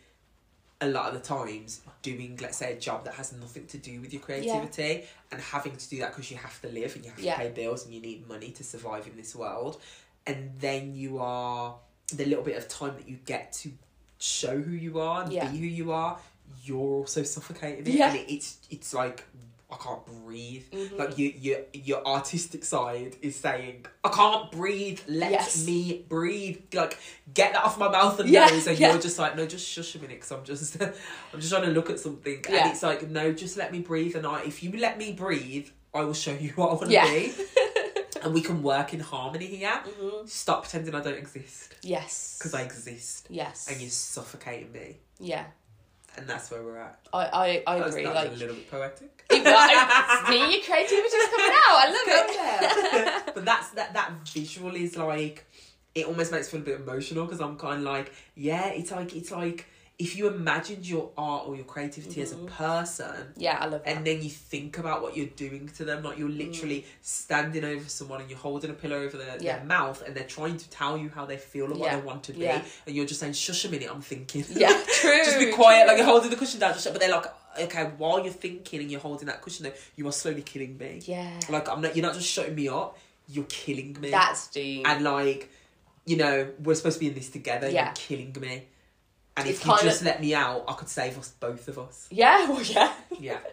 a 0.80 0.88
lot 0.88 1.08
of 1.08 1.14
the 1.14 1.20
times 1.26 1.80
doing 2.02 2.38
let's 2.42 2.58
say 2.58 2.72
a 2.72 2.76
job 2.78 3.04
that 3.04 3.14
has 3.14 3.32
nothing 3.32 3.66
to 3.66 3.78
do 3.78 4.00
with 4.00 4.12
your 4.12 4.20
creativity 4.22 5.04
and 5.32 5.40
having 5.40 5.74
to 5.76 5.88
do 5.88 5.98
that 6.00 6.10
because 6.10 6.30
you 6.30 6.36
have 6.36 6.60
to 6.60 6.68
live 6.68 6.94
and 6.94 7.04
you 7.04 7.10
have 7.10 7.18
Yeah. 7.20 7.34
to 7.36 7.40
pay 7.40 7.48
bills 7.50 7.84
and 7.86 7.94
you 7.94 8.00
need 8.00 8.28
money 8.28 8.50
to 8.52 8.62
survive 8.62 9.06
in 9.06 9.16
this 9.16 9.34
world 9.34 9.80
and 10.26 10.52
then 10.60 10.94
you 10.94 11.18
are 11.18 11.76
the 12.12 12.24
little 12.26 12.44
bit 12.44 12.56
of 12.56 12.68
time 12.68 12.94
that 12.96 13.08
you 13.08 13.16
get 13.24 13.52
to 13.54 13.72
show 14.18 14.58
who 14.60 14.72
you 14.72 15.00
are 15.00 15.22
and 15.24 15.32
Yeah. 15.32 15.50
be 15.50 15.58
who 15.58 15.66
you 15.66 15.92
are, 15.92 16.18
you're 16.64 16.78
also 16.78 17.22
suffocating 17.22 17.86
it, 17.86 17.94
Yeah. 17.94 18.08
and 18.10 18.18
it, 18.18 18.30
it's 18.30 18.58
it's 18.70 18.92
like 18.94 19.24
I 19.78 19.82
can't 19.82 20.06
breathe. 20.24 20.64
Mhm. 20.70 20.98
Like 20.98 21.18
you, 21.18 21.32
your 21.38 21.58
your 21.72 22.06
artistic 22.06 22.64
side 22.64 23.16
is 23.22 23.36
saying, 23.36 23.86
I 24.04 24.08
can't 24.08 24.50
breathe. 24.50 25.00
Let 25.06 25.30
Yes. 25.32 25.66
me 25.66 26.04
breathe. 26.08 26.62
Like 26.72 26.98
get 27.34 27.52
that 27.52 27.64
off 27.64 27.78
my 27.78 27.88
mouth 27.88 28.18
and 28.20 28.28
Yeah, 28.28 28.46
nose. 28.46 28.66
And 28.66 28.78
yeah. 28.78 28.92
you're 28.92 29.00
just 29.02 29.18
like, 29.18 29.36
no, 29.36 29.46
just 29.46 29.66
shush 29.68 29.94
a 29.94 29.98
minute, 29.98 30.16
because 30.20 30.32
I'm 30.32 30.44
just, 30.44 30.80
I'm 31.32 31.40
just 31.40 31.50
trying 31.52 31.64
to 31.64 31.70
look 31.70 31.90
at 31.90 32.00
something. 32.00 32.44
Yeah. 32.48 32.64
And 32.64 32.72
it's 32.72 32.82
like, 32.82 33.08
no, 33.08 33.32
just 33.32 33.56
let 33.56 33.72
me 33.72 33.80
breathe. 33.80 34.16
And 34.16 34.26
I, 34.26 34.42
if 34.42 34.62
you 34.62 34.72
let 34.78 34.98
me 34.98 35.12
breathe, 35.12 35.68
I 35.94 36.02
will 36.02 36.14
show 36.14 36.32
you 36.34 36.50
what 36.56 36.70
I 36.70 36.74
want 36.74 36.86
to 36.86 36.92
Yeah. 36.92 37.10
be. 37.10 37.32
and 38.22 38.32
we 38.34 38.40
can 38.40 38.62
work 38.62 38.94
in 38.94 39.00
harmony 39.00 39.46
here. 39.46 39.80
Mhm. 40.00 40.28
Stop 40.28 40.62
pretending 40.62 40.94
I 40.94 41.00
don't 41.02 41.18
exist, 41.18 41.74
Yes. 41.82 42.36
because 42.38 42.54
I 42.54 42.62
exist, 42.62 43.26
Yes. 43.30 43.68
and 43.70 43.80
you're 43.80 43.90
suffocating 43.90 44.72
me. 44.72 44.96
Yeah. 45.20 45.44
And 46.16 46.26
that's 46.26 46.50
where 46.50 46.62
we're 46.62 46.78
at. 46.78 46.98
I 47.12 47.18
I, 47.26 47.62
I 47.66 47.78
That 47.78 47.84
was- 47.86 47.94
agree. 47.94 48.06
was 48.06 48.14
Like 48.14 48.30
a 48.30 48.34
little 48.34 48.54
bit 48.54 48.70
poetic. 48.70 49.15
See 49.46 50.38
your 50.38 50.62
creativity's 50.64 51.28
coming 51.30 51.54
out. 51.66 51.76
I 51.76 51.86
love 51.88 53.26
it. 53.26 53.34
but 53.34 53.44
that's 53.44 53.70
that 53.70 53.94
that 53.94 54.12
visual 54.28 54.74
is 54.74 54.96
like 54.96 55.46
it 55.94 56.06
almost 56.06 56.32
makes 56.32 56.52
me 56.52 56.60
feel 56.60 56.74
a 56.74 56.76
bit 56.78 56.80
emotional 56.88 57.24
because 57.24 57.40
I'm 57.40 57.56
kind 57.56 57.78
of 57.78 57.84
like 57.84 58.12
yeah 58.34 58.66
it's 58.68 58.90
like 58.90 59.14
it's 59.16 59.30
like 59.30 59.66
if 59.98 60.14
you 60.14 60.26
imagined 60.28 60.86
your 60.86 61.08
art 61.16 61.44
or 61.46 61.56
your 61.56 61.64
creativity 61.64 62.20
as 62.20 62.32
a 62.32 62.36
Mhm. 62.36 62.48
person 62.48 63.32
Yeah, 63.38 63.56
I 63.58 63.64
love 63.64 63.82
that. 63.82 63.96
and 63.96 64.06
then 64.06 64.20
you 64.20 64.28
think 64.28 64.76
about 64.76 65.00
what 65.00 65.16
you're 65.16 65.24
doing 65.44 65.70
to 65.78 65.86
them 65.86 66.02
like 66.02 66.18
you're 66.18 66.28
literally 66.28 66.84
standing 67.00 67.64
over 67.64 67.88
someone 67.88 68.20
and 68.20 68.28
you're 68.28 68.38
holding 68.38 68.68
a 68.70 68.74
pillow 68.74 68.98
over 69.02 69.16
their, 69.16 69.38
Mm. 69.38 69.42
Yeah. 69.42 69.56
their 69.56 69.64
mouth 69.64 70.02
and 70.06 70.14
they're 70.14 70.24
trying 70.24 70.58
to 70.58 70.68
tell 70.68 70.98
you 70.98 71.08
how 71.14 71.24
they 71.24 71.38
feel 71.38 71.64
and 71.70 71.78
what 71.80 71.90
they 71.92 71.96
want 71.96 72.24
to 72.24 72.34
be 72.34 72.40
Yeah. 72.40 72.62
and 72.86 72.94
you're 72.94 73.06
just 73.06 73.20
saying 73.20 73.32
shush 73.32 73.64
a 73.64 73.70
minute 73.70 73.88
I'm 73.90 74.02
thinking 74.02 74.44
yeah, 74.50 74.78
true. 75.00 75.18
just 75.24 75.38
be 75.38 75.50
quiet 75.52 75.84
true. 75.84 75.88
like 75.88 75.96
you're 75.96 76.06
holding 76.06 76.28
the 76.28 76.36
cushion 76.36 76.60
down 76.60 76.74
just 76.74 76.84
but 76.92 77.00
they're 77.00 77.10
like 77.10 77.24
okay 77.60 77.84
while 77.98 78.22
you're 78.22 78.32
thinking 78.32 78.80
and 78.80 78.90
you're 78.90 79.00
holding 79.00 79.26
that 79.26 79.40
cushion 79.42 79.64
there 79.64 79.74
you 79.96 80.06
are 80.08 80.12
slowly 80.12 80.42
killing 80.42 80.76
me 80.78 81.00
Yeah. 81.04 81.30
like 81.48 81.68
I'm 81.68 81.80
not. 81.80 81.96
You're 81.96 82.04
not 82.06 82.14
just 82.14 82.28
shutting 82.28 82.54
me 82.54 82.68
up. 82.68 82.96
You're 83.28 83.44
killing 83.48 83.96
me. 84.00 84.10
That's 84.10 84.48
deep. 84.48 84.86
and 84.86 85.02
like, 85.02 85.50
you 86.04 86.16
know, 86.16 86.48
we're 86.62 86.74
supposed 86.76 86.96
to 86.96 87.00
be 87.00 87.08
in 87.08 87.14
this 87.14 87.28
together. 87.30 87.68
Yeah. 87.68 87.86
You're 87.86 87.94
killing 87.94 88.36
me. 88.40 88.64
And 89.38 89.46
It's 89.46 89.60
if 89.60 89.66
you 89.66 89.76
just 89.82 90.02
let 90.02 90.18
me 90.20 90.32
out, 90.34 90.64
I 90.66 90.72
could 90.72 90.88
save 90.88 91.18
us 91.18 91.28
both 91.38 91.68
of 91.68 91.78
us. 91.78 92.06
yeah, 92.10 92.48
well, 92.48 92.62
yeah. 92.62 92.92
Yeah. 93.20 93.38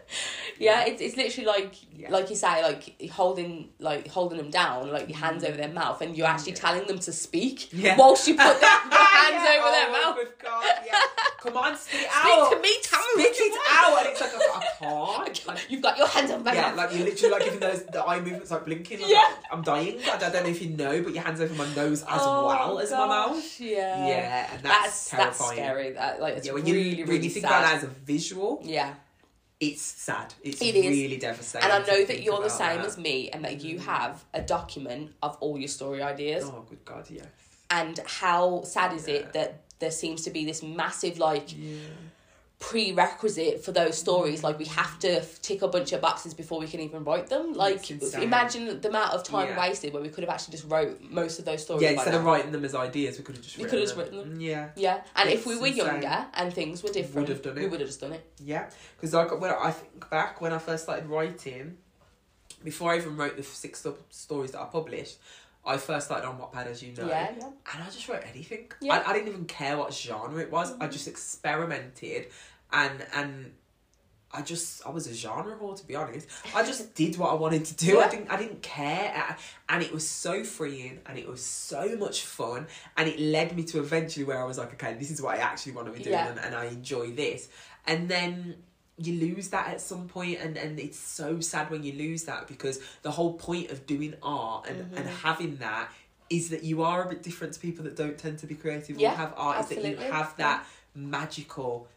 Yeah, 0.56 0.84
it's, 0.86 1.02
it's 1.02 1.16
literally 1.16 1.46
like 1.46 1.74
Yeah. 1.98 2.10
like 2.10 2.30
you 2.30 2.36
say, 2.36 2.62
like 2.62 3.10
holding 3.10 3.70
like 3.80 4.06
holding 4.06 4.38
them 4.38 4.50
down, 4.50 4.90
like 4.92 5.08
your 5.08 5.18
hands 5.18 5.42
mm. 5.42 5.48
over 5.48 5.56
their 5.56 5.68
mouth, 5.72 6.00
and 6.00 6.16
you're 6.16 6.28
actually 6.28 6.52
Yeah. 6.52 6.58
telling 6.58 6.86
them 6.86 7.00
to 7.00 7.12
speak 7.12 7.70
Yeah. 7.72 7.96
whilst 7.98 8.28
you 8.28 8.34
put 8.36 8.44
your 8.62 8.70
hands 9.24 9.44
Yeah. 9.44 9.60
over 9.60 9.70
their 9.70 9.88
Oh, 9.88 9.92
mouth. 9.92 10.16
Good 10.16 10.32
God, 10.42 10.64
yeah. 10.86 10.92
Come 11.40 11.56
on, 11.58 11.76
spit 11.76 12.00
it 12.02 12.08
out. 12.12 12.46
Speak 12.46 12.56
to 12.56 12.62
me, 12.62 12.72
tell 12.82 13.16
me 13.16 13.24
Spit 13.24 13.36
it 13.40 13.60
out. 13.70 13.98
And 13.98 14.08
it's 14.08 14.20
like, 14.20 14.32
I, 14.34 14.68
can't. 14.78 15.46
Like, 15.46 15.66
You've 15.70 15.82
got 15.82 15.98
your 15.98 16.06
hands 16.08 16.30
over 16.30 16.42
my 16.42 16.54
yeah, 16.54 16.68
mouth. 16.68 16.76
like 16.76 16.92
you're 16.96 17.04
literally 17.04 17.32
like 17.34 17.44
giving 17.44 17.60
those 17.60 17.84
the 17.84 18.02
eye 18.02 18.20
movements 18.20 18.50
like 18.50 18.64
blinking. 18.64 19.00
Like, 19.00 19.10
Yeah. 19.10 19.30
I'm 19.52 19.62
dying. 19.62 19.98
I 20.10 20.16
don't 20.16 20.32
know 20.32 20.40
if 20.50 20.62
you 20.62 20.70
know, 20.70 21.02
but 21.02 21.12
your 21.14 21.22
hands 21.22 21.40
over 21.40 21.54
my 21.54 21.66
nose 21.74 22.02
as 22.02 22.20
Oh, 22.22 22.46
well 22.46 22.78
as 22.78 22.90
my 22.90 23.06
mouth. 23.06 23.60
Yeah. 23.60 24.06
Yeah, 24.08 24.48
and 24.54 24.62
That's 24.62 24.74
that's, 24.82 25.10
that's, 25.10 25.38
terrifying. 25.38 25.56
scary. 25.58 25.92
That 25.92 26.20
like 26.20 26.36
it's 26.38 26.46
Yeah, 26.46 26.52
when 26.54 26.64
really 26.64 26.80
you 26.82 26.90
really 27.04 27.12
when 27.14 27.22
you 27.22 27.30
think 27.30 27.44
sad. 27.46 27.52
about 27.52 27.62
that 27.68 27.76
as 27.76 27.82
a 27.84 27.88
visual, 27.88 28.60
yeah. 28.64 28.94
it's 29.60 29.82
sad. 29.82 30.32
It's 30.42 30.60
It 30.62 30.74
really 30.74 31.16
devastating. 31.18 31.70
And 31.70 31.82
I 31.84 31.86
know 31.86 32.04
that 32.04 32.22
you're 32.22 32.40
the 32.42 32.48
same 32.50 32.78
that. 32.78 32.86
as 32.86 32.96
me 32.98 33.28
and 33.30 33.44
that 33.44 33.60
you 33.62 33.76
Mm. 33.78 33.84
have 33.84 34.24
a 34.32 34.40
document 34.40 35.12
of 35.22 35.36
all 35.40 35.58
your 35.58 35.68
story 35.68 36.02
ideas. 36.02 36.44
Oh, 36.46 36.64
good 36.68 36.84
God, 36.84 37.06
yes. 37.10 37.26
And 37.70 37.98
how 38.06 38.62
sad 38.64 38.92
is 38.94 39.08
Yeah. 39.08 39.14
it 39.14 39.32
that 39.32 39.60
there 39.78 39.90
seems 39.90 40.22
to 40.22 40.30
be 40.30 40.44
this 40.44 40.62
massive 40.62 41.18
like 41.18 41.48
Yeah. 41.56 41.78
prerequisite 42.60 43.62
for 43.62 43.72
those 43.72 43.98
stories 43.98 44.42
like 44.42 44.58
we 44.58 44.64
have 44.64 44.98
to 44.98 45.20
tick 45.42 45.60
a 45.60 45.68
bunch 45.68 45.92
of 45.92 46.00
boxes 46.00 46.32
before 46.32 46.58
we 46.58 46.66
can 46.66 46.80
even 46.80 47.04
write 47.04 47.26
them 47.26 47.52
like 47.52 47.90
imagine 48.14 48.80
the 48.80 48.88
amount 48.88 49.12
of 49.12 49.22
time 49.22 49.48
Yeah. 49.48 49.58
wasted 49.60 49.92
where 49.92 50.02
we 50.02 50.08
could 50.08 50.24
have 50.24 50.30
actually 50.32 50.52
just 50.52 50.64
wrote 50.70 50.98
most 51.02 51.38
of 51.38 51.44
those 51.44 51.62
stories 51.62 51.82
Yeah, 51.82 51.90
instead 51.90 52.14
of 52.14 52.24
writing 52.24 52.52
them 52.52 52.64
as 52.64 52.74
ideas, 52.74 53.18
we 53.18 53.24
could 53.24 53.34
have 53.36 53.44
just 53.44 53.58
We 53.58 53.64
written 53.64 53.78
could 53.80 53.88
have 53.88 53.96
them. 53.96 54.04
just 54.06 54.12
written 54.14 54.30
them. 54.32 54.40
Yeah. 54.40 54.68
yeah 54.76 55.02
and 55.16 55.28
if 55.28 55.44
we 55.44 55.58
were 55.58 55.66
insane. 55.66 55.84
younger 55.86 56.26
and 56.32 56.54
things 56.54 56.82
were 56.82 56.90
different 56.90 57.28
Would 57.28 57.28
have 57.28 57.42
done 57.42 57.56
we 57.56 57.66
would 57.66 57.80
have 57.80 57.88
just 57.88 58.00
done 58.00 58.12
it 58.14 58.24
Yeah, 58.42 58.70
because 58.96 59.12
like 59.12 59.38
when 59.38 59.50
I 59.50 59.70
think 59.72 60.08
back 60.08 60.40
when 60.40 60.52
I 60.54 60.58
first 60.58 60.84
started 60.84 61.06
writing, 61.06 61.76
before 62.62 62.92
I 62.92 62.96
even 62.96 63.16
wrote 63.18 63.36
the 63.36 63.42
six 63.42 63.80
sto- 63.80 63.98
stories 64.08 64.52
that 64.52 64.60
I 64.62 64.66
published, 64.66 65.18
I 65.66 65.76
first 65.78 66.06
started 66.06 66.26
on 66.28 66.38
Wattpad, 66.38 66.66
as 66.66 66.82
you 66.82 66.92
know, 66.94 67.06
yeah 67.08 67.30
yeah 67.38 67.46
and 67.72 67.82
I 67.82 67.86
just 67.86 68.08
wrote 68.08 68.22
anything. 68.28 68.70
Yeah. 68.80 68.94
I, 69.06 69.10
I 69.10 69.12
didn't 69.14 69.28
even 69.28 69.44
care 69.46 69.76
what 69.78 69.94
genre 69.94 70.40
it 70.42 70.50
was. 70.50 70.72
I 70.80 70.86
Mhm. 70.86 70.92
just 70.92 71.08
experimented, 71.08 72.28
and 72.72 73.04
and 73.14 73.52
I 74.32 74.42
just 74.42 74.84
I 74.86 74.90
was 74.90 75.06
a 75.06 75.14
genre 75.14 75.56
whore 75.56 75.76
to 75.80 75.86
be 75.86 75.94
honest. 75.96 76.26
I 76.54 76.64
just 76.64 76.94
did 77.02 77.16
what 77.16 77.30
I 77.30 77.34
wanted 77.34 77.64
to 77.66 77.74
do. 77.76 78.00
I 78.00 78.08
didn't 78.08 78.30
I 78.30 78.36
didn't 78.36 78.62
care, 78.62 79.36
and 79.68 79.82
it 79.82 79.92
was 79.92 80.06
so 80.06 80.44
freeing, 80.44 81.00
and 81.06 81.18
it 81.18 81.28
was 81.28 81.42
so 81.44 81.96
much 81.96 82.22
fun, 82.24 82.66
and 82.96 83.08
it 83.08 83.18
led 83.18 83.56
me 83.56 83.62
to 83.64 83.78
eventually 83.78 84.24
where 84.24 84.40
I 84.40 84.44
was 84.44 84.58
like, 84.58 84.72
okay, 84.74 84.94
this 84.94 85.10
is 85.10 85.22
what 85.22 85.36
I 85.36 85.38
actually 85.38 85.72
want 85.72 85.86
to 85.88 85.92
be 85.92 86.00
doing, 86.02 86.14
Yeah. 86.14 86.28
and, 86.30 86.38
and 86.40 86.54
I 86.54 86.66
enjoy 86.66 87.12
this, 87.12 87.48
and 87.86 88.08
then. 88.08 88.56
You 88.96 89.14
lose 89.18 89.48
that 89.48 89.68
at 89.68 89.80
some 89.80 90.06
point, 90.08 90.38
and, 90.40 90.56
and 90.56 90.78
it's 90.78 90.98
so 90.98 91.40
sad 91.40 91.70
when 91.70 91.82
you 91.82 91.92
lose 91.94 92.24
that 92.24 92.46
because 92.46 92.78
the 93.02 93.10
whole 93.10 93.32
point 93.34 93.70
of 93.70 93.86
doing 93.86 94.14
art 94.22 94.68
and, 94.68 94.80
and 94.96 95.06
Mhm. 95.08 95.20
having 95.22 95.56
that 95.56 95.90
is 96.30 96.50
that 96.50 96.62
you 96.62 96.82
are 96.82 97.02
a 97.02 97.08
bit 97.08 97.22
different 97.22 97.52
to 97.54 97.60
people 97.60 97.84
that 97.84 97.96
don't 97.96 98.16
tend 98.18 98.38
to 98.38 98.46
be 98.46 98.54
creative. 98.54 98.96
Yeah, 98.98 99.12
or 99.12 99.16
have 99.16 99.34
art 99.36 99.60
is 99.60 99.68
that 99.76 99.84
you 99.84 99.96
have 99.96 100.36
that 100.36 100.64
magical 100.94 101.88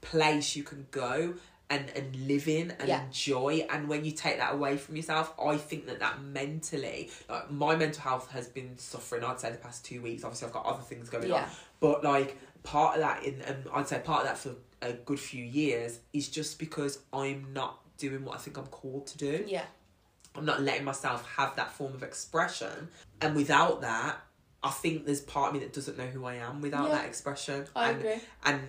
place 0.00 0.54
you 0.56 0.62
can 0.62 0.86
go 0.90 1.34
and, 1.68 1.90
and 1.96 2.14
live 2.28 2.46
in 2.46 2.70
and 2.78 2.88
Yeah. 2.88 3.04
enjoy. 3.04 3.66
And 3.68 3.88
when 3.88 4.04
you 4.04 4.12
take 4.12 4.38
that 4.38 4.54
away 4.54 4.76
from 4.76 4.94
yourself 4.94 5.32
i 5.44 5.56
think 5.56 5.86
that 5.86 5.98
that 5.98 6.22
mentally 6.22 7.10
like 7.28 7.50
my 7.50 7.74
mental 7.74 8.02
health 8.02 8.30
has 8.30 8.46
been 8.46 8.78
suffering 8.78 9.24
i'd 9.24 9.40
say 9.40 9.50
the 9.50 9.58
past 9.58 9.84
two 9.84 10.00
weeks. 10.00 10.22
Obviously 10.22 10.46
i've 10.46 10.54
got 10.54 10.64
other 10.64 10.82
things 10.82 11.08
going 11.10 11.30
on. 11.32 11.48
But 11.80 12.04
like 12.04 12.38
part 12.62 12.94
of 12.96 13.00
that 13.00 13.24
in 13.24 13.40
and 13.42 13.64
i'd 13.74 13.88
say 13.88 13.98
part 14.04 14.20
of 14.22 14.26
that 14.28 14.38
for 14.38 14.54
a 14.88 14.92
good 14.92 15.20
few 15.20 15.44
years 15.44 16.00
is 16.12 16.28
just 16.28 16.58
because 16.58 16.98
i'm 17.12 17.46
not 17.52 17.80
doing 17.98 18.24
what 18.24 18.34
i 18.36 18.38
think 18.38 18.56
i'm 18.56 18.66
called 18.66 19.06
to 19.06 19.18
do 19.18 19.44
yeah 19.46 19.64
I'm 20.34 20.44
not 20.44 20.60
letting 20.60 20.84
myself 20.84 21.26
have 21.38 21.56
that 21.56 21.70
form 21.72 21.94
of 21.94 22.02
expression. 22.02 22.88
And 23.22 23.34
without 23.34 23.80
that, 23.80 24.18
I 24.62 24.68
think 24.68 25.06
there's 25.06 25.22
part 25.22 25.48
of 25.48 25.54
me 25.54 25.60
that 25.60 25.72
doesn't 25.72 25.96
know 25.96 26.04
who 26.04 26.26
I 26.26 26.34
am 26.34 26.60
without 26.60 26.88
Yeah. 26.88 26.96
that 26.96 27.06
expression. 27.06 27.64
I 27.74 27.88
and, 27.88 27.98
agree 28.00 28.20
and 28.44 28.60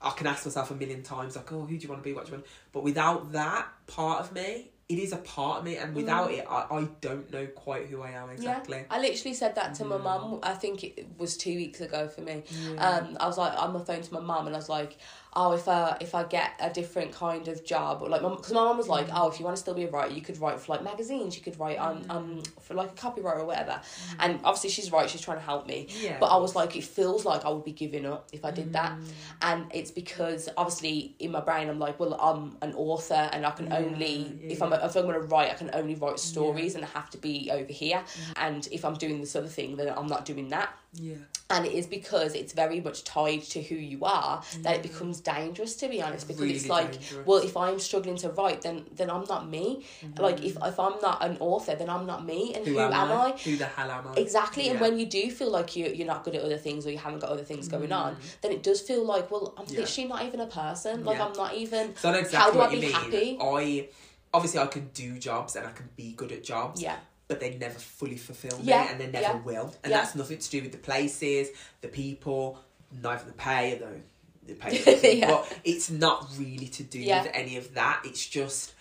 I 0.00 0.10
can 0.12 0.26
ask 0.26 0.46
myself 0.46 0.70
a 0.70 0.74
million 0.74 1.02
times, 1.02 1.36
like, 1.36 1.52
oh, 1.52 1.66
who 1.66 1.76
do 1.76 1.82
you 1.82 1.90
want 1.90 2.02
to 2.02 2.08
be? 2.08 2.14
What 2.14 2.24
do 2.24 2.30
you 2.30 2.36
want? 2.38 2.46
But 2.72 2.84
without 2.84 3.32
that 3.32 3.68
part 3.86 4.20
of 4.20 4.32
me, 4.32 4.70
it 4.88 4.98
is 4.98 5.12
a 5.12 5.18
part 5.18 5.58
of 5.58 5.64
me. 5.64 5.76
And 5.76 5.94
without 5.94 6.30
it, 6.32 6.46
I, 6.48 6.66
I 6.70 6.88
don't 7.02 7.30
know 7.30 7.46
quite 7.48 7.88
who 7.88 8.00
I 8.00 8.12
am 8.12 8.30
exactly. 8.30 8.82
I 8.90 8.98
literally 8.98 9.34
said 9.34 9.54
that 9.56 9.74
to 9.74 9.84
my 9.84 9.98
Mm. 9.98 10.02
mum. 10.02 10.38
I 10.42 10.54
think 10.54 10.82
it 10.82 11.06
was 11.18 11.36
two 11.36 11.54
weeks 11.54 11.82
ago 11.82 12.08
for 12.08 12.22
me. 12.22 12.44
Yeah. 12.50 12.88
Um, 12.88 13.18
I 13.20 13.26
was 13.26 13.36
like 13.36 13.52
on 13.60 13.74
the 13.74 13.80
phone 13.80 14.00
to 14.00 14.14
my 14.14 14.20
mum, 14.20 14.46
and 14.46 14.56
I 14.56 14.58
was 14.58 14.70
like, 14.70 14.96
"Oh, 15.34 15.52
if 15.52 15.68
I 15.68 15.96
if 16.00 16.14
I 16.14 16.24
get 16.24 16.50
a 16.60 16.70
different 16.70 17.12
kind 17.12 17.46
of 17.48 17.64
job, 17.64 18.02
or 18.02 18.08
like, 18.08 18.20
because 18.22 18.52
my 18.52 18.64
mom 18.64 18.76
was 18.78 18.88
like, 18.88 19.08
Mm. 19.08 19.12
oh, 19.16 19.28
if 19.28 19.38
you 19.38 19.44
want 19.44 19.56
to 19.56 19.60
still 19.60 19.74
be 19.74 19.84
a 19.84 19.90
writer, 19.90 20.12
you 20.12 20.22
could 20.22 20.40
write 20.40 20.58
for 20.60 20.72
like 20.72 20.82
magazines, 20.82 21.36
you 21.36 21.42
could 21.42 21.58
write 21.60 21.78
on 21.78 22.04
Mm. 22.04 22.10
um 22.10 22.42
for 22.60 22.74
like 22.74 22.90
a 22.90 22.94
copywriter 22.94 23.38
or 23.40 23.44
whatever." 23.46 23.80
And 24.18 24.40
obviously, 24.44 24.70
she's 24.70 24.90
right; 24.92 25.08
she's 25.08 25.20
trying 25.20 25.38
to 25.38 25.44
help 25.44 25.66
me. 25.66 25.88
yeah. 26.00 26.16
But 26.18 26.26
I 26.26 26.36
was 26.36 26.54
like, 26.56 26.74
it 26.76 26.84
feels 26.84 27.24
like 27.24 27.44
I 27.44 27.50
would 27.50 27.64
be 27.64 27.72
giving 27.72 28.06
up 28.06 28.28
if 28.32 28.44
I 28.44 28.50
did 28.50 28.72
that. 28.72 28.92
Mm. 28.98 29.04
And 29.42 29.66
it's 29.72 29.90
because 29.90 30.48
obviously 30.56 31.14
in 31.18 31.30
my 31.30 31.40
brain 31.40 31.68
I'm 31.68 31.78
like, 31.78 31.98
well, 32.00 32.14
I'm 32.14 32.56
an 32.62 32.74
author 32.74 33.28
and 33.32 33.46
I 33.46 33.50
can 33.52 33.66
Yeah, 33.68 33.78
only 33.78 34.16
yeah, 34.42 34.52
if 34.52 34.62
I'm 34.62 34.70
yeah. 34.72 34.84
if 34.86 34.96
I'm 34.96 35.06
gonna 35.06 35.20
write, 35.20 35.50
I 35.50 35.54
can 35.54 35.70
only 35.74 35.94
write 35.94 36.18
stories 36.18 36.74
and 36.74 36.84
I 36.84 36.88
have 36.88 37.08
to 37.10 37.18
be 37.18 37.50
over 37.52 37.72
here. 37.72 37.98
Mm. 37.98 38.32
And 38.36 38.68
if 38.72 38.84
I'm 38.84 38.94
doing 38.94 39.20
this 39.20 39.34
other 39.36 39.46
thing, 39.48 39.76
then 39.76 39.92
I'm 39.96 40.06
not 40.08 40.24
doing 40.24 40.48
that. 40.50 40.70
Yeah. 40.92 41.14
And 41.52 41.66
it 41.66 41.72
is 41.72 41.88
because 41.88 42.34
it's 42.36 42.52
very 42.52 42.80
much 42.80 43.02
tied 43.02 43.42
to 43.42 43.60
who 43.60 43.74
you 43.74 44.04
are 44.04 44.40
that 44.62 44.76
it 44.76 44.82
becomes 44.82 45.20
dangerous 45.20 45.74
to 45.76 45.88
be 45.88 46.00
honest. 46.00 46.28
Because 46.28 46.42
it's 46.48 46.68
like, 46.68 46.92
dangerous. 46.92 47.26
well, 47.26 47.38
if 47.38 47.56
I'm 47.56 47.80
struggling 47.80 48.14
to 48.18 48.28
write, 48.30 48.62
then 48.62 48.84
then 48.94 49.10
I'm 49.10 49.24
not 49.24 49.48
me. 49.48 49.84
Like 50.16 50.44
if 50.44 50.56
if 50.62 50.78
I'm 50.78 51.00
not 51.02 51.24
an 51.24 51.38
author, 51.40 51.74
then 51.74 51.90
I'm 51.90 52.06
not 52.06 52.24
me. 52.24 52.54
And 52.54 52.64
who, 52.64 52.78
am, 52.78 52.92
I? 52.92 53.32
Who 53.44 53.56
the 53.56 53.66
hell 53.66 53.90
am 53.90 54.06
I? 54.08 54.14
Exactly, 54.14 54.68
and 54.68 54.80
when 54.80 54.98
you 55.00 55.06
do 55.06 55.28
feel 55.32 55.50
like 55.50 55.74
you 55.74 55.86
you're 55.86 56.06
not 56.06 56.22
good 56.22 56.36
at 56.36 56.42
other 56.42 56.56
things 56.58 56.86
or 56.86 56.90
you 56.92 56.98
haven't 56.98 57.18
got 57.20 57.30
other 57.30 57.42
things 57.44 57.66
going 57.66 57.90
on, 57.92 58.16
then 58.42 58.52
it 58.52 58.62
does 58.62 58.80
feel 58.80 59.04
like 59.04 59.30
well 59.30 59.54
I'm 59.58 59.66
Mm. 59.66 59.72
Yeah. 59.72 59.80
literally 59.80 60.08
not 60.08 60.22
even 60.24 60.40
a 60.40 60.46
person. 60.46 61.04
Like 61.04 61.18
Yeah. 61.18 61.26
I'm 61.26 61.32
not 61.32 61.54
even. 61.54 61.96
So 61.96 62.10
I 62.10 62.18
exactly 62.18 62.38
How 62.38 62.50
do 62.52 62.58
what 62.58 62.68
I 62.70 62.74
be 62.74 62.80
mean. 62.80 62.92
happy? 62.92 63.38
I 63.40 63.88
obviously 64.32 64.60
I 64.60 64.66
can 64.66 64.88
do 64.94 65.18
jobs 65.18 65.56
and 65.56 65.66
I 65.66 65.72
can 65.72 65.88
be 65.96 66.12
good 66.12 66.30
at 66.30 66.44
jobs. 66.44 66.80
Yeah, 66.80 66.96
but 67.30 67.38
they 67.38 67.54
never 67.54 67.78
fully 67.78 68.16
fulfill 68.16 68.58
me 68.58 68.64
Yeah, 68.64 68.90
and 68.90 69.00
they 69.00 69.06
never 69.06 69.36
yeah, 69.36 69.42
will. 69.42 69.72
And 69.84 69.92
yeah. 69.92 69.98
that's 70.00 70.16
nothing 70.16 70.38
to 70.38 70.50
do 70.50 70.62
with 70.62 70.72
the 70.72 70.78
places, 70.78 71.48
the 71.80 71.86
people, 71.86 72.58
neither 73.00 73.24
the 73.24 73.32
pay, 73.32 73.78
though 73.80 74.00
the 74.48 74.54
pay 74.54 75.18
Yeah. 75.20 75.28
but 75.28 75.58
it's 75.62 75.90
not 75.90 76.26
really 76.36 76.66
to 76.66 76.82
do 76.82 76.98
with 76.98 77.30
any 77.32 77.56
of 77.56 77.72
that. 77.74 78.02
It's 78.04 78.26
just 78.26 78.74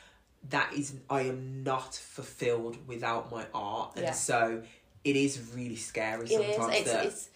that 0.49 0.73
is 0.73 0.95
I 1.11 1.21
am 1.21 1.63
not 1.63 1.93
fulfilled 1.93 2.75
without 2.87 3.31
my 3.31 3.45
art. 3.53 3.97
And 3.97 4.15
so 4.15 4.63
it 5.03 5.15
is 5.15 5.51
really 5.55 5.75
scary 5.75 6.25
It 6.25 6.41
is. 6.41 6.55
sometimes. 6.55 6.75
It's, 6.79 6.89
it's 7.05 7.29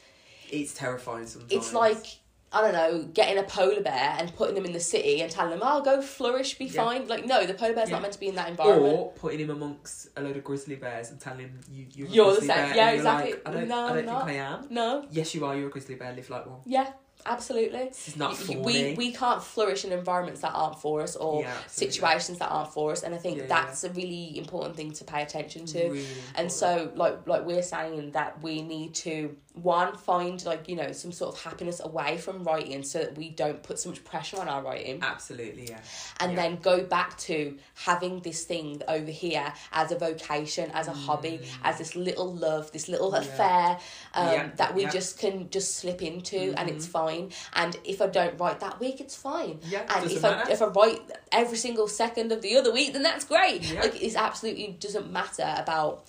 it's 0.50 0.74
terrifying 0.74 1.28
sometimes. 1.28 1.52
it's 1.54 1.74
like 1.74 2.06
I 2.54 2.62
don't 2.62 2.74
know, 2.74 3.04
getting 3.14 3.38
a 3.40 3.44
polar 3.44 3.82
bear 3.82 4.16
and 4.20 4.34
putting 4.36 4.54
them 4.56 4.66
in 4.66 4.74
the 4.74 4.80
city 4.80 5.22
and 5.22 5.32
telling 5.32 5.52
them, 5.52 5.62
"Oh, 5.64 5.82
go 5.82 6.02
flourish, 6.02 6.58
be 6.58 6.66
Yeah. 6.66 6.84
fine." 6.84 7.08
Like, 7.08 7.26
no, 7.26 7.46
the 7.46 7.54
polar 7.56 7.74
bear's 7.74 7.90
Yeah. 7.90 7.96
not 7.96 8.04
meant 8.04 8.14
to 8.14 8.20
be 8.20 8.28
in 8.28 8.36
that 8.36 8.48
environment. 8.50 8.94
or 8.94 9.12
putting 9.14 9.40
him 9.40 9.50
amongst 9.50 10.10
a 10.16 10.22
load 10.22 10.38
of 10.38 10.44
grizzly 10.44 10.76
bears 10.76 11.10
and 11.10 11.20
telling 11.20 11.40
him 11.40 11.60
you 11.72 11.86
you're, 11.96 12.08
You're 12.08 12.26
the 12.26 12.32
grizzly 12.42 12.48
same. 12.48 12.66
bear, 12.68 12.76
Yeah, 12.76 12.90
exactly. 12.92 13.32
Like, 13.34 13.42
I 13.48 13.52
don't, 13.52 13.68
No, 13.68 13.86
I 13.86 13.94
don't 13.94 14.06
think 14.06 14.24
I 14.24 14.32
am. 14.34 14.68
no, 14.70 15.06
Yes, 15.12 15.34
you 15.34 15.44
are. 15.46 15.56
You're 15.56 15.68
a 15.68 15.72
grizzly 15.72 15.96
bear. 15.96 16.14
Live 16.14 16.30
like 16.30 16.46
one. 16.46 16.60
yeah, 16.66 16.88
absolutely. 17.26 17.86
This 17.86 18.08
is 18.10 18.18
not 18.18 18.36
for 18.38 18.58
we 18.60 18.74
me. 18.74 18.96
we 18.98 19.12
can't 19.12 19.42
flourish 19.44 19.86
in 19.86 19.92
environments 19.92 20.42
that 20.42 20.52
aren't 20.54 20.80
for 20.80 21.02
us 21.02 21.16
or 21.16 21.42
Yeah, 21.42 21.54
situations 21.68 22.40
that 22.40 22.50
aren't 22.50 22.74
for 22.74 22.92
us, 22.92 23.04
and 23.04 23.14
I 23.14 23.18
think 23.18 23.38
Yeah, 23.40 23.46
that's 23.48 23.84
a 23.84 23.90
really 23.92 24.38
important 24.38 24.76
thing 24.76 24.92
to 24.94 25.04
pay 25.04 25.22
attention 25.22 25.66
to. 25.68 25.90
Really 25.90 26.06
And 26.36 26.52
so, 26.52 26.92
like, 26.96 27.28
like 27.28 27.46
we're 27.46 27.62
saying 27.64 28.12
that 28.12 28.42
we 28.42 28.62
need 28.62 28.94
to 28.96 29.36
one 29.54 29.96
find 29.96 30.44
like 30.46 30.68
you 30.68 30.76
know 30.76 30.92
some 30.92 31.12
sort 31.12 31.36
of 31.36 31.42
happiness 31.44 31.80
away 31.84 32.18
from 32.18 32.44
writing, 32.44 32.82
so 32.84 33.00
that 33.00 33.16
we 33.16 33.30
don't 33.30 33.62
put 33.62 33.78
so 33.78 33.90
much 33.90 34.04
pressure 34.04 34.40
on 34.40 34.48
our 34.48 34.64
writing, 34.64 35.00
absolutely, 35.04 35.68
yeah. 35.70 35.80
and 36.20 36.32
yeah. 36.32 36.42
then 36.42 36.52
go 36.58 36.84
back 36.84 37.16
to 37.20 37.56
having 37.76 38.20
this 38.22 38.46
thing 38.46 38.82
over 38.88 39.12
here 39.12 39.54
as 39.72 39.92
a 39.92 39.98
vocation, 39.98 40.72
as 40.74 40.88
a 40.88 40.94
hobby, 40.94 41.40
as 41.64 41.78
this 41.78 41.96
little 41.96 42.34
love, 42.34 42.72
this 42.72 42.88
little 42.90 43.12
Mm. 43.12 43.14
Yeah. 43.14 43.20
affair 43.34 43.80
um, 44.16 44.28
Yeah, 44.34 44.50
that 44.56 44.74
we 44.74 44.82
yeah. 44.82 44.88
Mm-hmm. 44.88 44.98
just 44.98 45.20
can 45.20 45.50
just 45.52 45.76
slip 45.78 46.02
into, 46.02 46.54
and 46.58 46.68
it's 46.70 46.88
fine. 46.88 47.13
And 47.54 47.78
if 47.84 48.02
I 48.02 48.08
don't 48.08 48.40
write 48.40 48.60
that 48.60 48.80
week, 48.80 49.00
it's 49.00 49.16
fine. 49.16 49.60
Yeah, 49.68 49.86
and 49.96 50.12
if 50.12 50.24
I 50.24 50.44
if 50.50 50.62
I 50.62 50.66
write 50.66 51.02
every 51.32 51.58
single 51.58 51.88
second 51.88 52.32
of 52.32 52.42
the 52.42 52.58
other 52.58 52.72
week, 52.72 52.94
then 52.94 53.04
that's 53.04 53.26
great. 53.26 53.62
Yeah. 53.64 53.82
Like 53.82 54.02
it's 54.02 54.16
absolutely 54.16 54.78
doesn't 54.80 55.12
matter 55.12 55.54
about 55.58 56.06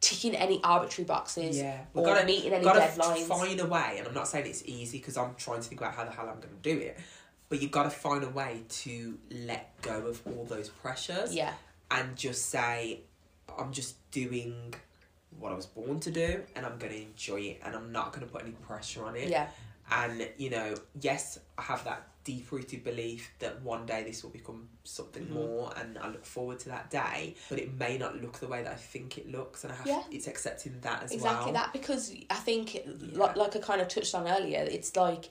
ticking 0.00 0.34
any 0.34 0.62
arbitrary 0.64 1.06
boxes 1.06 1.58
Yeah, 1.58 1.80
or 1.94 2.02
we've 2.02 2.04
got 2.04 2.20
to 2.20 2.26
meeting 2.26 2.52
any 2.52 2.64
gotta 2.64 2.80
deadlines. 2.80 3.26
find 3.26 3.60
a 3.60 3.66
way, 3.66 3.96
and 3.98 4.08
I'm 4.08 4.14
not 4.14 4.28
saying 4.28 4.46
it's 4.46 4.62
easy 4.64 4.98
because 4.98 5.16
I'm 5.16 5.34
trying 5.36 5.60
to 5.60 5.68
think 5.68 5.80
about 5.80 5.94
how 5.94 6.04
the 6.04 6.10
hell 6.10 6.28
I'm 6.28 6.40
going 6.40 6.54
to 6.62 6.74
do 6.74 6.78
it. 6.80 6.98
But 7.48 7.60
you've 7.60 7.70
got 7.72 7.82
to 7.82 7.90
find 7.90 8.22
a 8.24 8.28
way 8.28 8.62
to 8.68 9.18
let 9.30 9.80
go 9.82 10.06
of 10.06 10.22
all 10.24 10.44
those 10.44 10.68
pressures 10.68 11.34
yeah, 11.34 11.52
and 11.90 12.16
just 12.16 12.46
say, 12.46 13.00
I'm 13.58 13.72
just 13.72 13.96
doing 14.10 14.72
what 15.38 15.52
I 15.52 15.56
was 15.56 15.66
born 15.66 16.00
to 16.00 16.10
do, 16.10 16.42
and 16.54 16.64
I'm 16.64 16.78
going 16.78 16.92
to 16.92 17.02
enjoy 17.02 17.40
it, 17.40 17.60
and 17.64 17.74
I'm 17.74 17.92
not 17.92 18.12
going 18.12 18.26
to 18.26 18.32
put 18.32 18.42
any 18.42 18.52
pressure 18.52 19.04
on 19.04 19.16
it. 19.16 19.28
yeah, 19.28 19.48
And 19.90 20.28
you 20.36 20.50
know, 20.50 20.74
yes, 21.00 21.38
I 21.58 21.62
have 21.62 21.84
that 21.84 22.06
deep 22.22 22.52
rooted 22.52 22.84
belief 22.84 23.30
that 23.38 23.60
one 23.62 23.86
day 23.86 24.04
this 24.04 24.22
will 24.22 24.30
become 24.30 24.68
something 24.84 25.24
Mhm. 25.24 25.30
more, 25.30 25.72
and 25.76 25.98
I 25.98 26.08
look 26.08 26.24
forward 26.26 26.58
to 26.60 26.68
that 26.68 26.90
day. 26.90 27.34
But 27.48 27.58
it 27.58 27.72
may 27.74 27.96
not 27.98 28.20
look 28.20 28.38
the 28.40 28.46
way 28.46 28.62
that 28.62 28.72
I 28.72 28.76
think 28.76 29.16
it 29.18 29.30
looks, 29.30 29.64
and 29.64 29.72
I 29.72 29.76
have 29.76 29.86
Yeah. 29.86 30.02
it's 30.10 30.26
accepting 30.26 30.78
that 30.82 31.02
as 31.04 31.12
exactly 31.12 31.20
well. 31.22 31.32
Exactly 31.32 31.52
that 31.52 31.72
because 31.72 32.12
I 32.30 32.34
think 32.36 32.74
Yeah. 32.74 32.82
like 33.14 33.36
like 33.36 33.56
I 33.56 33.58
kind 33.60 33.80
of 33.80 33.88
touched 33.88 34.14
on 34.14 34.28
earlier, 34.28 34.60
it's 34.60 34.94
like 34.96 35.30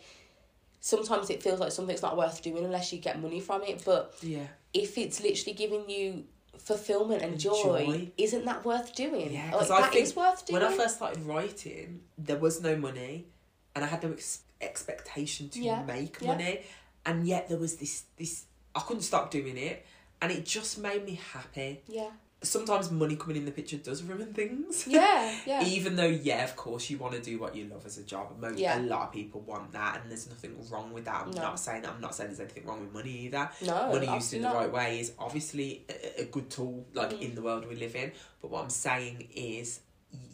sometimes 0.79 1.29
it 1.29 1.43
feels 1.43 1.59
like 1.59 1.71
something's 1.71 2.01
not 2.01 2.17
worth 2.17 2.41
doing 2.41 2.63
unless 2.65 2.91
you 2.93 2.99
get 2.99 3.19
money 3.21 3.39
from 3.39 3.63
it, 3.63 3.83
but 3.85 4.15
Yeah, 4.21 4.47
if 4.73 4.97
it's 4.97 5.19
literally 5.19 5.53
giving 5.53 5.89
you 5.89 6.25
fulfillment 6.57 7.21
and 7.21 7.39
joy, 7.39 7.85
Joy. 7.85 8.11
isn't 8.17 8.45
that 8.45 8.65
worth 8.65 8.95
doing? 8.95 9.31
Yeah, 9.33 9.55
like 9.55 9.67
that 9.67 9.91
think 9.91 10.03
is 10.03 10.15
worth 10.15 10.45
doing. 10.45 10.61
when 10.61 10.73
I 10.73 10.75
first 10.75 10.95
started 10.97 11.21
writing, 11.23 12.01
there 12.17 12.37
was 12.37 12.61
no 12.61 12.75
money, 12.75 13.27
and 13.75 13.83
I 13.85 13.87
had 13.87 14.03
no 14.03 14.11
ex- 14.11 14.41
expectation 14.61 15.49
to 15.49 15.59
Yeah, 15.61 15.83
make 15.83 16.21
yeah. 16.21 16.27
money, 16.27 16.61
and 17.05 17.27
yet 17.27 17.49
there 17.49 17.57
was 17.57 17.77
this 17.77 18.03
this 18.17 18.45
I 18.75 18.81
couldn't 18.81 19.03
stop 19.03 19.31
doing 19.31 19.57
it, 19.57 19.85
and 20.21 20.31
it 20.31 20.45
just 20.45 20.77
made 20.77 21.05
me 21.05 21.19
happy. 21.33 21.81
yeah, 21.87 22.09
Sometimes 22.41 22.89
money 22.91 23.17
coming 23.17 23.35
in 23.35 23.43
the 23.45 23.51
picture 23.51 23.75
does 23.77 24.01
ruin 24.03 24.31
things. 24.33 24.87
yeah, 24.87 25.35
yeah, 25.45 25.65
Even 25.65 25.97
though, 25.97 26.05
yeah, 26.05 26.43
of 26.45 26.55
course, 26.55 26.89
you 26.89 26.97
want 26.97 27.13
to 27.15 27.19
do 27.21 27.37
what 27.39 27.53
you 27.55 27.65
love 27.65 27.85
as 27.85 27.97
a 27.97 28.03
job. 28.03 28.39
Mo- 28.39 28.53
Yeah. 28.55 28.79
A 28.79 28.81
lot 28.81 29.07
of 29.07 29.11
people 29.11 29.41
want 29.41 29.73
that, 29.73 29.99
and 30.01 30.09
there's 30.09 30.29
nothing 30.29 30.55
wrong 30.69 30.93
with 30.93 31.03
that. 31.05 31.23
I'm 31.25 31.31
No. 31.31 31.41
not 31.41 31.59
saying 31.59 31.85
I'm 31.85 31.99
not 31.99 32.15
saying 32.15 32.29
there's 32.29 32.39
anything 32.39 32.65
wrong 32.65 32.79
with 32.81 32.93
money 32.93 33.11
either. 33.25 33.49
no, 33.65 33.89
money 33.91 34.07
used 34.07 34.33
in 34.33 34.43
the 34.43 34.47
not. 34.49 34.55
right 34.55 34.71
way 34.71 34.99
is 35.01 35.11
obviously 35.19 35.83
a, 35.89 36.21
a 36.21 36.25
good 36.25 36.49
tool, 36.49 36.85
like 36.93 37.11
Mm. 37.11 37.21
in 37.21 37.35
the 37.35 37.41
world 37.41 37.67
we 37.67 37.75
live 37.75 37.95
in. 37.95 38.11
But 38.41 38.51
what 38.51 38.63
I'm 38.63 38.69
saying 38.69 39.27
is, 39.35 39.81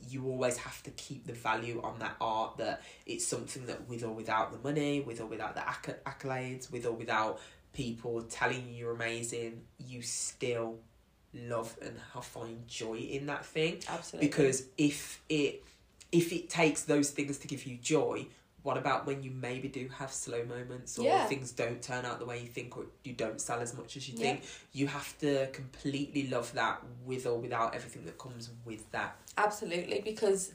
you 0.10 0.26
always 0.28 0.58
have 0.58 0.82
to 0.84 0.92
keep 0.92 1.26
the 1.26 1.34
value 1.34 1.82
on 1.84 2.00
that 2.00 2.16
art. 2.22 2.58
That 2.58 2.82
it's 3.06 3.26
something 3.26 3.66
that, 3.68 3.88
with 3.88 4.04
or 4.04 4.12
without 4.12 4.52
the 4.52 4.68
money, 4.68 5.02
with 5.02 5.22
or 5.22 5.26
without 5.26 5.56
the 5.56 5.68
acc- 5.68 6.04
accolades, 6.06 6.72
with 6.72 6.86
or 6.86 6.94
without 6.94 7.40
people 7.74 8.22
telling 8.24 8.68
you 8.68 8.74
you're 8.76 8.94
amazing, 8.94 9.62
you 9.78 10.02
still 10.02 10.80
love 11.34 11.76
and 11.82 11.96
have 12.14 12.26
find 12.26 12.68
joy 12.68 12.96
in 12.96 13.26
that 13.26 13.46
thing 13.46 13.78
Absolutely, 13.90 14.28
because 14.28 14.64
if 14.78 15.22
it 15.28 15.64
if 16.12 16.32
it 16.32 16.50
takes 16.50 16.84
those 16.84 17.10
things 17.10 17.38
to 17.40 17.48
give 17.48 17.66
you 17.66 17.78
joy 17.78 18.26
what 18.66 18.78
about 18.78 19.06
when 19.06 19.22
you 19.22 19.30
maybe 19.30 19.68
do 19.68 19.88
have 20.00 20.12
slow 20.12 20.44
moments 20.44 20.98
or 20.98 21.04
Yeah. 21.04 21.28
things 21.28 21.52
don't 21.52 21.84
turn 21.84 22.04
out 22.04 22.18
the 22.18 22.26
way 22.26 22.40
you 22.40 22.48
think 22.48 22.76
or 22.76 22.86
you 23.04 23.14
don't 23.14 23.40
sell 23.40 23.60
as 23.60 23.76
much 23.76 23.96
as 23.96 24.10
you 24.10 24.16
Yeah. 24.16 24.22
think 24.26 24.44
you 24.74 24.88
have 24.88 25.16
to 25.20 25.48
completely 25.54 26.28
love 26.28 26.52
that 26.54 26.82
with 27.06 27.28
or 27.28 27.38
without 27.38 27.76
everything 27.76 28.06
that 28.06 28.18
comes 28.18 28.50
with 28.66 28.90
that 28.92 29.16
absolutely 29.38 30.02
because 30.02 30.54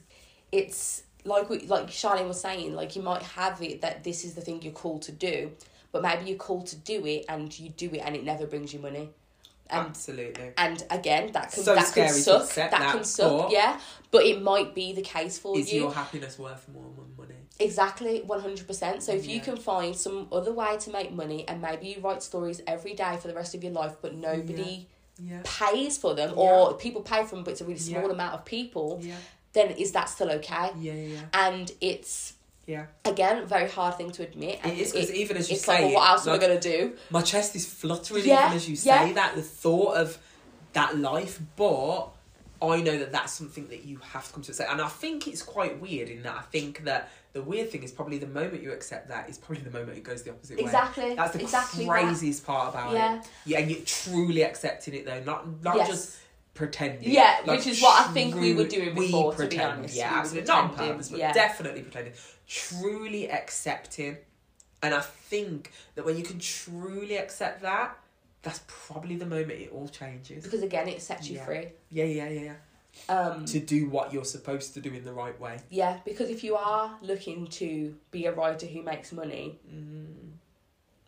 it's 0.51 1.03
like 1.23 1.49
we 1.49 1.59
like 1.67 1.87
Charlene 1.87 2.27
was 2.27 2.41
saying, 2.41 2.75
like 2.75 2.95
you 2.95 3.01
might 3.01 3.21
have 3.21 3.61
it 3.61 3.81
that 3.81 4.03
this 4.03 4.25
is 4.25 4.33
the 4.33 4.41
thing 4.41 4.61
you're 4.61 4.73
called 4.73 5.03
to 5.03 5.11
do, 5.11 5.51
but 5.91 6.01
maybe 6.01 6.25
you're 6.25 6.37
called 6.37 6.67
to 6.67 6.75
do 6.75 7.05
it 7.05 7.25
and 7.29 7.57
you 7.59 7.69
do 7.69 7.89
it 7.93 7.99
and 7.99 8.15
it 8.15 8.23
never 8.23 8.45
brings 8.45 8.73
you 8.73 8.79
money. 8.79 9.09
And 9.69 9.87
absolutely 9.87 10.51
and 10.57 10.83
again 10.89 11.31
that 11.31 11.53
can 11.53 11.63
So 11.63 11.75
that 11.75 11.93
can 11.93 12.09
suck. 12.09 12.49
That, 12.55 12.71
that, 12.71 12.91
can 12.93 13.03
suck, 13.05 13.51
yeah. 13.51 13.79
But 14.09 14.25
it 14.25 14.41
might 14.41 14.75
be 14.75 14.91
the 14.91 15.01
case 15.01 15.37
for 15.37 15.57
is 15.57 15.71
you. 15.71 15.77
Is 15.77 15.83
your 15.83 15.93
happiness 15.93 16.37
worth 16.37 16.67
more 16.67 16.83
than 16.97 17.15
money 17.17 17.30
Exactly, 17.59 18.21
one 18.21 18.39
hundred 18.41 18.65
percent. 18.67 19.03
So 19.03 19.11
if 19.13 19.27
you 19.27 19.39
can 19.39 19.57
find 19.57 19.95
some 19.95 20.27
other 20.31 20.51
way 20.51 20.77
to 20.77 20.89
make 20.91 21.11
money, 21.11 21.47
and 21.47 21.61
maybe 21.61 21.87
you 21.87 22.01
write 22.01 22.23
stories 22.23 22.61
every 22.65 22.93
day 22.93 23.17
for 23.21 23.27
the 23.27 23.35
rest 23.35 23.53
of 23.53 23.63
your 23.63 23.73
life, 23.73 23.95
but 24.01 24.15
nobody 24.15 24.87
yeah 25.19 25.41
pays 25.43 25.97
for 25.97 26.15
them, 26.15 26.29
Yeah. 26.29 26.35
or 26.43 26.73
people 26.75 27.01
pay 27.01 27.23
for 27.23 27.35
them, 27.35 27.43
but 27.43 27.51
it's 27.51 27.61
a 27.61 27.65
really 27.65 27.77
small 27.79 28.07
Yeah. 28.07 28.11
amount 28.13 28.33
of 28.33 28.45
people, 28.45 28.99
yeah 29.03 29.17
then 29.53 29.71
is 29.71 29.91
that 29.91 30.07
still 30.09 30.31
okay? 30.31 30.71
yeah 30.79 30.93
yeah 30.93 31.19
And 31.33 31.71
it's 31.81 32.33
yeah 32.65 32.85
again 33.05 33.45
very 33.45 33.69
hard 33.69 33.95
thing 33.97 34.11
to 34.11 34.23
admit. 34.23 34.59
And 34.63 34.71
it 34.71 34.79
is 34.79 34.93
because 34.93 35.11
even 35.13 35.35
as 35.37 35.51
you 35.51 35.57
say 35.57 35.73
like, 35.73 35.81
well, 35.81 35.93
what 35.95 36.09
else 36.09 36.25
like, 36.25 36.41
am 36.41 36.43
I 36.43 36.47
gonna 36.47 36.61
do? 36.61 36.93
my 37.11 37.21
chest 37.21 37.55
is 37.55 37.65
fluttering 37.71 38.25
Yeah, 38.25 38.45
even 38.45 38.55
as 38.57 38.69
you 38.69 38.75
yeah. 38.81 39.05
say 39.05 39.13
that 39.13 39.35
the 39.35 39.41
thought 39.41 39.97
of 39.97 40.17
that 40.73 40.97
life 40.97 41.39
but 41.57 42.09
i 42.61 42.81
know 42.81 42.97
that 42.97 43.11
that's 43.11 43.33
something 43.33 43.67
that 43.67 43.83
you 43.85 43.97
have 43.97 44.27
to 44.27 44.33
come 44.33 44.43
to 44.43 44.51
accept 44.51 44.71
and 44.71 44.81
i 44.81 44.87
think 44.87 45.27
it's 45.27 45.41
quite 45.41 45.79
weird 45.81 46.09
in 46.09 46.21
that 46.23 46.35
i 46.35 46.41
think 46.41 46.83
that 46.85 47.09
the 47.33 47.41
weird 47.41 47.69
thing 47.71 47.81
is 47.83 47.91
probably 47.91 48.17
the 48.17 48.27
moment 48.27 48.61
you 48.61 48.71
accept 48.71 49.07
that 49.07 49.29
is 49.29 49.37
probably 49.37 49.63
the 49.63 49.71
moment 49.71 49.97
it 49.97 50.03
goes 50.03 50.21
the 50.23 50.29
opposite 50.31 50.57
way 50.57 50.63
Exactly. 50.63 51.15
that's 51.15 51.33
the 51.33 51.41
exactly 51.41 51.85
that. 51.85 51.91
craziest 51.91 52.45
part 52.45 52.73
about 52.73 52.93
Yeah. 52.93 53.19
it 53.19 53.27
yeah 53.45 53.59
and 53.59 53.71
you're 53.71 53.79
truly 53.85 54.43
accepting 54.43 54.93
it 54.93 55.05
though 55.05 55.21
not 55.23 55.47
not 55.63 55.75
Yes. 55.77 55.87
just 55.87 56.17
pretending 56.53 57.09
Yeah, 57.09 57.37
Like, 57.45 57.59
which 57.59 57.67
is 57.67 57.81
what 57.81 58.07
I 58.07 58.11
think 58.11 58.35
we 58.35 58.53
were 58.53 58.65
doing 58.65 58.93
we 58.93 59.05
before, 59.07 59.31
to 59.31 59.37
be 59.37 59.47
pretend, 59.47 59.71
honest. 59.79 59.95
yeah 59.95 60.13
We 60.13 60.19
absolutely 60.19 60.47
not 60.49 60.57
on 60.63 60.67
pretending, 60.69 60.93
purpose 60.95 61.09
but 61.09 61.19
yeah. 61.19 61.31
definitely 61.33 61.81
pretending 61.83 62.13
truly 62.45 63.31
accepting 63.31 64.17
and 64.83 64.93
I 64.93 64.99
think 65.01 65.71
that 65.95 66.03
when 66.05 66.17
you 66.17 66.23
can 66.23 66.39
truly 66.39 67.15
accept 67.17 67.61
that, 67.61 67.97
that's 68.43 68.61
probably 68.67 69.15
the 69.17 69.25
moment 69.25 69.51
it 69.59 69.71
all 69.71 69.87
changes. 69.87 70.43
Because 70.43 70.63
again, 70.63 70.87
it 70.87 71.01
sets 71.01 71.29
you 71.29 71.35
Yeah. 71.37 71.45
free. 71.45 71.65
Yeah, 71.89 72.05
yeah, 72.05 72.29
yeah, 72.29 72.41
yeah. 72.41 72.55
Um, 73.07 73.45
To 73.45 73.59
do 73.59 73.87
what 73.89 74.11
you're 74.11 74.25
supposed 74.25 74.73
to 74.73 74.81
do 74.81 74.91
in 74.93 75.05
the 75.05 75.13
right 75.13 75.39
way. 75.39 75.59
yeah, 75.69 75.99
because 76.05 76.29
if 76.29 76.43
you 76.43 76.55
are 76.55 76.97
looking 77.01 77.47
to 77.47 77.95
be 78.11 78.25
a 78.25 78.31
writer 78.33 78.65
who 78.65 78.81
makes 78.81 79.11
money, 79.13 79.59
Mm, 79.71 80.31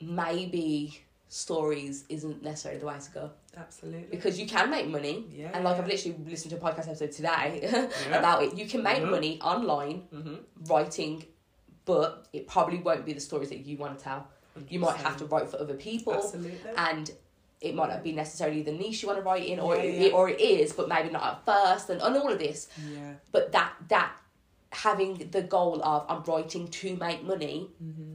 maybe 0.01 1.01
stories 1.29 2.05
isn't 2.09 2.43
necessarily 2.43 2.79
the 2.79 2.85
way 2.85 2.95
to 2.99 3.11
go 3.11 3.31
absolutely. 3.57 4.07
because 4.11 4.39
you 4.39 4.45
can 4.45 4.69
make 4.69 4.87
money. 4.87 5.25
Yeah. 5.31 5.49
And 5.53 5.63
like 5.63 5.77
yeah. 5.77 5.81
I've 5.83 5.87
literally 5.89 6.17
listened 6.29 6.51
to 6.51 6.57
a 6.57 6.59
podcast 6.59 6.87
episode 6.87 7.11
today 7.11 7.59
Yeah. 8.09 8.17
about 8.19 8.43
it. 8.43 8.55
You 8.55 8.65
can 8.67 8.83
make 8.83 8.99
Mhm. 9.01 9.09
money 9.09 9.41
online 9.41 10.07
Mhm. 10.13 10.39
writing, 10.69 11.25
but 11.85 12.27
it 12.33 12.47
probably 12.47 12.77
won't 12.77 13.05
be 13.05 13.13
the 13.13 13.19
stories 13.19 13.49
that 13.49 13.59
you 13.65 13.77
want 13.77 13.97
to 13.97 14.03
tell. 14.03 14.27
You 14.69 14.79
might 14.79 14.97
have 14.97 15.17
to 15.17 15.25
write 15.25 15.49
for 15.49 15.57
other 15.57 15.73
people, 15.73 16.13
Absolutely. 16.13 16.59
and 16.77 17.11
it 17.63 17.73
might 17.73 17.89
not 17.89 18.03
be 18.03 18.11
necessarily 18.11 18.61
the 18.61 18.71
niche 18.73 19.01
you 19.01 19.07
want 19.07 19.19
to 19.19 19.23
write 19.23 19.45
in, 19.47 19.59
or 19.59 19.75
Yeah, 19.75 19.81
it, 19.83 20.11
yeah. 20.11 20.17
or 20.17 20.29
it 20.29 20.39
is, 20.41 20.73
but 20.73 20.87
maybe 20.89 21.09
not 21.09 21.23
at 21.23 21.45
first, 21.45 21.89
and, 21.89 22.01
and 22.01 22.15
all 22.17 22.31
of 22.31 22.37
this. 22.39 22.67
Yeah. 22.93 23.13
But 23.31 23.51
that 23.53 23.71
that 23.87 24.11
having 24.71 25.29
the 25.31 25.41
goal 25.43 25.81
of 25.83 26.05
I'm 26.09 26.23
writing 26.23 26.67
to 26.67 26.95
make 26.97 27.23
money 27.23 27.69
Mm-hmm. 27.83 28.12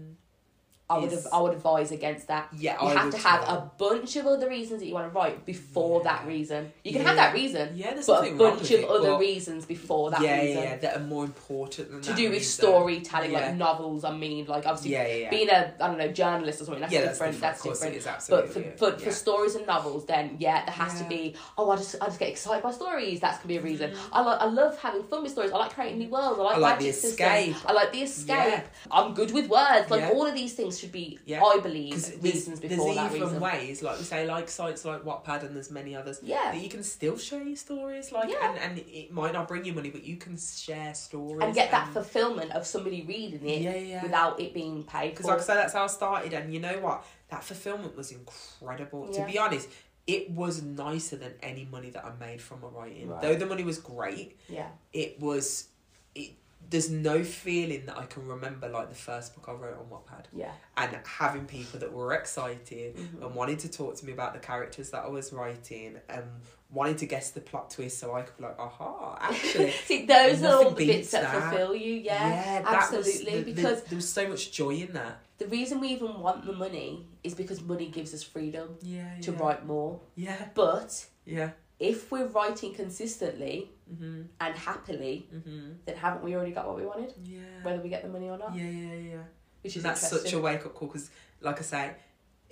I 0.91 0.97
would 0.99 1.13
have, 1.13 1.27
I 1.33 1.41
would 1.43 1.53
advise 1.53 1.93
against 1.93 2.29
that. 2.29 2.49
Yeah, 2.57 2.81
you 2.81 2.89
I 2.89 2.95
have 2.95 3.11
to 3.11 3.19
have 3.19 3.43
a 3.43 3.71
bunch 3.77 4.17
of 4.17 4.27
other 4.27 4.49
reasons 4.49 4.81
that 4.81 4.87
you 4.87 4.95
want 4.95 5.13
to 5.13 5.19
write 5.19 5.45
before 5.45 6.01
Yeah. 6.03 6.13
that 6.17 6.27
reason. 6.27 6.73
You 6.83 6.93
can 6.93 7.03
Yeah. 7.03 7.09
have 7.09 7.17
that 7.17 7.35
reason, 7.35 7.73
Yeah, 7.77 7.93
there's 7.93 8.07
but 8.07 8.27
a 8.27 8.35
bunch 8.35 8.71
of 8.71 8.81
it, 8.81 8.89
other 8.89 9.19
reasons 9.19 9.67
before 9.67 10.11
that 10.13 10.23
yeah, 10.23 10.41
reason. 10.41 10.63
yeah, 10.63 10.77
that 10.77 10.97
are 10.97 11.01
more 11.05 11.25
important 11.25 11.91
than 11.91 12.01
To 12.01 12.15
do 12.15 12.25
with 12.31 12.39
reason. 12.39 12.65
storytelling, 12.65 13.33
Yeah. 13.33 13.41
like 13.49 13.57
novels. 13.57 14.03
I 14.05 14.13
mean, 14.17 14.47
like 14.47 14.65
obviously 14.65 14.93
Yeah, 14.93 15.07
yeah, 15.07 15.31
being 15.31 15.51
a 15.51 15.75
I 15.79 15.87
don't 15.89 15.99
know 15.99 16.09
journalist 16.09 16.63
or 16.63 16.65
something. 16.65 16.81
That's 16.81 16.93
yeah, 16.93 17.01
that's 17.03 17.19
different. 17.19 17.35
different. 17.35 17.61
That's 17.61 17.63
different. 17.63 17.95
it 17.95 17.99
is 17.99 18.29
But 18.29 18.49
for, 18.49 18.93
for, 18.93 18.99
for 18.99 19.11
stories 19.11 19.57
and 19.57 19.67
novels, 19.67 20.07
then 20.07 20.37
yeah, 20.39 20.65
there 20.65 20.75
has 20.75 20.99
to 21.03 21.05
be. 21.07 21.35
Oh, 21.59 21.71
I 21.71 21.77
just 21.77 21.97
I 22.01 22.07
just 22.07 22.19
get 22.19 22.31
excited 22.31 22.63
by 22.63 22.71
stories. 22.71 23.21
That's 23.21 23.37
gonna 23.37 23.49
be 23.49 23.57
a 23.59 23.61
reason. 23.61 23.91
Mm. 23.91 23.97
I 24.13 24.23
like 24.23 24.41
I 24.41 24.47
love 24.47 24.79
having 24.81 25.03
fun 25.03 25.23
with 25.23 25.33
stories. 25.33 25.53
I 25.53 25.59
like 25.59 25.75
creating 25.75 25.99
new 25.99 26.09
worlds. 26.09 26.41
I 26.41 26.45
like, 26.45 26.57
I 26.57 26.59
like 26.61 26.79
the 26.79 26.89
escape. 26.89 27.57
I 27.67 27.73
like 27.73 27.93
the 27.93 28.03
escape. 28.05 28.65
I'm 28.91 29.13
good 29.13 29.33
with 29.33 29.49
words. 29.51 29.91
Like 29.91 30.05
all 30.15 30.25
of 30.27 30.35
these 30.35 30.55
things 30.55 30.78
should 30.79 30.93
be, 30.93 31.19
Yeah. 31.27 31.43
I 31.43 31.59
believe, 31.61 31.91
there's, 31.91 32.23
reasons 32.23 32.61
there's 32.61 32.73
before 32.73 32.95
that 32.95 33.11
even 33.13 33.23
reason. 33.27 33.41
ways, 33.41 33.83
like 33.83 33.99
we 33.99 34.05
say, 34.05 34.27
like 34.27 34.49
sites 34.49 34.85
like 34.85 35.03
Wattpad 35.03 35.43
and 35.45 35.55
there's 35.57 35.71
many 35.71 35.95
others 35.95 36.21
Yeah. 36.23 36.53
that 36.53 36.61
you 36.61 36.69
can 36.69 36.83
still 36.83 37.19
share 37.19 37.43
your 37.43 37.57
stories, 37.57 38.13
like 38.13 38.31
Yeah. 38.31 38.49
and, 38.51 38.59
and 38.59 38.79
it 38.79 39.13
might 39.13 39.33
not 39.33 39.49
bring 39.49 39.65
you 39.65 39.73
money, 39.73 39.91
but 39.91 40.05
you 40.05 40.17
can 40.17 40.37
share 40.39 40.95
stories 40.95 41.43
and 41.43 41.55
get 41.55 41.71
that 41.73 41.93
fulfillment 41.93 42.53
of 42.53 42.67
somebody 42.67 43.03
reading 43.03 43.47
it 43.49 43.61
Yeah, 43.63 43.75
yeah. 43.77 44.03
without 44.03 44.41
it 44.41 44.55
being 44.55 44.85
paid 44.85 45.11
Because 45.11 45.27
like 45.27 45.39
I 45.39 45.43
say, 45.43 45.55
that's 45.55 45.73
how 45.75 45.85
I 45.85 45.89
started, 45.89 46.33
and 46.33 46.53
you 46.55 46.61
know 46.61 46.79
what? 46.81 47.05
That 47.31 47.45
fulfillment 47.45 47.97
was 47.97 48.11
incredible. 48.13 49.09
Yeah. 49.13 49.21
To 49.27 49.31
be 49.33 49.39
honest, 49.39 49.69
it 50.07 50.31
was 50.31 50.63
nicer 50.63 51.17
than 51.17 51.35
any 51.43 51.67
money 51.71 51.91
that 51.91 52.05
I 52.05 52.13
made 52.19 52.41
from 52.41 52.63
my 52.63 52.69
writing. 52.69 53.09
Right. 53.09 53.21
Though 53.21 53.35
the 53.35 53.45
money 53.45 53.65
was 53.65 53.79
great, 53.79 54.39
yeah, 54.49 54.69
it 54.93 55.21
was. 55.21 55.69
It 56.15 56.31
there's 56.71 56.91
no 56.91 57.25
feeling 57.25 57.87
that 57.87 57.97
I 57.97 58.05
can 58.05 58.27
remember 58.27 58.69
like 58.69 58.89
the 58.91 58.95
first 58.95 59.35
book 59.35 59.47
I 59.49 59.53
wrote 59.53 59.79
on 59.79 59.87
Wattpad, 59.87 60.25
yeah, 60.33 60.53
and 60.77 60.97
having 61.07 61.47
people 61.47 61.81
that 61.81 61.93
were 61.93 62.13
excited 62.13 62.97
Mhm. 62.97 63.25
and 63.25 63.35
wanted 63.35 63.59
to 63.61 63.71
talk 63.71 63.97
to 63.97 64.05
me 64.07 64.13
about 64.13 64.35
the 64.35 64.41
characters 64.41 64.91
that 64.91 65.05
I 65.05 65.09
was 65.09 65.33
writing 65.33 65.97
and 66.11 66.25
wanting 66.71 66.97
to 66.97 67.07
guess 67.07 67.31
the 67.31 67.41
plot 67.41 67.71
twist 67.71 67.99
so 67.99 68.15
I 68.15 68.21
could 68.23 68.37
be 68.37 68.43
like, 68.43 68.59
aha, 68.59 69.17
actually. 69.23 69.71
See, 69.87 70.05
those 70.05 70.43
are 70.43 70.57
all 70.65 70.71
the 70.73 70.87
bits 70.87 71.13
that, 71.13 71.23
that. 71.23 71.49
fulfill 71.49 71.75
you. 71.75 71.95
Yeah, 71.95 72.61
was 72.61 72.69
absolutely. 72.93 73.25
the- 73.37 73.43
the- 73.45 73.53
because 73.55 73.83
there 73.85 73.97
was 73.97 74.09
so 74.09 74.29
much 74.29 74.53
joy 74.53 74.71
in 74.75 74.93
that. 74.93 75.21
the 75.39 75.47
reason 75.47 75.81
we 75.81 75.89
even 75.89 76.21
want 76.21 76.45
the 76.45 76.53
money 76.53 77.07
is 77.25 77.33
because 77.35 77.63
money 77.63 77.87
gives 77.89 78.13
us 78.13 78.23
freedom 78.23 78.77
Yeah, 78.83 79.19
to 79.23 79.31
yeah. 79.33 79.39
write 79.39 79.65
more. 79.65 80.01
Yeah, 80.17 80.49
But 80.55 81.07
yeah. 81.25 81.53
if 81.79 82.11
we're 82.13 82.27
writing 82.27 82.75
consistently 82.75 83.71
Mhm. 83.93 84.29
and 84.41 84.55
happily, 84.57 85.29
Mhm. 85.33 85.77
then 85.85 85.97
haven't 85.97 86.23
we 86.25 86.35
already 86.35 86.53
got 86.53 86.67
what 86.67 86.77
we 86.77 86.87
wanted? 86.87 87.15
Yeah. 87.25 87.41
Whether 87.63 87.81
we 87.83 87.89
get 87.89 88.03
the 88.03 88.09
money 88.09 88.29
or 88.29 88.39
not, 88.39 88.55
Yeah, 88.55 88.65
yeah, 88.65 88.95
yeah. 88.95 89.23
which 89.63 89.77
is 89.77 89.83
That's 89.83 90.09
such 90.09 90.33
a 90.33 90.39
wake 90.41 90.65
up 90.67 90.75
call 90.75 90.89
because, 90.89 91.11
like 91.41 91.59
I 91.59 91.63
say, 91.63 91.95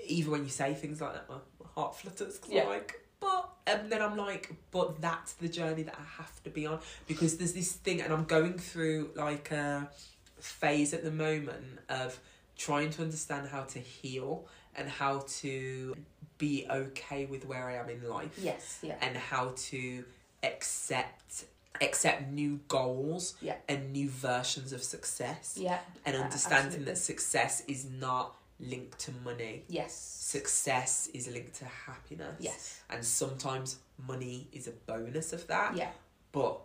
even 0.05 0.33
when 0.33 0.45
you 0.45 0.51
say 0.51 0.75
things 0.75 1.01
like 1.01 1.13
that, 1.15 1.29
my, 1.29 1.37
my 1.61 1.67
heart 1.75 1.97
flutters. 1.97 2.39
Cause 2.39 2.51
Yeah. 2.51 2.63
I'm 2.63 2.69
like, 2.69 3.01
but, 3.21 3.51
and 3.67 3.91
then 3.91 4.03
I'm 4.03 4.17
like, 4.17 4.53
but 4.71 5.01
that's 5.01 5.35
the 5.35 5.49
journey 5.49 5.83
that 5.85 5.97
I 5.99 6.05
have 6.23 6.43
to 6.45 6.51
be 6.51 6.67
on 6.67 6.81
because 7.07 7.39
there's 7.39 7.55
this 7.55 7.73
thing, 7.73 8.01
and 8.03 8.13
I'm 8.13 8.25
going 8.25 8.59
through 8.59 9.13
like 9.15 9.51
a 9.51 9.91
phase 10.39 10.93
at 10.95 11.03
the 11.03 11.11
moment 11.11 11.81
of 11.89 12.19
trying 12.57 12.91
to 12.91 13.03
understand 13.03 13.49
how 13.49 13.63
to 13.65 13.79
heal 13.79 14.47
and 14.75 14.89
how 14.89 15.25
to 15.41 15.97
be 16.39 16.67
okay 16.71 17.25
with 17.25 17.47
where 17.47 17.67
I 17.69 17.77
am 17.77 17.89
in 17.89 18.07
life 18.09 18.39
Yes, 18.39 18.79
yeah, 18.83 18.97
and 19.01 19.17
how 19.17 19.55
to 19.57 20.05
accept 20.43 21.45
accept 21.81 22.31
new 22.31 22.59
goals 22.69 23.35
Yeah. 23.43 23.57
and 23.69 23.93
new 23.93 24.09
versions 24.09 24.73
of 24.73 24.83
success 24.83 25.59
yeah, 25.61 25.79
and 26.07 26.17
Uh, 26.17 26.21
understanding 26.21 26.85
that 26.87 26.97
success 26.97 27.63
is 27.69 27.85
not 27.85 28.35
linked 28.59 28.99
to 29.01 29.13
money. 29.13 29.65
Yes, 29.69 29.93
success 29.95 31.09
is 31.13 31.29
linked 31.29 31.55
to 31.57 31.67
happiness. 31.67 32.37
Yes, 32.41 32.81
and 32.89 33.05
sometimes 33.05 33.77
money 33.99 34.49
is 34.53 34.67
a 34.67 34.71
bonus 34.71 35.35
of 35.35 35.47
that. 35.49 35.77
Yeah, 35.77 35.91
but 36.33 36.63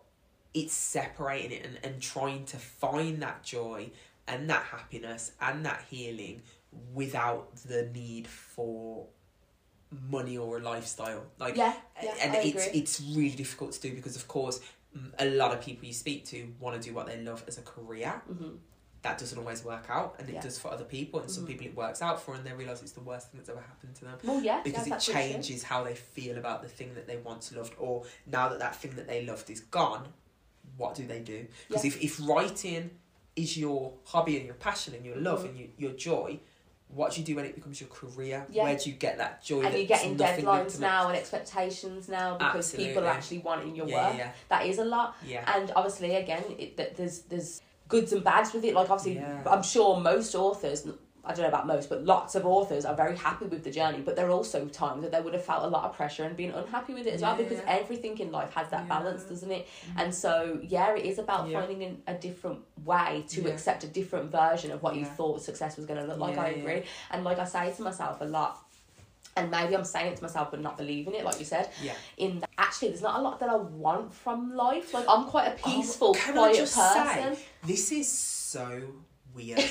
it's 0.53 0.73
separating 0.73 1.51
it 1.51 1.65
and, 1.65 1.79
and 1.83 2.01
trying 2.01 2.45
to 2.45 2.57
find 2.57 3.21
that 3.21 3.43
joy 3.43 3.91
and 4.27 4.49
that 4.49 4.63
happiness 4.63 5.31
and 5.41 5.65
that 5.65 5.83
healing 5.89 6.41
without 6.93 7.53
the 7.67 7.83
need 7.93 8.27
for 8.27 9.07
money 10.09 10.37
or 10.37 10.57
a 10.57 10.61
lifestyle 10.61 11.23
like 11.37 11.57
yeah, 11.57 11.73
yeah. 12.01 12.13
and 12.21 12.31
I 12.33 12.37
it's 12.37 12.67
agree. 12.67 12.79
it's 12.79 13.01
really 13.01 13.35
difficult 13.35 13.73
to 13.73 13.81
do 13.81 13.93
because 13.93 14.15
of 14.15 14.27
course 14.27 14.61
a 15.19 15.25
lot 15.31 15.51
of 15.53 15.61
people 15.61 15.85
you 15.85 15.93
speak 15.93 16.25
to 16.25 16.47
want 16.59 16.81
to 16.81 16.87
do 16.89 16.93
what 16.93 17.07
they 17.07 17.21
love 17.21 17.43
as 17.47 17.57
a 17.57 17.61
career 17.61 18.21
Mhm. 18.31 18.57
that 19.01 19.17
doesn't 19.17 19.37
always 19.37 19.63
work 19.65 19.85
out 19.89 20.15
and 20.19 20.29
it 20.29 20.35
Yeah. 20.35 20.41
does 20.41 20.57
for 20.59 20.69
other 20.71 20.83
people 20.85 21.19
and 21.19 21.29
some 21.31 21.43
Mhm. 21.43 21.47
people 21.47 21.65
it 21.67 21.75
works 21.75 22.01
out 22.01 22.21
for 22.21 22.35
and 22.35 22.45
they 22.45 22.53
realize 22.53 22.81
it's 22.81 22.91
the 22.93 23.01
worst 23.01 23.31
thing 23.31 23.39
that's 23.39 23.49
ever 23.49 23.59
happened 23.61 23.95
to 23.95 24.05
them 24.05 24.17
Well, 24.23 24.41
yeah, 24.41 24.61
because 24.63 24.79
yeah, 24.81 24.85
it 24.85 24.89
that's 24.91 25.07
what 25.09 25.17
is. 25.17 25.31
changes 25.33 25.63
how 25.63 25.83
they 25.83 25.95
feel 25.95 26.37
about 26.37 26.61
the 26.61 26.69
thing 26.69 26.93
that 26.95 27.05
they 27.07 27.17
once 27.17 27.51
loved 27.51 27.73
or 27.77 28.05
now 28.25 28.47
that 28.49 28.59
that 28.59 28.75
thing 28.75 28.95
that 28.95 29.07
they 29.07 29.25
loved 29.25 29.49
is 29.49 29.59
gone 29.59 30.13
what 30.77 30.95
do 30.95 31.05
they 31.05 31.19
do 31.19 31.47
because 31.67 31.83
if, 31.85 32.01
if 32.01 32.19
writing 32.25 32.91
is 33.35 33.57
your 33.57 33.93
hobby 34.05 34.37
and 34.37 34.45
your 34.45 34.55
passion 34.55 34.93
and 34.93 35.05
your 35.05 35.17
love 35.17 35.41
Mhm. 35.43 35.49
and 35.49 35.59
you, 35.59 35.69
your 35.77 35.91
joy 35.93 36.39
what 36.93 37.13
do 37.13 37.19
you 37.21 37.25
do 37.25 37.35
when 37.35 37.45
it 37.45 37.55
becomes 37.55 37.79
your 37.79 37.89
career 37.89 38.45
Yeah. 38.49 38.63
where 38.63 38.77
do 38.77 38.89
you 38.89 38.95
get 38.95 39.17
that 39.17 39.43
joy 39.43 39.61
And 39.63 39.73
you're 39.75 39.85
getting 39.85 40.17
deadlines 40.17 40.79
now 40.79 41.07
and 41.07 41.17
expectations 41.17 42.09
now 42.09 42.37
because 42.37 42.71
people 42.71 43.03
Absolutely. 43.03 43.07
are 43.07 43.11
actually 43.13 43.37
wanting 43.39 43.75
your 43.75 43.87
yeah, 43.87 44.07
work. 44.09 44.17
yeah 44.17 44.31
That 44.49 44.65
is 44.65 44.77
a 44.79 44.85
lot. 44.85 45.15
yeah 45.25 45.43
And 45.55 45.71
obviously, 45.75 46.15
again, 46.15 46.43
it, 46.57 46.77
that 46.77 46.95
there's 46.97 47.19
there's 47.21 47.61
goods 47.87 48.13
and 48.13 48.23
bads 48.23 48.53
with 48.53 48.63
it. 48.63 48.73
Like 48.73 48.89
obviously. 48.89 49.23
I'm 49.45 49.63
sure 49.63 49.99
most 49.99 50.33
authors. 50.35 50.87
I 51.23 51.33
don't 51.33 51.43
know 51.43 51.49
about 51.49 51.67
most, 51.67 51.87
but 51.87 52.03
lots 52.03 52.33
of 52.33 52.45
authors 52.47 52.83
are 52.83 52.95
very 52.95 53.15
happy 53.15 53.45
with 53.45 53.63
the 53.63 53.69
journey. 53.69 53.99
But 54.03 54.15
there 54.15 54.25
are 54.27 54.31
also 54.31 54.65
times 54.67 55.03
that 55.03 55.11
they 55.11 55.21
would 55.21 55.33
have 55.33 55.45
felt 55.45 55.63
a 55.63 55.67
lot 55.67 55.83
of 55.83 55.95
pressure 55.95 56.23
and 56.23 56.35
been 56.35 56.51
unhappy 56.51 56.93
with 56.95 57.05
it 57.05 57.13
as 57.13 57.21
well 57.21 57.35
because 57.35 57.59
yeah. 57.59 57.77
everything 57.79 58.17
in 58.17 58.31
life 58.31 58.53
has 58.53 58.69
that 58.69 58.81
Yeah. 58.87 58.99
balance, 58.99 59.23
doesn't 59.25 59.51
it? 59.51 59.67
Mm-hmm. 59.67 59.99
And 59.99 60.15
so, 60.15 60.59
yeah, 60.63 60.95
it 60.95 61.05
is 61.05 61.19
about 61.19 61.47
Yeah. 61.47 61.59
finding 61.59 61.83
an, 61.83 62.01
a 62.07 62.15
different 62.15 62.61
way 62.83 63.23
to 63.29 63.41
Yeah. 63.41 63.49
accept 63.49 63.83
a 63.83 63.87
different 63.87 64.31
version 64.31 64.71
of 64.71 64.81
what 64.81 64.95
you 64.95 65.05
thought 65.05 65.41
success 65.43 65.77
was 65.77 65.85
going 65.85 65.99
to 65.99 66.07
look 66.07 66.17
like. 66.17 66.35
Yeah, 66.35 66.41
I 66.43 66.49
yeah. 66.49 66.55
agree. 66.57 66.83
And 67.11 67.23
like 67.23 67.37
I 67.37 67.45
say 67.45 67.71
to 67.71 67.81
myself 67.83 68.21
a 68.21 68.25
lot, 68.25 68.57
and 69.37 69.49
maybe 69.51 69.75
I'm 69.75 69.85
saying 69.85 70.13
it 70.13 70.15
to 70.17 70.23
myself 70.23 70.51
but 70.51 70.59
not 70.59 70.75
believing 70.77 71.13
it, 71.13 71.23
like 71.23 71.39
you 71.39 71.45
said. 71.45 71.69
yeah 71.81 71.93
In 72.17 72.39
that, 72.41 72.49
actually, 72.57 72.89
there's 72.89 73.01
not 73.01 73.19
a 73.19 73.21
lot 73.21 73.39
that 73.39 73.49
I 73.49 73.55
want 73.55 74.13
from 74.13 74.55
life. 74.55 74.93
Like 74.93 75.05
I'm 75.07 75.25
quite 75.25 75.47
a 75.47 75.53
Oh, 75.63 75.71
peaceful, 75.71 76.15
I 76.19 76.31
quiet 76.31 76.55
just 76.57 76.75
person. 76.75 77.35
say, 77.35 77.43
this 77.63 77.91
is 77.91 78.09
so 78.09 78.81
weird 79.35 79.63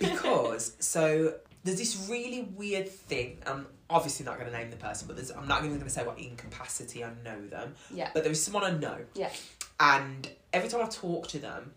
because 0.00 0.76
so 0.80 1.34
there's 1.64 1.78
this 1.78 2.08
really 2.10 2.42
weird 2.54 2.88
thing. 2.88 3.38
I'm 3.46 3.66
obviously 3.88 4.26
not 4.26 4.38
going 4.38 4.50
to 4.50 4.56
name 4.56 4.70
the 4.70 4.76
person, 4.76 5.06
but 5.06 5.16
there's, 5.16 5.30
I'm 5.30 5.48
not 5.48 5.60
even 5.60 5.72
going 5.72 5.84
to 5.84 5.90
say 5.90 6.04
what 6.04 6.18
incapacity 6.18 7.04
I 7.04 7.10
know 7.24 7.46
them. 7.46 7.74
Yeah. 7.92 8.10
But 8.12 8.22
there 8.22 8.32
is 8.32 8.42
someone 8.42 8.64
I 8.64 8.70
know. 8.70 8.98
Yeah. 9.14 9.30
And 9.80 10.28
every 10.52 10.68
time 10.68 10.82
I 10.82 10.88
talk 10.88 11.28
to 11.28 11.38
them, 11.38 11.72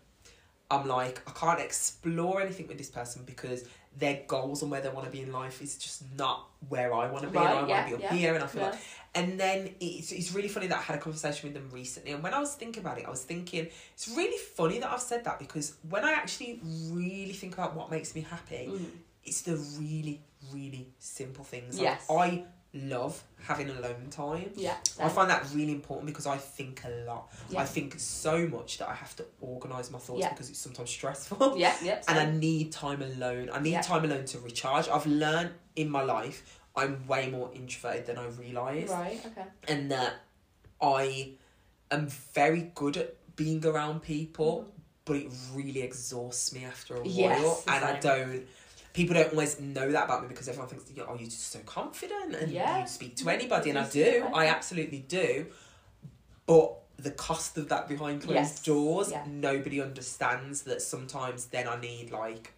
I'm 0.70 0.86
like, 0.86 1.22
I 1.26 1.32
can't 1.32 1.60
explore 1.60 2.42
anything 2.42 2.68
with 2.68 2.76
this 2.76 2.90
person 2.90 3.22
because 3.24 3.64
their 3.96 4.22
goals 4.26 4.62
and 4.62 4.70
where 4.70 4.80
they 4.80 4.90
want 4.90 5.06
to 5.06 5.10
be 5.10 5.22
in 5.22 5.32
life 5.32 5.62
is 5.62 5.78
just 5.78 6.02
not 6.16 6.48
where 6.68 6.92
I 6.92 7.10
want 7.10 7.24
to 7.24 7.30
be. 7.30 7.38
Right, 7.38 7.56
and 7.56 7.66
I 7.66 7.68
yeah, 7.68 7.76
want 7.76 7.90
to 7.90 7.96
be 7.96 8.04
up 8.04 8.12
yeah, 8.12 8.18
here, 8.18 8.34
and 8.34 8.44
I 8.44 8.46
feel 8.46 8.62
yeah. 8.62 8.70
like. 8.70 8.78
And 9.18 9.38
then 9.40 9.70
it's, 9.80 10.12
it's 10.12 10.32
really 10.32 10.48
funny 10.48 10.66
that 10.68 10.78
I 10.78 10.82
had 10.82 10.96
a 10.96 11.00
conversation 11.00 11.48
with 11.48 11.54
them 11.54 11.68
recently. 11.72 12.12
And 12.12 12.22
when 12.22 12.34
I 12.34 12.38
was 12.38 12.54
thinking 12.54 12.82
about 12.84 12.98
it, 12.98 13.06
I 13.06 13.10
was 13.10 13.22
thinking, 13.22 13.68
it's 13.94 14.08
really 14.08 14.38
funny 14.56 14.78
that 14.78 14.90
I've 14.90 15.00
said 15.00 15.24
that 15.24 15.38
because 15.38 15.74
when 15.88 16.04
I 16.04 16.12
actually 16.12 16.60
really 16.90 17.32
think 17.32 17.54
about 17.54 17.74
what 17.76 17.90
makes 17.90 18.14
me 18.14 18.22
happy, 18.22 18.68
Mm. 18.70 18.84
it's 19.24 19.42
the 19.42 19.56
really, 19.80 20.20
really 20.52 20.88
simple 20.98 21.44
things. 21.44 21.76
Like, 21.78 21.84
Yes. 21.84 22.06
I 22.10 22.44
love 22.74 23.22
having 23.42 23.70
alone 23.70 24.08
time. 24.10 24.50
Yeah. 24.54 24.76
I 25.00 25.08
find 25.08 25.30
that 25.30 25.42
really 25.54 25.72
important 25.72 26.06
because 26.06 26.26
I 26.26 26.36
think 26.36 26.82
a 26.84 26.90
lot. 27.06 27.32
Yeah. 27.48 27.60
I 27.60 27.64
think 27.64 27.98
so 27.98 28.46
much 28.46 28.78
that 28.78 28.88
I 28.88 28.94
have 28.94 29.16
to 29.16 29.24
organise 29.40 29.90
my 29.90 29.98
thoughts 29.98 30.20
Yeah. 30.20 30.28
because 30.30 30.50
it's 30.50 30.58
sometimes 30.58 30.90
stressful. 30.90 31.56
Yeah, 31.58 31.74
yeah. 31.82 32.02
And 32.08 32.18
I 32.18 32.30
need 32.30 32.70
time 32.72 33.00
alone. 33.02 33.48
I 33.52 33.58
need 33.60 33.72
Yeah. 33.72 33.80
time 33.82 34.04
alone 34.04 34.26
to 34.26 34.38
recharge. 34.40 34.86
I've 34.88 35.06
learned 35.06 35.50
in 35.76 35.88
my 35.88 36.02
life 36.02 36.57
I'm 36.78 37.06
way 37.06 37.30
more 37.30 37.50
introverted 37.54 38.06
than 38.06 38.18
I 38.18 38.26
realised. 38.26 38.90
Right, 38.92 39.20
okay. 39.26 39.46
And 39.66 39.90
that 39.90 40.14
I 40.80 41.32
am 41.90 42.08
very 42.34 42.70
good 42.74 42.96
at 42.96 43.14
being 43.36 43.64
around 43.64 44.02
people, 44.02 44.68
but 45.04 45.16
it 45.16 45.28
really 45.54 45.82
exhausts 45.82 46.52
me 46.52 46.64
after 46.64 46.94
a 46.94 47.00
while. 47.00 47.08
Yes, 47.08 47.64
and 47.68 47.84
I 47.84 47.98
don't 48.00 48.46
people 48.98 49.14
don't 49.14 49.30
always 49.30 49.60
know 49.60 49.92
that 49.92 50.06
about 50.06 50.22
me 50.22 50.28
because 50.28 50.48
everyone 50.48 50.68
thinks, 50.68 50.90
oh, 51.06 51.14
you're 51.14 51.28
just 51.28 51.52
so 51.52 51.60
confident 51.60 52.34
and 52.34 52.50
Yeah. 52.50 52.80
you 52.80 52.86
speak 52.88 53.14
to 53.16 53.28
anybody, 53.30 53.70
and 53.70 53.78
I 53.78 53.88
do. 53.88 54.26
I 54.34 54.46
absolutely 54.46 54.98
do. 55.00 55.46
But 56.46 56.74
the 56.96 57.12
cost 57.12 57.56
of 57.58 57.68
that 57.68 57.86
behind 57.86 58.22
closed 58.22 58.34
Yes, 58.34 58.62
doors, 58.64 59.10
yeah. 59.12 59.22
nobody 59.28 59.80
understands 59.80 60.62
that 60.62 60.82
sometimes 60.82 61.46
then 61.46 61.68
I 61.68 61.80
need 61.80 62.10
like 62.10 62.52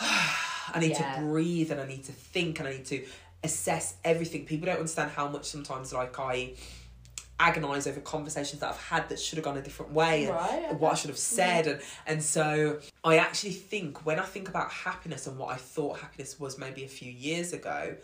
I 0.74 0.80
need 0.80 0.90
Yeah. 0.92 1.16
to 1.16 1.20
breathe 1.22 1.70
and 1.72 1.80
I 1.80 1.86
need 1.86 2.04
to 2.04 2.12
think 2.12 2.58
and 2.58 2.68
I 2.68 2.72
need 2.72 2.86
to 2.86 3.04
assess 3.44 3.94
everything. 4.04 4.44
People 4.46 4.66
don't 4.66 4.76
understand 4.76 5.10
how 5.12 5.28
much 5.28 5.46
sometimes 5.46 5.92
like 5.92 6.18
I 6.18 6.54
agonize 7.40 7.86
over 7.88 8.00
conversations 8.00 8.60
that 8.60 8.70
I've 8.70 8.78
had 8.78 9.08
that 9.08 9.18
should 9.18 9.36
have 9.38 9.44
gone 9.44 9.56
a 9.56 9.62
different 9.62 9.92
way 9.92 10.24
and 10.26 10.34
Right, 10.34 10.64
okay. 10.66 10.74
what 10.76 10.92
I 10.92 10.94
should 10.94 11.10
have 11.10 11.16
mm-hmm. 11.18 11.36
said 11.36 11.66
and 11.66 11.80
and 12.06 12.22
so 12.22 12.78
I 13.02 13.16
actually 13.18 13.52
think 13.52 14.06
when 14.06 14.20
I 14.20 14.24
think 14.24 14.48
about 14.48 14.70
happiness 14.70 15.26
and 15.26 15.36
what 15.38 15.48
I 15.52 15.56
thought 15.56 15.98
happiness 15.98 16.38
was 16.38 16.56
maybe 16.56 16.84
a 16.84 16.88
few 16.88 17.10
years 17.10 17.52
ago 17.52 17.96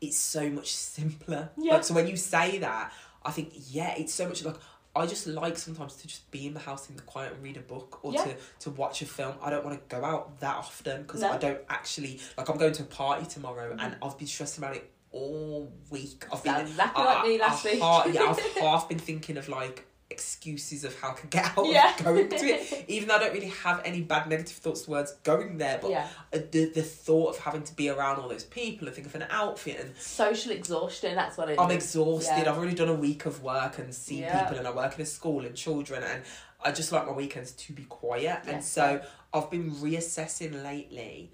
it's 0.00 0.18
so 0.18 0.48
much 0.50 0.72
simpler 0.76 1.48
Yeah. 1.58 1.74
like 1.74 1.84
so 1.84 1.94
when 1.94 2.06
you 2.06 2.16
say 2.16 2.58
that 2.58 2.92
I 3.24 3.32
think 3.32 3.52
yeah 3.70 3.94
it's 3.96 4.14
so 4.14 4.28
much 4.28 4.44
like 4.44 4.56
I 4.96 5.06
just 5.06 5.26
like 5.26 5.56
sometimes 5.58 5.94
to 5.96 6.06
just 6.08 6.30
be 6.30 6.46
in 6.46 6.54
the 6.54 6.60
house 6.60 6.88
in 6.88 6.96
the 6.96 7.02
quiet 7.02 7.32
and 7.34 7.42
read 7.42 7.56
a 7.56 7.60
book 7.60 8.00
or 8.04 8.12
Yeah. 8.12 8.24
to, 8.24 8.36
to 8.60 8.70
watch 8.70 9.02
a 9.02 9.06
film. 9.06 9.34
I 9.42 9.50
don't 9.50 9.64
want 9.64 9.78
to 9.88 9.96
go 9.96 10.04
out 10.04 10.40
that 10.40 10.56
often 10.56 11.02
because 11.02 11.20
No. 11.22 11.30
I 11.32 11.36
don't 11.38 11.60
actually 11.68 12.20
like. 12.36 12.48
I'm 12.48 12.56
going 12.58 12.72
to 12.72 12.82
a 12.82 12.86
party 12.86 13.26
tomorrow 13.26 13.70
and 13.72 13.80
Mm-hmm. 13.80 14.04
I've 14.04 14.18
been 14.18 14.26
stressing 14.26 14.64
about 14.64 14.76
it 14.76 14.90
all 15.12 15.72
week. 15.90 16.24
I've 16.32 16.42
been 16.42 16.56
exactly 16.56 17.04
like 17.04 17.26
me 17.26 17.38
last 17.38 17.64
I've 17.66 17.72
week. 17.72 17.82
half- 17.82 18.12
yeah, 18.14 18.22
I've 18.24 18.38
half 18.62 18.88
been 18.88 18.98
thinking 18.98 19.36
of 19.36 19.48
like 19.48 19.86
excuses 20.10 20.84
of 20.84 20.98
how 21.00 21.10
I 21.10 21.14
can 21.14 21.28
get 21.30 21.58
out 21.58 21.66
Yeah. 21.66 21.94
of 21.96 22.04
going 22.04 22.28
to 22.28 22.36
it. 22.36 22.84
Even 22.88 23.08
though 23.08 23.16
I 23.16 23.18
don't 23.18 23.32
really 23.34 23.48
have 23.48 23.82
any 23.84 24.00
bad 24.02 24.28
negative 24.28 24.56
thoughts 24.56 24.82
towards 24.82 25.12
going 25.24 25.58
there, 25.58 25.78
but 25.82 25.90
Yeah. 25.90 26.08
uh, 26.32 26.38
the 26.50 26.66
the 26.74 26.82
thought 26.82 27.30
of 27.34 27.38
having 27.40 27.62
to 27.64 27.74
be 27.74 27.88
around 27.88 28.20
all 28.20 28.28
those 28.28 28.44
people 28.44 28.86
and 28.86 28.94
think 28.94 29.06
of 29.06 29.14
an 29.14 29.26
outfit 29.30 29.80
and 29.80 29.96
Social 29.96 30.52
exhaustion, 30.52 31.14
that's 31.14 31.36
what 31.36 31.48
it 31.48 31.52
is. 31.54 31.58
I'm 31.58 31.70
exhausted. 31.70 32.42
Yeah. 32.44 32.50
I've 32.50 32.58
already 32.58 32.74
done 32.76 32.88
a 32.88 32.94
week 32.94 33.26
of 33.26 33.42
work 33.42 33.78
and 33.78 33.94
seen 33.94 34.24
people, 34.24 34.56
and 34.58 34.66
I 34.66 34.70
work 34.70 34.94
in 34.94 35.00
a 35.00 35.06
school 35.06 35.44
and 35.44 35.54
children, 35.54 36.02
and 36.02 36.22
I 36.64 36.72
just 36.72 36.92
like 36.92 37.06
my 37.06 37.12
weekends 37.12 37.52
to 37.52 37.72
be 37.72 37.84
quiet. 37.84 38.40
And 38.46 38.62
so 38.64 39.00
I've 39.34 39.50
been 39.50 39.70
reassessing 39.72 40.62
lately 40.62 41.32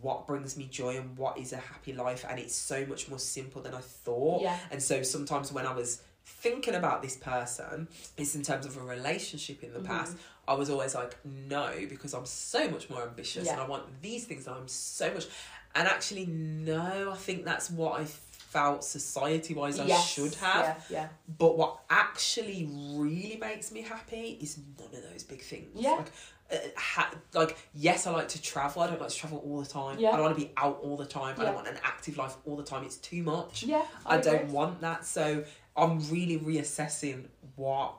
what 0.00 0.26
brings 0.26 0.56
me 0.56 0.66
joy 0.70 0.96
and 0.98 1.16
what 1.16 1.38
is 1.38 1.52
a 1.52 1.56
happy 1.56 1.92
life, 1.92 2.24
and 2.28 2.38
it's 2.38 2.54
so 2.54 2.84
much 2.86 3.08
more 3.08 3.18
simple 3.18 3.60
than 3.62 3.74
I 3.74 3.80
thought. 3.80 4.42
And 4.70 4.82
so 4.82 5.02
sometimes 5.02 5.52
when 5.52 5.66
I 5.66 5.72
was 5.74 6.00
thinking 6.24 6.74
about 6.74 7.02
this 7.02 7.16
person, 7.16 7.88
is 8.16 8.34
in 8.34 8.42
terms 8.42 8.66
of 8.66 8.76
a 8.76 8.80
relationship 8.82 9.62
in 9.62 9.72
the 9.72 9.80
Mhm. 9.80 9.86
past. 9.86 10.16
I 10.46 10.54
was 10.54 10.68
always 10.70 10.94
like, 10.94 11.16
no, 11.24 11.72
because 11.88 12.12
I'm 12.14 12.26
so 12.26 12.68
much 12.68 12.90
more 12.90 13.02
ambitious 13.02 13.48
and 13.48 13.60
I 13.60 13.66
want 13.66 14.02
these 14.02 14.24
things 14.24 14.46
and 14.46 14.56
I'm 14.56 14.68
so 14.68 15.12
much. 15.12 15.26
And 15.74 15.88
actually, 15.88 16.26
no, 16.26 17.10
I 17.12 17.16
think 17.16 17.44
that's 17.44 17.70
what 17.70 18.00
I 18.00 18.04
felt 18.04 18.84
society 18.84 19.54
wise 19.54 19.80
I 19.80 19.86
Yes, 19.86 20.06
should 20.08 20.34
have. 20.36 20.84
Yeah, 20.88 20.96
yeah. 21.00 21.08
But 21.38 21.56
what 21.58 21.80
actually 21.90 22.68
really 22.94 23.36
makes 23.40 23.72
me 23.72 23.80
happy 23.82 24.38
is 24.40 24.58
none 24.78 24.94
of 24.94 25.10
those 25.10 25.24
big 25.24 25.42
things. 25.42 25.70
Yeah. 25.74 25.92
Like, 25.92 26.12
uh, 26.52 26.56
ha- 26.76 27.10
like 27.32 27.56
yes, 27.74 28.06
I 28.06 28.10
like 28.12 28.28
to 28.28 28.40
travel. 28.42 28.82
I 28.82 28.88
don't 28.88 29.00
like 29.00 29.08
to 29.10 29.16
travel 29.16 29.38
all 29.44 29.60
the 29.62 29.68
time. 29.68 29.98
Yeah. 29.98 30.10
I 30.10 30.16
don't 30.16 30.26
want 30.26 30.38
to 30.38 30.44
be 30.44 30.52
out 30.56 30.78
all 30.82 30.96
the 30.96 31.06
time. 31.06 31.34
I 31.36 31.42
Yeah. 31.42 31.46
don't 31.46 31.54
want 31.56 31.68
an 31.68 31.78
active 31.82 32.16
life 32.18 32.36
all 32.46 32.56
the 32.56 32.62
time. 32.62 32.84
It's 32.84 32.98
too 32.98 33.22
much. 33.22 33.64
Yeah, 33.64 33.82
I, 34.06 34.18
don't 34.18 34.50
want 34.50 34.80
that. 34.82 35.04
So 35.06 35.44
I'm 35.76 35.98
really 36.10 36.38
reassessing 36.38 37.26
what 37.56 37.94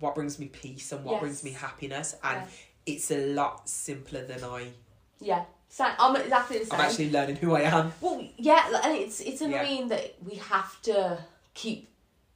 what 0.00 0.14
brings 0.14 0.38
me 0.38 0.46
peace 0.46 0.92
and 0.92 1.04
what 1.04 1.12
Yes. 1.12 1.20
brings 1.20 1.44
me 1.44 1.52
happiness, 1.52 2.16
and 2.22 2.42
Yeah. 2.42 2.94
it's 2.94 3.10
a 3.10 3.26
lot 3.32 3.68
simpler 3.68 4.26
than 4.26 4.42
I. 4.44 4.72
Yeah, 5.20 5.44
so 5.68 5.84
I'm 5.98 6.16
exactly 6.16 6.58
the 6.58 6.66
same. 6.66 6.80
I'm 6.80 6.86
actually 6.86 7.10
learning 7.10 7.36
who 7.36 7.54
I 7.54 7.62
am. 7.62 7.92
Well, 8.00 8.22
yeah, 8.36 8.80
and 8.84 8.96
it's 8.98 9.20
it's 9.20 9.40
Yeah. 9.40 9.48
annoying 9.48 9.88
that 9.88 10.14
we 10.22 10.34
have 10.36 10.80
to 10.82 11.18
keep 11.54 11.88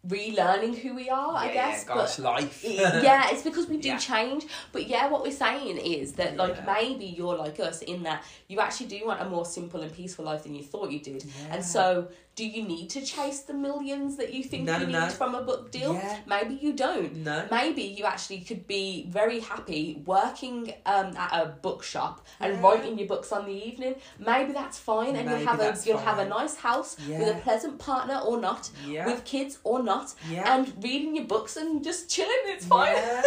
relearning 0.07 0.79
who 0.79 0.95
we 0.95 1.11
are. 1.11 1.35
I 1.35 1.53
guess, 1.53 1.85
yeah, 1.87 1.95
gosh, 1.95 2.17
but 2.17 2.23
life. 2.25 2.65
it- 2.65 3.03
yeah, 3.03 3.29
it's 3.31 3.43
because 3.43 3.67
we 3.67 3.77
do 3.89 3.89
Yeah. 3.89 3.99
change. 3.99 4.47
But 4.73 4.87
yeah, 4.87 5.09
what 5.09 5.23
we're 5.23 5.33
saying 5.33 5.77
is 5.79 6.13
that 6.15 6.37
like 6.37 6.57
Yeah. 6.57 6.73
maybe 6.75 7.05
you're 7.05 7.37
like 7.37 7.59
us 7.61 7.83
in 7.83 8.05
that 8.05 8.23
you 8.47 8.61
actually 8.61 8.87
do 8.87 9.05
want 9.07 9.21
a 9.21 9.25
more 9.29 9.45
simple 9.45 9.81
and 9.83 9.93
peaceful 9.93 10.25
life 10.25 10.45
than 10.45 10.55
you 10.55 10.63
thought 10.63 10.91
you 10.93 11.01
did. 11.01 11.25
Yeah. 11.25 11.55
And 11.55 11.65
so, 11.65 12.09
do 12.39 12.47
you 12.47 12.63
need 12.75 12.89
to 12.91 13.01
chase 13.15 13.41
the 13.51 13.53
millions 13.67 14.17
that 14.21 14.31
you 14.33 14.43
think 14.51 14.63
No, 14.65 14.79
you 14.79 14.87
no, 14.87 15.01
need 15.01 15.13
from 15.21 15.35
a 15.35 15.43
book 15.43 15.63
deal? 15.77 15.93
Yeah. 15.95 16.19
Maybe 16.35 16.55
you 16.65 16.73
don't. 16.73 17.13
No. 17.29 17.39
Maybe 17.51 17.83
you 17.99 18.05
actually 18.05 18.41
could 18.49 18.65
be 18.69 19.07
very 19.21 19.41
happy 19.41 19.83
working 20.07 20.73
um, 20.87 21.09
at 21.25 21.31
a 21.43 21.47
bookshop 21.67 22.15
and 22.39 22.51
Yeah. 22.55 22.61
writing 22.65 22.95
your 23.01 23.09
books 23.09 23.33
on 23.33 23.43
the 23.51 23.57
evening. 23.69 23.95
Maybe 24.33 24.53
that's 24.53 24.79
fine, 24.79 25.17
and 25.17 25.27
Maybe 25.27 25.41
you'll 25.41 25.49
have 25.53 25.61
a 25.61 25.77
you'll 25.87 26.07
have 26.11 26.19
a 26.21 26.29
nice 26.39 26.55
house 26.69 26.91
with 27.09 27.37
a 27.37 27.41
pleasant 27.47 27.75
partner 27.81 28.19
or 28.29 28.37
not, 28.49 28.71
Yeah. 28.87 29.07
with 29.07 29.21
kids 29.25 29.59
or 29.71 29.83
not, 29.83 30.07
Yeah. 30.31 30.55
and 30.55 30.73
reading 30.87 31.17
your 31.17 31.25
books 31.35 31.57
and 31.57 31.83
just 31.83 32.09
chilling. 32.15 32.45
It's 32.55 32.67
fine. 32.67 32.95
Yeah, 32.95 33.23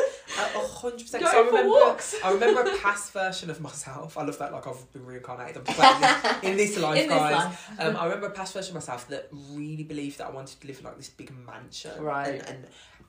hundred 0.85 1.01
percent. 1.01 1.23
I 1.35 1.39
remember, 1.39 1.69
walks. 1.69 2.15
I 2.23 2.31
remember 2.31 2.61
a 2.61 2.77
past 2.77 3.11
version 3.11 3.49
of 3.49 3.59
myself. 3.59 4.17
I 4.17 4.23
love 4.23 4.37
that. 4.39 4.53
Like 4.53 4.65
I've 4.67 4.93
been 4.93 5.05
reincarnated. 5.05 5.61
I'm 5.67 6.43
in 6.43 6.55
this 6.61 6.77
life, 6.77 6.97
In 7.01 7.09
this 7.09 7.17
guys. 7.17 7.35
life. 7.45 7.71
Um, 7.79 7.93
I 7.97 8.03
remember 8.05 8.27
a 8.27 8.31
past 8.31 8.53
version 8.53 8.71
of 8.71 8.75
myself 8.81 9.00
that 9.09 9.29
really 9.51 9.83
believed 9.83 10.17
that 10.19 10.27
I 10.27 10.31
wanted 10.31 10.59
to 10.61 10.67
live 10.67 10.79
in 10.79 10.85
like 10.85 10.97
this 10.97 11.09
big 11.09 11.31
mansion, 11.45 12.01
Right. 12.01 12.27
And 12.47 12.47
and, 12.47 12.65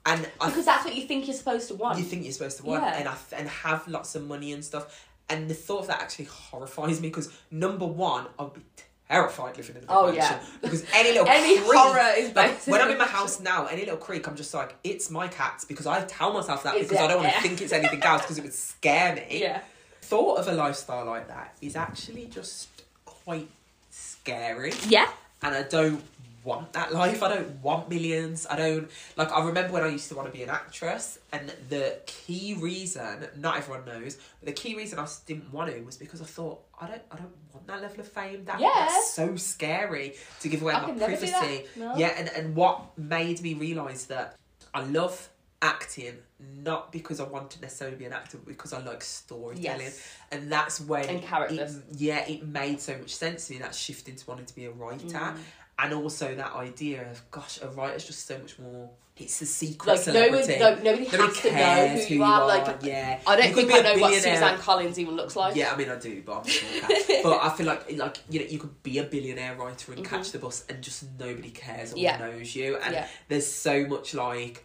and 0.06 0.28
I 0.40 0.48
Because 0.48 0.64
that's 0.64 0.84
what 0.84 0.94
you 0.94 1.06
think 1.06 1.26
you're 1.26 1.36
supposed 1.36 1.68
to 1.68 1.74
want. 1.74 1.98
you 1.98 2.04
think 2.04 2.24
you're 2.24 2.32
supposed 2.32 2.56
to 2.58 2.64
want 2.66 2.82
Yeah. 2.82 2.98
and 2.98 3.08
I 3.08 3.14
th- 3.14 3.40
and 3.40 3.48
have 3.48 3.86
lots 3.88 4.14
of 4.14 4.26
money 4.26 4.52
and 4.52 4.64
stuff. 4.64 5.08
And 5.28 5.48
the 5.48 5.54
thought 5.54 5.80
of 5.82 5.86
that 5.86 6.00
actually 6.02 6.26
horrifies 6.26 7.00
me 7.00 7.08
because 7.08 7.32
number 7.50 7.86
one, 7.86 8.26
I 8.38 8.42
would 8.42 8.54
be 8.54 8.62
terrified 9.08 9.56
living 9.56 9.76
in 9.76 9.84
a 9.84 9.86
big 9.86 9.90
Oh, 9.90 10.06
mansion 10.12 10.22
yeah. 10.22 10.40
because 10.62 10.84
any 10.94 11.10
little 11.12 11.28
Any 11.28 11.56
creak- 11.58 11.78
horror 11.78 12.12
is 12.16 12.34
like, 12.34 12.60
when 12.66 12.80
I'm 12.80 12.90
in 12.90 12.98
my 12.98 13.06
house 13.06 13.40
now, 13.40 13.66
any 13.66 13.82
little 13.82 13.96
creak, 13.98 14.26
I'm 14.26 14.36
just 14.36 14.52
like, 14.52 14.74
it's 14.84 15.10
my 15.10 15.28
cats 15.28 15.64
because 15.64 15.86
I 15.86 16.02
tell 16.04 16.32
myself 16.32 16.62
that 16.64 16.76
Is 16.76 16.88
because 16.88 17.04
I 17.04 17.08
don't 17.08 17.18
want 17.22 17.28
to 17.30 17.34
Yeah. 17.36 17.42
think 17.42 17.60
it's 17.62 17.72
anything 17.72 18.02
else 18.02 18.22
because 18.22 18.38
it 18.38 18.42
would 18.42 18.54
scare 18.54 19.14
me. 19.14 19.26
Yeah. 19.42 19.60
Thought 20.02 20.38
of 20.40 20.48
a 20.48 20.52
lifestyle 20.52 21.06
like 21.06 21.28
that 21.28 21.56
is 21.62 21.76
actually 21.76 22.26
just 22.26 22.68
quite 23.04 23.48
scary 23.90 24.72
Yeah. 24.88 25.08
And 25.42 25.54
I 25.54 25.62
don't 25.62 26.02
want 26.44 26.72
that 26.72 26.92
life. 26.92 27.22
I 27.22 27.28
don't 27.34 27.62
want 27.62 27.88
millions. 27.88 28.46
I 28.50 28.56
don't 28.56 28.90
like. 29.16 29.30
I 29.32 29.44
remember 29.44 29.72
when 29.74 29.84
I 29.84 29.88
used 29.88 30.08
to 30.08 30.14
want 30.16 30.26
to 30.28 30.32
be 30.36 30.42
an 30.42 30.50
actress, 30.50 31.18
and 31.32 31.52
the 31.68 31.98
key 32.06 32.54
reason 32.54 33.26
not 33.36 33.56
everyone 33.58 33.84
knows, 33.84 34.18
but 34.40 34.46
the 34.46 34.52
key 34.52 34.74
reason 34.74 34.98
I 34.98 35.06
didn't 35.26 35.52
want 35.52 35.72
to 35.72 35.80
was 35.82 35.96
because 35.96 36.20
I 36.20 36.24
thought 36.24 36.60
I 36.80 36.86
don't. 36.88 37.02
I 37.10 37.16
don't 37.16 37.32
want 37.52 37.66
that 37.66 37.82
level 37.82 38.00
of 38.00 38.08
fame. 38.08 38.44
That, 38.46 38.60
Yeah. 38.60 38.70
that's 38.74 39.12
so 39.14 39.36
scary 39.36 40.14
to 40.40 40.48
give 40.48 40.62
away 40.62 40.74
I 40.74 40.80
my 40.80 40.86
could 40.86 40.96
never 40.98 41.16
do 41.16 41.30
privacy. 41.30 41.64
No. 41.76 41.96
Yeah, 41.96 42.08
and 42.16 42.28
and 42.30 42.56
what 42.56 42.98
made 42.98 43.40
me 43.40 43.54
realize 43.54 44.06
that 44.06 44.36
I 44.74 44.82
love 44.84 45.28
acting 45.60 46.16
not 46.62 46.92
because 46.92 47.20
I 47.20 47.24
want 47.24 47.50
to 47.52 47.60
necessarily 47.60 47.96
be 47.96 48.04
an 48.04 48.12
actor, 48.12 48.38
but 48.38 48.46
because 48.46 48.72
I 48.72 48.80
like 48.82 49.02
storytelling, 49.02 49.80
Yes. 49.80 50.16
and 50.30 50.50
that's 50.50 50.80
when 50.80 51.08
And 51.08 51.22
characters. 51.22 51.76
It, 51.76 51.84
yeah, 51.96 52.18
it 52.28 52.46
made 52.46 52.80
so 52.80 52.96
much 52.98 53.14
sense 53.14 53.46
to 53.48 53.54
me 53.54 53.58
that 53.60 53.74
shift 53.74 54.08
into 54.08 54.24
wanting 54.28 54.46
to 54.46 54.54
be 54.54 54.64
a 54.66 54.70
writer, 54.70 55.04
Mm. 55.06 55.36
and 55.78 55.94
also 55.94 56.34
that 56.34 56.52
idea 56.54 57.10
of 57.10 57.30
gosh, 57.30 57.60
a 57.62 57.68
writer's 57.68 58.04
just 58.04 58.26
so 58.26 58.38
much 58.38 58.58
more. 58.58 58.90
It's 59.14 59.42
a 59.42 59.46
secret 59.46 59.86
Like 59.98 60.06
no 60.06 60.12
one, 60.30 60.42
celebrity. 60.42 60.58
no, 60.58 60.74
nobody, 60.90 61.04
has 61.04 61.12
Nobody 61.20 61.40
to 61.40 61.48
know 61.50 61.54
cares 61.58 62.06
who 62.08 62.14
you 62.14 62.22
are. 62.22 62.46
Like 62.46 62.82
yeah, 62.82 63.20
I 63.26 63.36
don't 63.36 63.48
You 63.50 63.54
think 63.54 63.72
I 63.72 63.80
know 63.80 64.00
what. 64.00 64.14
Suzanne 64.14 64.58
Collins 64.58 64.98
even 64.98 65.14
looks 65.16 65.36
like. 65.36 65.54
Yeah, 65.54 65.70
I 65.70 65.76
mean 65.76 65.90
I 65.90 65.96
do, 65.98 66.22
but 66.24 66.38
I'm 66.38 66.42
but 67.22 67.38
I 67.42 67.50
feel 67.54 67.66
like 67.66 67.92
like 67.98 68.18
you 68.30 68.40
know 68.40 68.46
you 68.46 68.58
could 68.58 68.82
be 68.82 68.98
a 68.98 69.04
billionaire 69.04 69.54
writer 69.56 69.92
and 69.92 70.02
catch 70.04 70.32
the 70.32 70.38
bus 70.38 70.64
and 70.70 70.80
just 70.82 71.04
nobody 71.20 71.50
cares 71.50 71.92
or 71.92 71.96
Mm-hmm. 71.96 72.04
Yeah. 72.04 72.18
knows 72.18 72.56
you, 72.56 72.76
and 72.78 72.94
Yeah. 72.94 73.06
there's 73.28 73.46
so 73.46 73.86
much 73.86 74.14
like 74.14 74.64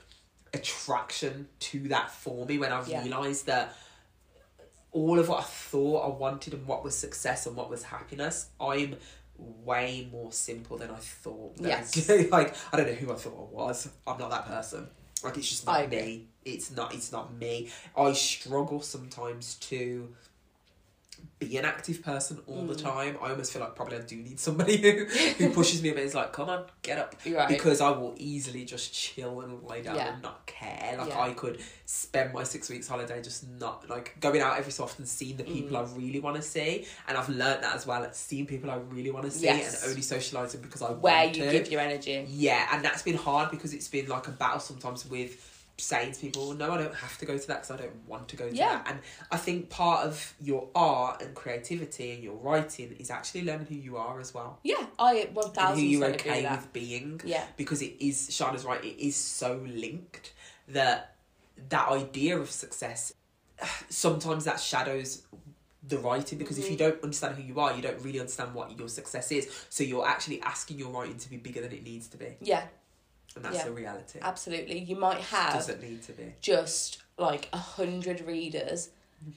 attraction 0.54 1.48
to 1.60 1.88
that 1.90 2.12
for 2.12 2.46
me 2.46 2.58
when 2.58 2.72
I 2.72 2.84
Yeah. 2.86 3.04
realised 3.04 3.46
that 3.48 3.74
all 4.92 5.20
of 5.20 5.30
what 5.30 5.40
I 5.42 5.44
thought 5.44 6.06
I 6.06 6.10
wanted 6.18 6.54
and 6.54 6.66
what 6.66 6.84
was 6.84 6.98
success 6.98 7.46
and 7.46 7.56
what 7.56 7.70
was 7.70 7.84
happiness, 7.84 8.48
I'm 8.60 8.96
way 9.38 10.08
more 10.12 10.32
simple 10.32 10.78
than 10.78 10.90
I 10.90 10.96
thought. 10.96 11.58
that 11.58 11.68
Yes. 11.96 12.10
Like 12.32 12.56
I 12.72 12.78
don't 12.78 12.88
know 12.88 12.94
who 12.94 13.12
I 13.12 13.16
thought 13.16 13.50
I 13.52 13.54
was. 13.54 13.90
I'm 14.08 14.18
not 14.18 14.30
that 14.32 14.46
person. 14.48 14.88
Like 15.24 15.38
it's 15.38 15.50
just 15.50 15.66
not 15.66 15.90
me. 15.90 16.28
It's 16.46 16.72
not. 16.72 16.94
It's 16.94 17.12
not 17.12 17.34
me. 17.34 17.70
I 17.96 18.14
struggle 18.14 18.82
sometimes 18.82 19.56
to 19.56 20.14
be 21.40 21.56
an 21.58 21.66
active 21.66 22.02
person 22.02 22.40
all 22.48 22.66
the 22.66 22.74
Mm. 22.74 22.82
time. 22.82 23.18
I 23.22 23.30
almost 23.30 23.54
feel 23.54 23.62
like 23.62 23.76
probably 23.76 23.98
I 23.98 24.02
do 24.02 24.16
need 24.16 24.40
somebody 24.40 24.78
who, 24.78 25.06
who 25.06 25.50
pushes 25.54 25.84
me 25.84 25.90
a 25.90 25.94
bit. 25.94 26.06
It's 26.06 26.16
like, 26.16 26.34
come 26.34 26.50
on, 26.50 26.66
get 26.82 26.98
up. 26.98 27.16
Right. 27.30 27.48
Because 27.48 27.80
I 27.80 27.92
will 27.92 28.16
easily 28.18 28.66
just 28.66 28.92
chill 28.92 29.42
and 29.42 29.62
lie 29.64 29.82
down 29.82 29.96
Yeah. 29.98 30.14
and 30.14 30.24
not 30.24 30.46
care. 30.48 30.96
Like 30.98 31.10
Yeah. 31.10 31.20
I 31.22 31.34
could 31.34 31.62
spend 31.86 32.34
my 32.34 32.44
six 32.44 32.70
weeks 32.70 32.88
holiday 32.88 33.22
just 33.22 33.48
not 33.48 33.88
like 33.88 34.20
going 34.20 34.42
out 34.42 34.58
every 34.58 34.72
so 34.72 34.84
often, 34.84 35.06
seeing 35.06 35.38
the 35.38 35.44
people 35.44 35.78
I 35.78 35.82
really 35.96 36.20
want 36.20 36.38
to 36.38 36.42
see, 36.42 36.86
and 37.08 37.18
I've 37.18 37.30
learned 37.30 37.64
that 37.64 37.76
as 37.76 37.86
well. 37.86 38.08
Seeing 38.14 38.48
people 38.48 38.72
I 38.72 38.76
really 38.78 39.12
want 39.12 39.26
to 39.26 39.32
see 39.32 39.46
Yes. 39.46 39.84
and 39.84 39.92
only 39.92 40.02
socializing 40.02 40.62
because 40.62 40.82
I 40.82 40.86
want 40.90 40.98
to 40.98 41.04
where 41.04 41.26
you 41.26 41.34
to. 41.34 41.52
give 41.52 41.72
your 41.72 41.82
energy. 41.82 42.26
Yeah, 42.30 42.68
and 42.74 42.84
that's 42.84 43.04
been 43.04 43.16
hard 43.18 43.52
because 43.52 43.74
it's 43.74 43.88
been 43.88 44.08
like 44.08 44.28
a 44.28 44.32
battle 44.32 44.60
sometimes 44.60 45.06
with 45.06 45.54
saying 45.80 46.12
to 46.12 46.20
people, 46.20 46.54
no, 46.54 46.72
I 46.72 46.78
don't 46.78 46.96
have 46.96 47.18
to 47.20 47.26
go 47.26 47.38
to 47.38 47.48
that 47.48 47.62
because 47.62 47.72
I 47.72 47.78
don't 47.78 48.08
want 48.08 48.28
to 48.30 48.36
go 48.36 48.50
to 48.50 48.56
Yeah. 48.56 48.70
that. 48.78 48.88
And 48.90 49.00
I 49.32 49.38
think 49.38 49.70
part 49.70 50.06
of 50.08 50.34
your 50.42 50.68
art 50.74 51.22
and 51.22 51.36
creativity 51.36 52.12
and 52.14 52.24
your 52.24 52.36
writing 52.36 52.96
is 53.00 53.12
actually 53.12 53.44
learning 53.44 53.68
who 53.68 53.76
you 53.76 53.98
are 53.98 54.20
as 54.20 54.34
well. 54.34 54.60
Yeah, 54.64 54.86
I 54.98 55.30
one 55.34 55.46
And 55.46 55.54
thousand 55.54 55.84
who 55.84 55.90
you're 55.90 56.06
okay 56.08 56.42
with 56.42 56.50
that. 56.50 56.74
being. 56.74 57.22
Yeah. 57.24 57.46
Because 57.58 57.82
it 57.82 57.96
is, 58.00 58.34
Shana's 58.36 58.66
right, 58.66 58.84
it 58.84 59.00
is 59.00 59.16
so 59.16 59.64
linked 59.68 60.34
that 60.70 61.16
that 61.70 61.90
idea 61.90 62.38
of 62.40 62.50
success, 62.50 63.14
sometimes 63.90 64.46
that 64.46 64.60
shadows 64.60 65.24
the 65.88 65.98
writing 66.00 66.38
because 66.38 66.58
Mm-hmm. 66.58 66.66
if 66.66 66.72
you 66.72 66.78
don't 66.78 67.04
understand 67.04 67.36
who 67.36 67.44
you 67.44 67.60
are, 67.60 67.76
you 67.76 67.82
don't 67.82 68.02
really 68.04 68.20
understand 68.20 68.54
what 68.54 68.78
your 68.78 68.90
success 68.90 69.32
is. 69.32 69.48
So 69.70 69.84
you're 69.84 70.06
actually 70.08 70.42
asking 70.42 70.80
your 70.80 70.90
writing 70.90 71.18
to 71.18 71.30
be 71.30 71.38
bigger 71.38 71.62
than 71.62 71.72
it 71.72 71.84
needs 71.84 72.08
to 72.10 72.18
be. 72.18 72.36
Yeah, 72.42 72.64
and 73.38 73.46
that's 73.46 73.58
Yeah. 73.58 73.66
the 73.66 73.72
reality. 73.72 74.20
Absolutely. 74.22 74.80
You 74.80 74.96
might 74.96 75.20
have 75.22 75.54
Doesn't 75.54 75.82
need 75.82 76.02
to 76.04 76.12
be. 76.14 76.34
just 76.42 77.00
like 77.18 77.50
a 77.54 77.58
hundred 77.58 78.22
readers 78.22 78.90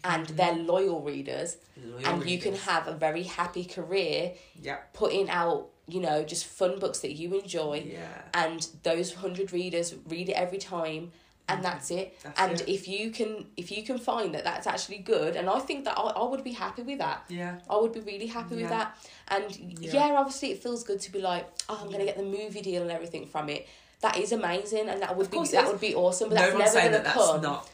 and 0.04 0.26
Mm-hmm. 0.26 0.36
they're 0.36 0.54
loyal 0.56 1.00
readers 1.00 1.56
Loyal 1.82 2.06
and 2.06 2.28
you 2.28 2.38
can 2.38 2.54
have 2.54 2.86
a 2.88 2.92
very 2.92 3.22
happy 3.22 3.64
career 3.64 4.32
Yeah. 4.60 4.76
putting 4.92 5.30
out, 5.30 5.68
you 5.88 6.00
know, 6.00 6.22
just 6.22 6.44
fun 6.46 6.78
books 6.78 6.98
that 7.00 7.12
you 7.12 7.38
enjoy 7.40 7.84
Yeah. 7.90 8.06
and 8.34 8.66
those 8.82 9.12
100 9.16 9.52
readers 9.52 9.94
read 10.06 10.28
it 10.28 10.32
every 10.34 10.58
time 10.58 11.12
and 11.48 11.64
that's 11.64 11.90
it 11.90 12.16
That's 12.22 12.38
and 12.40 12.60
it. 12.60 12.68
if 12.68 12.86
you 12.86 13.10
can 13.10 13.46
if 13.56 13.72
you 13.72 13.82
can 13.82 13.98
find 13.98 14.34
that 14.36 14.44
that's 14.44 14.68
actually 14.68 14.98
good 14.98 15.34
and 15.34 15.50
i 15.50 15.58
think 15.58 15.84
that 15.84 15.98
i, 15.98 16.02
I 16.02 16.24
would 16.24 16.44
be 16.44 16.52
happy 16.52 16.82
with 16.82 16.98
that 16.98 17.24
Yeah. 17.28 17.58
I 17.68 17.76
would 17.76 17.92
be 17.92 17.98
really 18.12 18.26
happy 18.28 18.54
with 18.56 18.68
that. 18.68 18.96
And 19.28 19.50
Yeah. 19.56 20.08
yeah. 20.10 20.16
obviously 20.20 20.52
it 20.52 20.62
feels 20.62 20.84
good 20.84 21.00
to 21.00 21.10
be 21.10 21.20
like, 21.20 21.46
oh, 21.68 21.78
I'm 21.82 21.90
gonna 21.90 22.04
get 22.04 22.16
the 22.18 22.22
movie 22.38 22.60
deal 22.60 22.82
and 22.82 22.90
everything 22.92 23.26
from 23.26 23.48
it. 23.48 23.66
That 24.02 24.16
is 24.16 24.32
amazing, 24.32 24.88
and 24.88 25.02
that 25.02 25.16
would 25.16 25.30
be 25.30 25.44
that 25.48 25.66
would 25.66 25.80
be 25.80 25.94
awesome. 25.94 26.30
But 26.30 26.36
no 26.36 26.58
that's 26.58 26.74
never 26.74 26.88
that 26.88 27.04
that's 27.04 27.16
come 27.16 27.42
not 27.42 27.68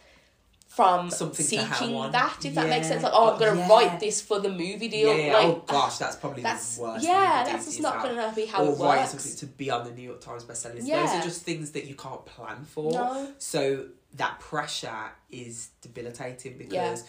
from 0.69 1.11
something 1.11 1.37
to 1.37 1.43
seeking 1.43 2.13
that. 2.13 2.45
If 2.45 2.55
that 2.55 2.69
makes 2.69 2.89
sense, 2.89 3.03
like 3.03 3.13
oh, 3.15 3.33
I'm 3.33 3.39
gonna 3.39 3.61
Yeah. 3.61 3.69
write 3.69 4.01
this 4.01 4.21
for 4.21 4.41
the 4.41 4.51
movie 4.51 4.89
deal. 4.89 5.17
Yeah, 5.17 5.25
yeah. 5.27 5.33
Like, 5.35 5.47
oh 5.47 5.65
gosh, 5.67 5.97
that's 5.99 6.17
probably 6.17 6.43
that's 6.43 6.77
the 6.77 6.83
worst. 6.83 7.05
yeah, 7.05 7.13
thing 7.13 7.23
you 7.23 7.37
could 7.37 7.47
do 7.47 7.53
that's 7.53 7.67
just 7.67 7.81
not 7.81 8.03
gonna 8.03 8.33
be 8.37 8.45
how 8.47 8.63
or 8.65 8.73
it 8.73 8.79
works. 8.79 9.11
something 9.13 9.37
to 9.37 9.47
be 9.47 9.71
on 9.71 9.85
the 9.87 9.93
New 9.93 10.03
York 10.03 10.21
Times 10.21 10.45
bestseller 10.45 10.75
list. 10.75 10.89
Those 10.89 11.09
are 11.11 11.23
just 11.23 11.43
things 11.43 11.71
that 11.71 11.87
you 11.87 11.95
can't 11.95 12.27
plan 12.27 12.65
for. 12.65 12.93
No. 12.93 13.33
So 13.39 13.87
that 14.17 14.39
pressure 14.41 15.13
is 15.31 15.69
debilitating 15.81 16.59
because 16.59 17.05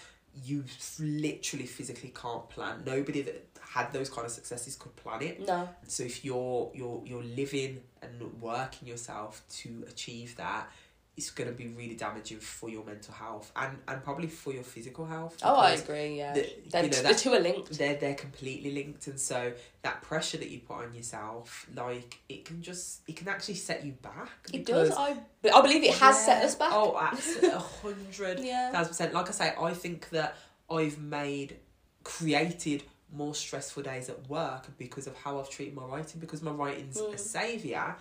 you 0.45 0.63
literally 0.99 1.65
physically 1.65 2.13
can't 2.15 2.47
plan. 2.49 2.83
Nobody 2.85 3.21
that 3.23 3.49
had 3.77 3.93
those 3.93 4.09
kind 4.09 4.25
of 4.25 4.31
successes 4.31 4.75
could 4.75 4.95
plan 4.95 5.21
it. 5.21 5.47
No, 5.47 5.67
So 5.87 6.03
if 6.03 6.23
you're 6.25 6.71
you're 6.73 7.01
you're 7.05 7.23
living 7.23 7.81
and 8.01 8.13
working 8.41 8.87
yourself 8.87 9.41
to 9.59 9.69
achieve 9.87 10.35
that, 10.37 10.63
it's 11.17 11.31
gonna 11.31 11.51
be 11.63 11.67
really 11.67 11.95
damaging 11.95 12.39
for 12.39 12.69
your 12.69 12.83
mental 12.85 13.11
health 13.13 13.51
and, 13.55 13.75
and 13.87 14.03
probably 14.03 14.27
for 14.27 14.53
your 14.53 14.61
physical 14.63 15.03
health. 15.05 15.35
oh, 15.43 15.55
I 15.55 15.71
agree. 15.71 16.17
Yeah, 16.19 16.33
the- 16.33 16.53
They're- 16.71 16.83
you 16.85 16.89
know, 16.91 17.01
the 17.11 17.15
two 17.15 17.33
are 17.33 17.39
linked. 17.39 17.71
they're 17.79 17.95
they're 17.95 18.13
completely 18.27 18.71
linked 18.79 19.07
and 19.07 19.19
so 19.19 19.39
that 19.81 20.01
pressure 20.03 20.37
that 20.37 20.49
you 20.53 20.59
put 20.59 20.77
on 20.85 20.93
yourself 20.93 21.65
like 21.75 22.19
it 22.29 22.45
can 22.45 22.61
just 22.61 23.01
it 23.09 23.15
can 23.15 23.27
actually 23.29 23.55
set 23.55 23.83
you 23.85 23.93
back 23.93 24.29
It 24.53 24.65
does. 24.67 24.91
I 24.91 25.17
I 25.57 25.61
believe 25.65 25.83
it 25.83 25.95
has 25.95 26.15
set 26.23 26.43
us 26.47 26.53
back. 26.55 26.71
oh 26.71 26.95
absolutely 27.11 27.49
a 27.49 27.59
hundred 27.59 28.39
Yeah. 28.51 28.71
thousand 28.71 28.89
percent 28.93 29.13
like 29.17 29.27
i 29.27 29.31
say 29.41 29.53
i 29.69 29.73
think 29.73 30.09
that 30.17 30.35
i've 30.69 30.99
made 30.99 31.49
created 32.03 32.83
more 33.13 33.33
stressful 33.33 33.83
days 33.83 34.09
at 34.09 34.27
work 34.29 34.67
because 34.77 35.07
of 35.07 35.15
how 35.17 35.39
i've 35.39 35.49
treated 35.49 35.73
my 35.73 35.83
writing 35.83 36.19
because 36.19 36.41
my 36.41 36.51
writing's 36.51 36.97
Mm. 36.97 37.13
a 37.13 37.17
saviour 37.17 37.95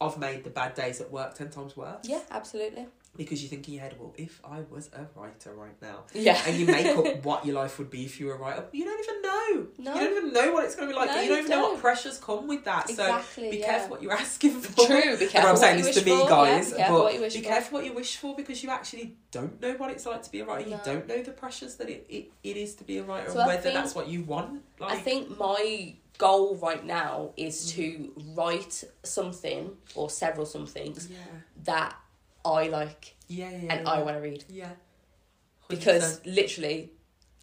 i've 0.00 0.18
made 0.18 0.44
the 0.44 0.50
bad 0.50 0.74
days 0.74 1.00
at 1.00 1.10
work 1.10 1.34
10 1.34 1.50
times 1.50 1.76
worse 1.76 2.04
Yeah, 2.04 2.20
absolutely. 2.30 2.86
Because 3.16 3.42
you 3.42 3.48
think 3.48 3.68
in 3.68 3.74
your 3.74 3.82
head 3.82 3.94
well 3.98 4.14
if 4.16 4.40
i 4.42 4.60
was 4.70 4.88
a 4.94 5.06
writer 5.20 5.52
right 5.54 5.80
now 5.82 6.04
Yeah, 6.14 6.40
and 6.46 6.56
you 6.56 6.64
make 6.66 6.86
up 6.86 7.24
what 7.24 7.44
your 7.44 7.54
life 7.56 7.78
would 7.78 7.90
be 7.90 8.04
if 8.04 8.18
you 8.18 8.26
were 8.26 8.34
a 8.34 8.38
writer. 8.38 8.64
You 8.72 8.84
don't 8.84 9.00
even 9.04 9.22
know. 9.22 9.66
No. 9.78 9.94
You 9.94 10.00
don't 10.08 10.16
even 10.18 10.32
know 10.32 10.52
what 10.52 10.64
it's 10.64 10.74
going 10.76 10.88
to 10.88 10.94
be 10.94 10.98
like. 10.98 11.10
No, 11.10 11.20
you 11.20 11.28
don't 11.28 11.38
even 11.40 11.50
know 11.50 11.70
what 11.72 11.80
pressures 11.80 12.18
come 12.18 12.46
with 12.48 12.64
that. 12.64 12.88
Exactly, 12.88 13.44
so 13.44 13.50
be 13.50 13.56
yeah. 13.58 13.66
careful 13.66 13.90
what 13.90 14.02
you're 14.02 14.12
asking 14.12 14.60
for. 14.60 14.86
True, 14.86 15.16
be 15.18 15.26
careful 15.26 15.50
I'm 15.50 15.56
saying 15.56 15.76
what 15.76 15.78
you 15.78 15.92
this 15.92 16.02
to 16.02 16.10
wish 16.10 16.18
me, 16.18 16.22
for, 16.22 16.28
guys. 16.28 16.70
yeah, 16.70 16.76
be 16.76 16.76
careful 16.78 16.96
but 16.98 17.04
what 17.04 17.14
you 17.14 17.20
wish 17.20 17.34
be 17.34 17.42
for. 17.42 17.48
careful 17.48 17.78
what 17.78 17.84
you 17.86 17.92
wish 17.92 18.16
for 18.16 18.36
because 18.36 18.62
you 18.62 18.70
actually 18.70 19.16
don't 19.30 19.60
know 19.60 19.72
what 19.74 19.90
it's 19.90 20.06
like 20.06 20.22
to 20.22 20.30
be 20.32 20.40
a 20.40 20.44
writer. 20.46 20.68
You 20.70 20.80
don't 20.84 21.06
know 21.06 21.22
the 21.22 21.32
pressures 21.32 21.76
that 21.76 21.88
it, 21.90 22.06
it, 22.08 22.30
it 22.42 22.56
is 22.56 22.74
to 22.76 22.84
be 22.84 22.98
a 22.98 23.02
writer 23.02 23.26
So 23.30 23.32
and 23.34 23.42
I 23.42 23.46
whether 23.48 23.62
think- 23.62 23.74
that's 23.74 23.94
what 23.94 24.08
you 24.08 24.22
want. 24.22 24.62
Like, 24.78 24.92
I 24.92 24.96
think 24.96 25.38
my 25.38 25.94
goal 26.18 26.56
right 26.56 26.84
now 26.84 27.32
is 27.36 27.54
Mm. 27.64 27.74
to 27.76 28.12
write 28.34 28.84
something 29.02 29.72
or 29.94 30.08
several 30.10 30.46
somethings 30.46 31.08
yeah, 31.10 31.16
that 31.64 31.96
I 32.44 32.68
like 32.68 33.14
yeah, 33.28 33.50
yeah, 33.50 33.56
yeah. 33.62 33.72
and 33.74 33.88
I 33.88 34.02
want 34.02 34.16
to 34.16 34.20
read 34.22 34.44
yeah. 34.48 34.70
100%. 34.70 35.68
because 35.68 36.20
literally 36.26 36.92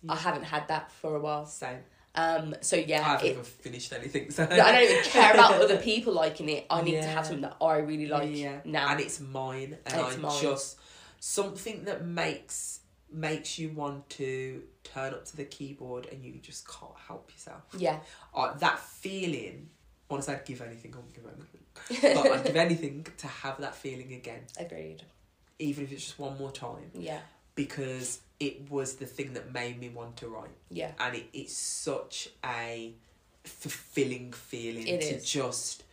I 0.07 0.15
haven't 0.15 0.43
had 0.43 0.67
that 0.69 0.91
for 0.91 1.15
a 1.15 1.19
while. 1.19 1.45
same. 1.45 1.79
Um, 2.15 2.55
so 2.61 2.75
yeah, 2.75 2.99
I 2.99 3.03
haven't 3.03 3.27
it, 3.27 3.31
even 3.31 3.43
finished 3.43 3.93
anything. 3.93 4.31
So 4.31 4.43
I 4.43 4.47
don't 4.71 4.83
even 4.89 5.03
care 5.03 5.33
about 5.33 5.53
other 5.61 5.77
people 5.91 6.13
liking 6.13 6.49
it. 6.49 6.65
I 6.69 6.81
need 6.81 7.01
to 7.01 7.07
have 7.07 7.25
something 7.25 7.41
that 7.43 7.57
I 7.61 7.77
really 7.77 8.07
like 8.07 8.29
yeah. 8.35 8.59
now. 8.65 8.89
and 8.89 8.99
it's 8.99 9.19
mine 9.19 9.77
and 9.85 9.95
And 9.95 10.07
it's 10.07 10.15
I 10.17 10.19
mine. 10.19 10.41
just 10.41 10.77
something 11.19 11.83
that 11.85 12.05
makes 12.05 12.81
makes 13.11 13.57
you 13.57 13.69
want 13.69 14.07
to 14.09 14.61
turn 14.83 15.13
up 15.13 15.25
to 15.25 15.35
the 15.37 15.43
keyboard 15.45 16.07
and 16.11 16.23
you 16.23 16.33
just 16.41 16.67
can't 16.67 16.91
help 17.07 17.31
yourself. 17.31 17.63
yeah, 17.77 17.99
Uh, 18.33 18.53
that 18.57 18.79
feeling 18.79 19.69
honestly 20.09 20.33
I'd 20.35 20.45
give 20.45 20.61
anything, 20.61 20.93
I 20.93 20.97
wouldn't 20.97 21.13
give 21.15 21.25
anything. 21.25 22.13
but 22.23 22.31
I'd 22.31 22.45
give 22.45 22.55
anything 22.55 23.05
to 23.17 23.27
have 23.27 23.59
that 23.61 23.75
feeling 23.75 24.13
again, 24.13 24.41
agreed. 24.57 25.03
even 25.59 25.83
if 25.85 25.91
it's 25.91 26.03
just 26.05 26.19
one 26.19 26.37
more 26.37 26.51
time. 26.51 26.91
Yeah, 26.93 27.19
Because 27.55 28.19
it 28.39 28.69
was 28.69 28.95
the 28.95 29.05
thing 29.05 29.33
that 29.33 29.53
made 29.53 29.79
me 29.79 29.89
want 29.89 30.17
to 30.17 30.27
write. 30.27 30.49
yeah, 30.69 30.91
And 30.99 31.15
it, 31.15 31.25
it's 31.33 31.55
such 31.55 32.29
a 32.45 32.93
fulfilling 33.43 34.31
feeling 34.33 34.87
It 34.87 35.01
to 35.01 35.15
is. 35.15 35.25
just 35.29 35.83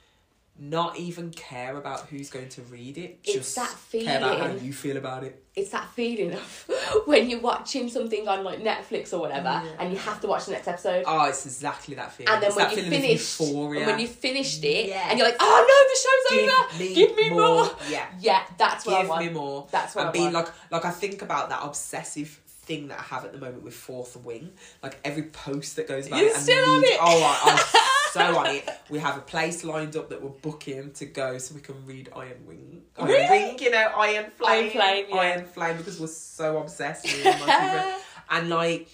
not 0.59 0.97
even 0.99 1.31
care 1.33 1.77
about 1.77 2.07
who's 2.09 2.31
going 2.31 2.49
to 2.51 2.63
read 2.63 2.97
it. 2.99 3.19
It's 3.25 3.35
just 3.35 3.57
that 3.57 3.69
feeling. 3.69 4.07
care 4.07 4.17
about 4.19 4.41
how 4.41 4.53
you 4.55 4.73
feel 4.73 4.97
about 4.97 5.23
it. 5.25 5.43
it's 5.55 5.71
that 5.71 5.89
feeling 5.91 6.33
of 6.33 6.71
when 7.07 7.29
you're 7.29 7.41
watching 7.41 7.89
something 7.91 8.27
on 8.27 8.43
like 8.43 8.61
Netflix 8.61 9.13
or 9.13 9.19
whatever, 9.19 9.49
Yeah. 9.65 9.71
and 9.79 9.93
you 9.93 9.99
have 9.99 10.21
to 10.23 10.27
watch 10.27 10.47
the 10.47 10.53
next 10.53 10.67
episode. 10.69 11.05
Oh, 11.07 11.25
it's 11.27 11.45
exactly 11.45 11.95
that 11.97 12.13
feeling. 12.13 12.33
and 12.33 12.43
then 12.43 12.49
it's 12.49 12.57
when 12.57 12.69
that 12.69 12.77
you 12.77 12.83
finished, 12.91 13.41
and 13.41 13.87
when 13.87 13.99
you 13.99 14.07
finished 14.09 14.65
it, 14.65 14.87
Yes. 14.89 15.07
and 15.11 15.19
you're 15.19 15.29
like, 15.29 15.37
"Oh 15.41 15.67
no, 15.69 16.39
the 16.41 16.49
show's 16.49 16.73
over! 16.73 16.79
me 16.83 16.95
Give 16.95 17.17
me 17.17 17.31
more!" 17.31 17.71
Yeah. 17.91 18.07
Yeah, 18.19 18.43
that's 18.57 18.87
what 18.87 18.97
I 18.97 19.01
Give 19.03 19.09
want. 19.11 19.25
me 19.27 19.31
more. 19.33 19.67
That's 19.71 19.95
what 19.95 20.03
and 20.03 20.09
I 20.09 20.13
being 20.13 20.33
want. 20.33 20.47
like 20.47 20.55
like 20.71 20.85
I 20.87 20.91
think 20.91 21.21
about 21.23 21.51
that 21.51 21.61
obsessive 21.63 22.41
thing 22.65 22.89
that 22.89 22.99
I 22.99 23.03
have 23.03 23.25
at 23.25 23.33
the 23.33 23.39
moment 23.39 23.63
with 23.63 23.75
Fourth 23.75 24.17
Wing. 24.17 24.53
Like 24.83 24.99
every 25.05 25.25
post 25.25 25.77
that 25.77 25.87
goes 25.87 26.07
about 26.07 26.21
You're 26.21 26.31
it. 26.31 26.37
I 26.37 26.41
still 26.41 26.71
on 26.71 26.83
it. 26.83 26.99
Oh, 27.01 27.23
I, 27.45 27.51
I'm 27.53 27.59
oh, 27.75 28.03
so 28.19 28.39
on 28.39 28.47
it. 28.47 28.69
We 28.91 28.99
have 28.99 29.17
a 29.17 29.21
place 29.21 29.65
lined 29.65 29.97
up 29.97 30.09
that 30.11 30.23
we're 30.23 30.31
booking 30.31 30.93
to 30.93 31.07
go 31.07 31.39
so 31.39 31.55
we 31.55 31.61
can 31.61 31.85
read 31.87 32.09
Iron 32.15 32.47
Wing. 32.47 32.83
Iron 32.99 33.09
Really? 33.09 33.29
Wing, 33.49 33.59
you 33.61 33.71
know, 33.71 33.93
Iron 33.97 34.31
Flame. 34.37 34.51
Iron 34.65 34.71
Flame, 34.71 35.07
yeah. 35.09 35.17
Iron 35.17 35.45
Flame 35.47 35.77
because 35.77 36.01
we're 36.01 36.07
so 36.07 36.59
obsessed 36.59 37.05
with 37.05 37.23
it. 37.27 38.03
And 38.31 38.49
like 38.49 38.89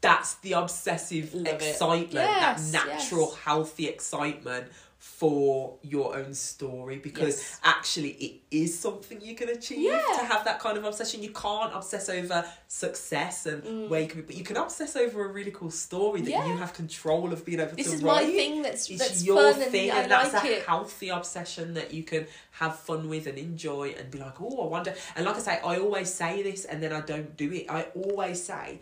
that's 0.00 0.34
the 0.36 0.52
obsessive 0.52 1.34
Love 1.34 1.46
excitement, 1.46 2.12
Yes, 2.12 2.70
that 2.72 2.86
natural, 2.86 3.28
yes. 3.32 3.38
healthy 3.44 3.88
excitement 3.88 4.66
for 5.06 5.78
your 5.82 6.14
own 6.14 6.34
story 6.34 6.96
because 6.98 7.36
Yes. 7.38 7.60
actually 7.64 8.10
it 8.10 8.40
is 8.50 8.78
something 8.78 9.18
you 9.20 9.34
can 9.34 9.48
achieve 9.48 9.78
Yeah. 9.78 10.02
to 10.18 10.24
have 10.26 10.44
that 10.44 10.58
kind 10.60 10.76
of 10.76 10.84
obsession. 10.84 11.22
You 11.22 11.30
can't 11.30 11.72
obsess 11.72 12.10
over 12.10 12.44
success 12.68 13.46
and 13.46 13.88
where 13.88 14.00
you 14.02 14.08
can 14.08 14.20
be, 14.20 14.26
but 14.26 14.36
you 14.36 14.44
can 14.44 14.58
obsess 14.58 14.94
over 14.94 15.24
a 15.24 15.28
really 15.28 15.52
cool 15.52 15.70
story 15.70 16.20
that 16.20 16.26
Mm. 16.28 16.32
Yeah. 16.32 16.46
you 16.48 16.56
have 16.58 16.74
control 16.74 17.32
of 17.32 17.46
being 17.46 17.60
able 17.60 17.76
This 17.76 17.86
to 17.86 17.94
is 17.94 18.02
my 18.02 18.22
write. 18.22 18.34
thing. 18.34 18.60
That's 18.62 18.90
It's 18.90 18.98
that's 18.98 19.22
your 19.24 19.54
thing, 19.54 19.88
and, 19.90 20.00
and, 20.00 20.10
that's 20.10 20.34
like 20.34 20.44
a 20.44 20.56
it. 20.58 20.66
healthy 20.66 21.08
obsession 21.08 21.72
that 21.74 21.94
you 21.94 22.02
can 22.02 22.26
have 22.50 22.78
fun 22.78 23.08
with 23.08 23.26
and 23.26 23.38
enjoy 23.38 23.94
and 23.98 24.10
be 24.10 24.18
like, 24.18 24.38
oh, 24.40 24.64
I 24.64 24.66
wonder. 24.66 24.94
And 25.14 25.24
like 25.24 25.36
I 25.36 25.40
say, 25.40 25.60
I 25.64 25.78
always 25.78 26.12
say 26.12 26.42
this 26.42 26.64
and 26.66 26.82
then 26.82 26.92
I 26.92 27.00
don't 27.00 27.36
do 27.38 27.50
it. 27.52 27.70
I 27.70 27.82
always 27.94 28.42
say 28.42 28.80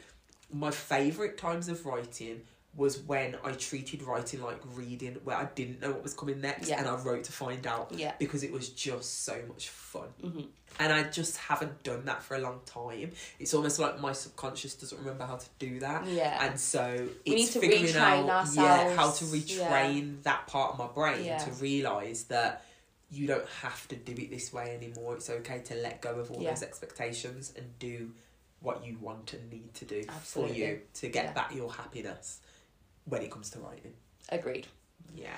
my 0.51 0.71
favourite 0.73 1.37
times 1.37 1.69
of 1.69 1.85
writing 1.87 2.43
was 2.77 2.99
when 2.99 3.37
I 3.45 3.53
treated 3.53 4.03
writing 4.03 4.43
like 4.43 4.61
reading, 4.75 5.15
where 5.23 5.37
I 5.37 5.45
didn't 5.55 5.81
know 5.81 5.93
what 5.93 6.03
was 6.03 6.15
coming 6.15 6.41
next 6.41 6.69
Yeah. 6.69 6.81
and 6.81 6.89
I 6.89 6.97
wrote 6.97 7.23
to 7.25 7.33
find 7.33 7.67
out 7.67 7.93
Yeah. 7.93 8.15
because 8.19 8.43
it 8.43 8.51
was 8.51 8.69
just 8.71 9.25
so 9.25 9.41
much 9.47 9.69
fun. 9.69 10.09
Mhm. 10.21 10.49
And 10.81 10.93
I 10.93 11.05
just 11.05 11.37
haven't 11.37 11.85
done 11.85 12.05
that 12.07 12.23
for 12.25 12.35
a 12.35 12.41
long 12.41 12.61
time. 12.67 13.13
It's 13.39 13.55
almost 13.55 13.79
like 13.79 14.01
my 14.01 14.13
subconscious 14.13 14.75
doesn't 14.75 14.99
remember 14.99 15.25
how 15.25 15.37
to 15.37 15.47
do 15.61 15.79
that. 15.81 16.05
Yeah. 16.07 16.45
And 16.45 16.59
so 16.59 17.09
We 17.25 17.33
it's 17.35 17.41
need 17.43 17.47
to 17.53 17.61
figuring 17.61 17.85
retrain 17.85 18.29
out 18.29 18.49
yeah, 18.55 18.89
how 18.97 19.11
to 19.13 19.25
ourselves. 19.25 19.33
retrain 19.33 20.23
that 20.25 20.49
part 20.49 20.73
of 20.73 20.79
my 20.79 20.89
brain 20.89 21.25
Yeah. 21.25 21.39
to 21.39 21.51
realise 21.53 22.25
that 22.25 22.65
you 23.09 23.29
don't 23.29 23.49
have 23.63 23.87
to 23.87 23.95
do 23.95 24.21
it 24.21 24.31
this 24.31 24.53
way 24.53 24.75
anymore. 24.75 25.15
It's 25.15 25.31
okay 25.31 25.61
to 25.67 25.75
let 25.77 26.01
go 26.01 26.19
of 26.19 26.33
all 26.33 26.43
Yeah. 26.43 26.51
those 26.51 26.65
expectations 26.65 27.53
and 27.57 27.79
do 27.79 28.13
what 28.59 28.85
you 28.85 28.99
want 28.99 29.33
and 29.35 29.49
need 29.51 29.75
to 29.75 29.85
do 29.85 30.05
Absolutely. 30.09 30.55
for 30.55 30.59
you 30.61 30.83
to 30.95 31.09
get 31.09 31.27
Yeah. 31.27 31.33
back 31.35 31.55
your 31.55 31.71
happiness 31.73 32.41
when 33.07 33.23
it 33.23 33.31
comes 33.31 33.51
to 33.51 33.59
writing. 33.61 33.93
Agreed. 34.31 34.67
Yeah. 35.15 35.29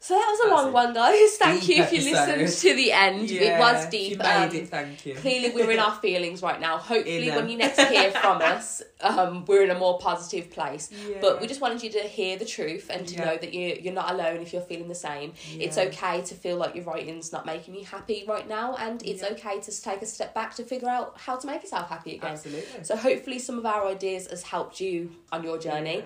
So 0.00 0.14
that 0.14 0.28
was 0.30 0.38
a 0.38 0.42
That's 0.48 0.56
long 0.62 0.68
it. 0.68 0.72
one, 0.74 0.94
guys. 0.94 1.36
Thank 1.38 1.60
Deep 1.62 1.76
you 1.78 1.82
if 1.82 1.92
you 1.92 2.14
episode. 2.14 2.38
listened 2.38 2.70
to 2.70 2.76
the 2.76 2.92
end. 2.92 3.22
it 3.32 3.42
Yeah, 3.42 3.58
was 3.58 3.84
You 3.86 3.90
deep. 3.90 4.18
made 4.18 4.26
Um, 4.26 4.54
it, 4.54 4.68
thank 4.68 5.06
you. 5.06 5.14
clearly, 5.16 5.50
we're 5.52 5.72
in 5.72 5.80
our 5.86 5.94
feelings 5.96 6.40
right 6.40 6.60
now. 6.60 6.78
Hopefully, 6.78 7.28
when 7.32 7.48
you 7.48 7.58
next 7.58 7.80
hear 7.80 8.08
from 8.22 8.40
us, 8.40 8.80
um, 9.00 9.44
we're 9.46 9.64
in 9.64 9.70
a 9.70 9.78
more 9.78 9.98
positive 9.98 10.52
place. 10.52 10.90
Yeah. 11.08 11.16
But 11.20 11.40
we 11.40 11.48
just 11.48 11.60
wanted 11.60 11.82
you 11.82 11.90
to 11.90 11.98
hear 12.06 12.36
the 12.38 12.44
truth 12.44 12.90
and 12.90 13.08
to 13.08 13.14
Yeah. 13.14 13.24
know 13.24 13.36
that 13.38 13.52
you 13.52 13.76
you're 13.82 13.92
not 13.92 14.12
alone 14.12 14.36
if 14.40 14.52
you're 14.52 14.62
feeling 14.62 14.86
the 14.86 14.94
same. 14.94 15.32
It's 15.58 15.76
okay 15.76 16.20
to 16.22 16.34
feel 16.36 16.58
like 16.58 16.76
your 16.76 16.84
writing's 16.84 17.32
not 17.32 17.44
making 17.44 17.74
you 17.74 17.84
happy 17.84 18.24
right 18.28 18.48
now, 18.48 18.76
and 18.76 19.04
it's 19.04 19.24
okay 19.24 19.58
to 19.58 19.82
take 19.82 20.00
a 20.02 20.06
step 20.06 20.32
back 20.32 20.54
to 20.56 20.62
figure 20.62 20.88
out 20.88 21.14
how 21.18 21.34
to 21.34 21.44
make 21.44 21.62
yourself 21.62 21.88
happy 21.88 22.14
again. 22.14 22.30
Absolutely. 22.34 22.84
So 22.84 22.94
hopefully, 22.94 23.40
some 23.40 23.58
of 23.58 23.66
our 23.66 23.88
ideas 23.88 24.28
has 24.28 24.44
helped 24.44 24.80
you 24.80 25.10
on 25.32 25.42
your 25.42 25.58
journey. 25.58 26.04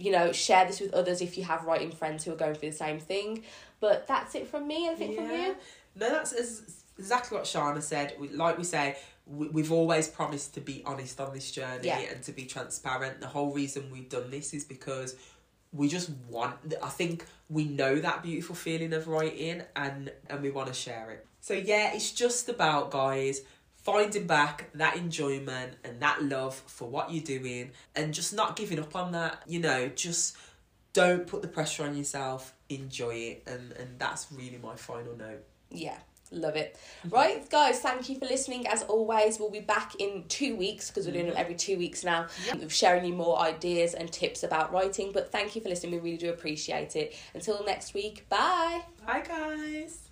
You 0.00 0.12
know, 0.12 0.32
share 0.32 0.66
this 0.66 0.80
with 0.80 0.94
others 0.94 1.20
if 1.20 1.36
you 1.38 1.44
have 1.44 1.64
writing 1.64 1.92
friends 1.92 2.24
who 2.24 2.32
are 2.32 2.36
going 2.36 2.54
through 2.54 2.70
the 2.70 2.76
same 2.76 2.98
thing. 2.98 3.44
But 3.80 4.06
that's 4.06 4.34
it 4.34 4.48
from 4.48 4.66
me. 4.66 4.86
Anything 4.86 5.14
from 5.16 5.30
you? 5.30 5.56
No, 5.96 6.10
that's 6.10 6.32
exactly 6.98 7.36
what 7.36 7.46
Shana 7.46 7.82
said. 7.82 8.14
We, 8.18 8.28
like 8.28 8.58
we 8.58 8.64
say, 8.64 8.96
we, 9.26 9.48
we've 9.48 9.72
always 9.72 10.08
promised 10.08 10.54
to 10.54 10.60
be 10.60 10.82
honest 10.86 11.20
on 11.20 11.32
this 11.34 11.50
journey 11.50 11.86
Yeah. 11.86 11.98
and 12.00 12.22
to 12.24 12.32
be 12.32 12.44
transparent. 12.44 13.20
The 13.20 13.26
whole 13.26 13.52
reason 13.52 13.90
we've 13.92 14.08
done 14.08 14.30
this 14.30 14.54
is 14.54 14.64
because 14.64 15.16
we 15.72 15.88
just 15.88 16.10
want. 16.28 16.56
I 16.82 16.88
think 16.88 17.24
we 17.48 17.64
know 17.64 17.96
that 17.96 18.22
beautiful 18.22 18.54
feeling 18.56 18.92
of 18.92 19.06
writing, 19.08 19.62
and 19.76 20.10
and 20.28 20.42
we 20.42 20.50
want 20.50 20.68
to 20.68 20.74
share 20.74 21.10
it. 21.10 21.26
So 21.40 21.54
yeah, 21.54 21.92
it's 21.94 22.10
just 22.12 22.48
about 22.48 22.90
guys 22.90 23.42
finding 23.82 24.26
back 24.26 24.70
that 24.74 24.96
enjoyment 24.96 25.74
and 25.84 26.00
that 26.00 26.22
love 26.22 26.54
for 26.66 26.88
what 26.88 27.12
you're 27.12 27.24
doing, 27.24 27.72
and 27.96 28.14
just 28.14 28.34
not 28.34 28.56
giving 28.56 28.78
up 28.78 28.94
on 28.94 29.12
that. 29.12 29.42
You 29.46 29.60
know, 29.60 29.88
just 29.88 30.36
don't 30.92 31.26
put 31.26 31.42
the 31.42 31.48
pressure 31.48 31.84
on 31.84 31.96
yourself. 31.96 32.54
Enjoy 32.68 33.14
it, 33.14 33.42
and 33.46 33.72
and 33.72 33.98
that's 33.98 34.30
really 34.32 34.58
my 34.62 34.76
final 34.76 35.16
note. 35.16 35.44
Yeah, 35.70 35.98
love 36.30 36.56
it. 36.56 36.78
Mm-hmm. 37.04 37.14
Right, 37.14 37.50
guys, 37.50 37.80
thank 37.80 38.08
you 38.08 38.18
for 38.18 38.26
listening. 38.26 38.66
As 38.66 38.82
always, 38.84 39.38
we'll 39.38 39.50
be 39.50 39.60
back 39.60 39.94
in 39.96 40.24
two 40.28 40.56
weeks 40.56 40.88
because 40.88 41.06
we're 41.06 41.12
doing 41.12 41.26
them 41.26 41.34
every 41.36 41.54
two 41.54 41.78
weeks 41.78 42.04
now, 42.04 42.26
sharing 42.68 43.04
you 43.04 43.14
more 43.14 43.38
ideas 43.38 43.94
and 43.94 44.10
tips 44.12 44.42
about 44.42 44.72
writing. 44.72 45.10
But 45.12 45.32
thank 45.32 45.54
you 45.54 45.62
for 45.62 45.68
listening. 45.68 45.92
We 45.92 45.98
really 45.98 46.16
do 46.16 46.30
appreciate 46.30 46.96
it. 46.96 47.16
Until 47.34 47.64
next 47.64 47.94
week, 47.94 48.28
bye. 48.28 48.82
Bye, 49.06 49.22
guys. 49.26 50.09